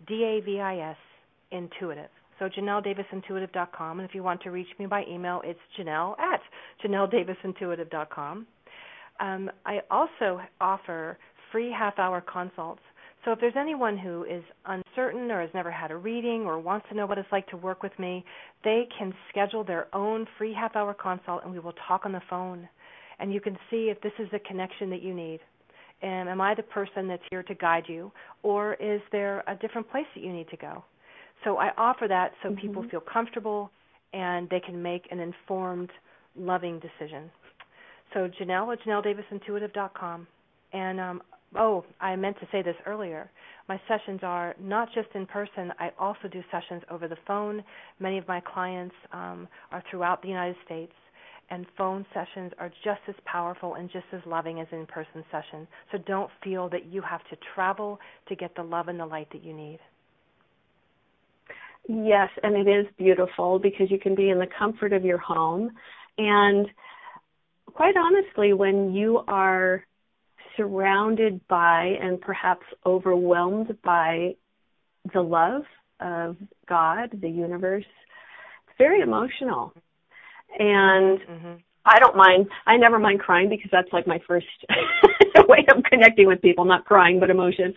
D 0.07 0.25
A 0.25 0.41
V 0.45 0.61
I 0.61 0.91
S 0.91 0.97
Intuitive. 1.51 2.11
So 2.39 2.49
JonelleDavisIntuitive.com. 2.49 4.01
And 4.01 4.09
if 4.09 4.15
you 4.15 4.23
want 4.23 4.43
to 4.43 4.51
reach 4.51 4.67
me 4.79 4.87
by 4.87 5.05
email, 5.09 5.41
it's 5.45 5.61
Jonelle 5.79 6.19
at 6.19 6.41
JonelleDavisIntuitive.com. 6.85 8.47
Um, 9.21 9.51
I 9.65 9.81
also 9.91 10.41
offer 10.61 11.19
free 11.53 11.71
half 11.71 11.99
hour 11.99 12.21
consults. 12.21 12.81
So 13.25 13.33
if 13.33 13.41
there's 13.41 13.55
anyone 13.59 13.97
who 13.97 14.25
is 14.25 14.43
uncertain 14.67 15.31
or 15.31 15.41
has 15.41 15.51
never 15.55 15.71
had 15.71 15.91
a 15.91 15.97
reading 15.97 16.43
or 16.43 16.59
wants 16.59 16.87
to 16.91 16.97
know 16.97 17.07
what 17.07 17.17
it's 17.17 17.31
like 17.31 17.47
to 17.49 17.57
work 17.57 17.83
with 17.83 17.97
me, 17.99 18.25
they 18.65 18.89
can 18.99 19.15
schedule 19.31 19.65
their 19.65 19.87
own 19.95 20.27
free 20.37 20.53
half 20.53 20.77
hour 20.77 20.93
consult 20.93 21.43
and 21.45 21.53
we 21.53 21.59
will 21.59 21.75
talk 21.87 22.03
on 22.05 22.13
the 22.13 22.21
phone 22.29 22.69
and 23.19 23.33
you 23.33 23.41
can 23.41 23.57
see 23.71 23.91
if 23.91 24.01
this 24.01 24.13
is 24.19 24.29
the 24.33 24.39
connection 24.41 24.91
that 24.91 25.03
you 25.03 25.15
need. 25.15 25.41
And 26.03 26.29
am 26.29 26.41
I 26.41 26.55
the 26.55 26.63
person 26.63 27.09
that's 27.09 27.23
here 27.31 27.43
to 27.43 27.55
guide 27.55 27.85
you, 27.89 28.13
or 28.43 28.75
is 28.75 29.01
there 29.13 29.43
a 29.47 29.55
different 29.55 29.91
place 29.91 30.07
that 30.15 30.23
you 30.23 30.33
need 30.33 30.49
to 30.51 30.57
go? 30.57 30.85
So 31.45 31.57
I 31.57 31.71
offer 31.77 32.09
that 32.09 32.33
so 32.43 32.51
mm-hmm. 32.51 32.61
people 32.61 32.85
feel 32.91 33.01
comfortable 33.01 33.71
and 34.13 34.49
they 34.49 34.61
can 34.61 34.83
make 34.83 35.09
an 35.11 35.21
informed, 35.21 35.91
loving 36.37 36.81
decision. 36.81 37.31
So 38.13 38.29
Jonelle 38.41 38.73
at 38.73 38.81
JonelleDavisIntuitive.com. 38.87 40.27
And 40.73 41.01
um, 41.01 41.23
oh, 41.57 41.85
I 42.01 42.17
meant 42.17 42.39
to 42.41 42.49
say 42.53 42.63
this 42.63 42.77
earlier. 42.87 43.31
My 43.69 43.81
sessions 43.89 44.21
are 44.23 44.55
not 44.61 44.89
just 44.95 45.09
in 45.15 45.27
person. 45.27 45.73
I 45.79 45.91
also 45.99 46.29
do 46.31 46.43
sessions 46.51 46.83
over 46.91 47.09
the 47.09 47.17
phone. 47.27 47.65
Many 47.99 48.19
of 48.19 48.29
my 48.29 48.41
clients 48.41 48.95
um, 49.13 49.49
are 49.73 49.83
throughout 49.91 50.23
the 50.23 50.29
United 50.29 50.57
States 50.65 50.93
and 51.55 51.67
phone 51.79 52.05
sessions 52.13 52.53
are 52.59 52.69
just 52.83 53.01
as 53.09 53.15
powerful 53.25 53.75
and 53.75 53.89
just 53.93 54.07
as 54.13 54.21
loving 54.27 54.61
as 54.61 54.67
in 54.73 54.85
person 54.87 55.25
sessions. 55.31 55.69
So 55.93 55.99
don't 55.99 56.31
feel 56.43 56.69
that 56.71 56.87
you 56.87 57.01
have 57.01 57.21
to 57.31 57.37
travel 57.55 58.01
to 58.29 58.35
get 58.35 58.57
the 58.57 58.65
love 58.65 58.89
and 58.89 58.99
the 58.99 59.07
light 59.07 59.29
that 59.33 59.45
you 59.45 59.55
need. 59.55 59.79
Yes, 61.89 62.29
and 62.43 62.57
it 62.57 62.69
is 62.69 62.87
beautiful 62.99 63.61
because 63.61 63.89
you 63.89 64.01
can 64.01 64.17
be 64.17 64.31
in 64.31 64.39
the 64.41 64.49
comfort 64.59 64.93
of 64.93 65.05
your 65.05 65.19
home. 65.19 65.71
And 66.19 66.67
quite 67.73 67.95
honestly, 67.97 68.53
when 68.53 68.93
you 68.93 69.23
are 69.29 69.85
surrounded 70.57 71.47
by 71.47 71.95
and 72.01 72.21
perhaps 72.21 72.67
overwhelmed 72.85 73.77
by 73.85 74.35
the 75.13 75.21
love 75.21 75.63
of 76.01 76.37
God, 76.69 77.11
the 77.21 77.29
universe, 77.29 77.85
it's 78.67 78.79
very 78.79 79.03
emotional 79.03 79.73
and 80.59 81.19
mm-hmm. 81.21 81.55
I 81.85 81.99
don't 81.99 82.17
mind. 82.17 82.47
I 82.67 82.77
never 82.77 82.99
mind 82.99 83.21
crying 83.21 83.49
because 83.49 83.71
that's 83.71 83.93
like 83.93 84.07
my 84.07 84.21
first 84.27 84.47
way 85.49 85.65
of 85.75 85.83
connecting 85.85 86.27
with 86.27 86.41
people, 86.41 86.65
not 86.65 86.85
crying 86.85 87.21
but 87.21 87.31
emotion. 87.31 87.75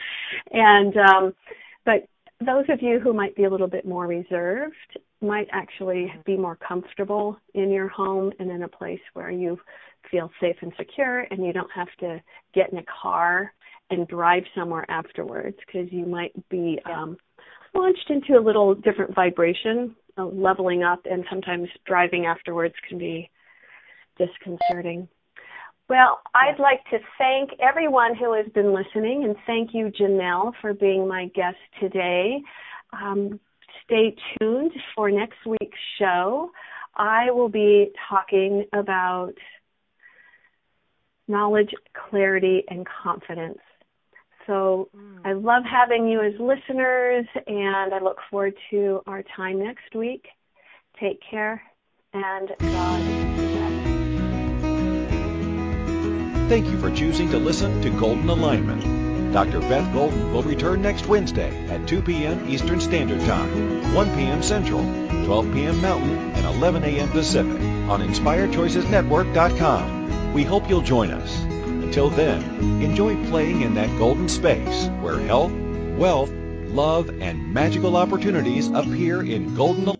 And 0.51 0.95
um 0.97 1.34
but 1.86 2.07
those 2.39 2.65
of 2.69 2.82
you 2.82 2.99
who 2.99 3.13
might 3.13 3.36
be 3.36 3.45
a 3.45 3.49
little 3.49 3.67
bit 3.67 3.86
more 3.86 4.05
reserved 4.07 4.75
might 5.21 5.47
actually 5.51 6.13
be 6.25 6.38
more 6.38 6.55
comfortable 6.55 7.38
in 7.55 7.71
your 7.71 7.88
home 7.88 8.32
and 8.39 8.51
in 8.51 8.63
a 8.63 8.67
place 8.67 8.99
where 9.13 9.32
you 9.32 9.59
feel 10.11 10.30
safe 10.39 10.55
and 10.61 10.71
secure 10.78 11.21
and 11.32 11.43
you 11.43 11.51
don't 11.51 11.71
have 11.71 11.88
to 11.99 12.21
get 12.53 12.71
in 12.71 12.78
a 12.78 12.84
car 13.01 13.51
and 13.89 14.07
drive 14.07 14.43
somewhere 14.55 14.86
afterwards 14.89 15.57
because 15.65 15.91
you 15.91 16.05
might 16.05 16.32
be 16.49 16.80
um 16.86 17.17
launched 17.74 18.09
into 18.09 18.39
a 18.39 18.43
little 18.43 18.76
different 18.76 19.13
vibration 19.15 19.95
leveling 20.18 20.84
up, 20.84 21.01
and 21.05 21.24
sometimes 21.30 21.68
driving 21.86 22.26
afterwards 22.26 22.74
can 22.88 22.97
be 22.97 23.30
disconcerting. 24.18 25.07
Well, 25.89 26.20
I'd 26.34 26.59
like 26.59 26.84
to 26.89 26.97
thank 27.18 27.51
everyone 27.61 28.15
who 28.15 28.34
has 28.34 28.45
been 28.53 28.74
listening, 28.74 29.24
and 29.24 29.36
thank 29.45 29.70
you, 29.74 29.89
Jonelle, 29.89 30.51
for 30.59 30.74
being 30.74 31.07
my 31.07 31.28
guest 31.34 31.57
today. 31.80 32.41
Um, 32.91 33.39
stay 33.86 34.15
tuned 34.38 34.72
for 34.95 35.09
next 35.09 35.38
week's 35.45 35.78
show. 35.97 36.51
I 36.95 37.32
will 37.32 37.47
be 37.47 37.91
talking 38.09 38.65
about 38.74 39.34
knowledge, 41.28 41.70
clarity, 42.09 42.63
and 42.70 42.86
confidence. 43.03 43.59
So 44.48 44.89
mm. 44.95 45.20
I 45.26 45.34
love 45.34 45.64
having 45.70 46.08
you 46.08 46.22
as 46.22 46.34
listeners, 46.39 47.26
and 47.45 47.93
I 47.93 48.00
look 48.00 48.18
forward 48.32 48.56
to 48.72 49.02
our 49.06 49.22
time 49.36 49.60
next 49.60 49.93
week. 49.93 50.26
Take 51.00 51.20
care, 51.30 51.62
and 52.14 52.50
God 52.60 53.02
bless. 53.36 53.74
Thank 56.50 56.66
you 56.68 56.80
for 56.80 56.89
choosing 56.89 57.30
to 57.32 57.38
listen 57.38 57.82
to 57.82 57.89
Golden 57.89 58.30
Alignment. 58.30 59.34
Dr. 59.34 59.60
Beth 59.60 59.93
Golden 59.93 60.32
will 60.34 60.43
return 60.43 60.82
next 60.82 61.08
Wednesday 61.08 61.52
at 61.68 61.86
2 61.88 62.02
p.m. 62.02 62.50
Eastern 62.50 62.80
Standard 62.80 63.20
Time, 63.26 63.93
1 63.93 64.16
p.m. 64.16 64.41
Central, 64.41 64.82
12 65.26 65.54
p.m. 65.54 65.82
Mountain, 65.82 66.32
and 66.32 66.45
11 66.45 66.86
a.m. 66.86 67.10
Pacific 67.10 67.62
on 67.89 68.00
InspiredChoicesNetwork.com. 68.02 70.34
We 70.34 70.43
hope 70.43 70.70
you'll 70.70 70.82
join 70.82 71.12
us. 71.12 71.57
Until 71.88 72.09
then, 72.09 72.43
enjoy 72.83 73.15
playing 73.29 73.61
in 73.61 73.73
that 73.75 73.88
golden 73.97 74.27
space 74.27 74.88
where 74.99 75.19
health, 75.19 75.53
wealth, 75.97 76.29
love, 76.65 77.09
and 77.21 77.53
magical 77.53 77.95
opportunities 77.95 78.67
appear 78.67 79.23
in 79.23 79.55
golden 79.55 79.97